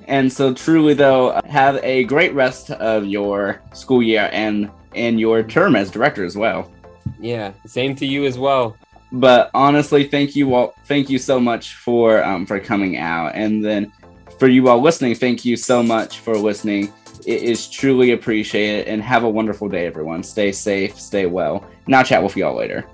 and 0.06 0.32
so 0.32 0.52
truly 0.52 0.94
though, 0.94 1.40
have 1.46 1.76
a 1.82 2.04
great 2.04 2.34
rest 2.34 2.70
of 2.70 3.06
your 3.06 3.62
school 3.72 4.02
year 4.02 4.28
and 4.32 4.70
and 4.94 5.18
your 5.18 5.42
term 5.42 5.74
as 5.74 5.90
director 5.90 6.24
as 6.24 6.36
well. 6.36 6.70
Yeah, 7.18 7.52
same 7.66 7.96
to 7.96 8.06
you 8.06 8.26
as 8.26 8.38
well 8.38 8.76
but 9.14 9.50
honestly, 9.54 10.04
thank 10.08 10.34
you 10.34 10.54
all. 10.54 10.74
Thank 10.86 11.08
you 11.08 11.18
so 11.18 11.38
much 11.38 11.74
for 11.76 12.22
um, 12.24 12.46
for 12.46 12.58
coming 12.58 12.96
out, 12.96 13.34
and 13.34 13.64
then 13.64 13.92
for 14.38 14.48
you 14.48 14.68
all 14.68 14.80
listening, 14.80 15.14
thank 15.14 15.44
you 15.44 15.56
so 15.56 15.82
much 15.82 16.18
for 16.18 16.36
listening. 16.36 16.92
It 17.26 17.42
is 17.42 17.68
truly 17.68 18.12
appreciated, 18.12 18.88
and 18.88 19.02
have 19.02 19.24
a 19.24 19.30
wonderful 19.30 19.68
day, 19.68 19.86
everyone. 19.86 20.22
Stay 20.22 20.52
safe, 20.52 20.98
stay 20.98 21.26
well, 21.26 21.64
I'll 21.92 22.04
chat 22.04 22.22
with 22.22 22.36
you 22.36 22.44
all 22.46 22.56
later. 22.56 22.86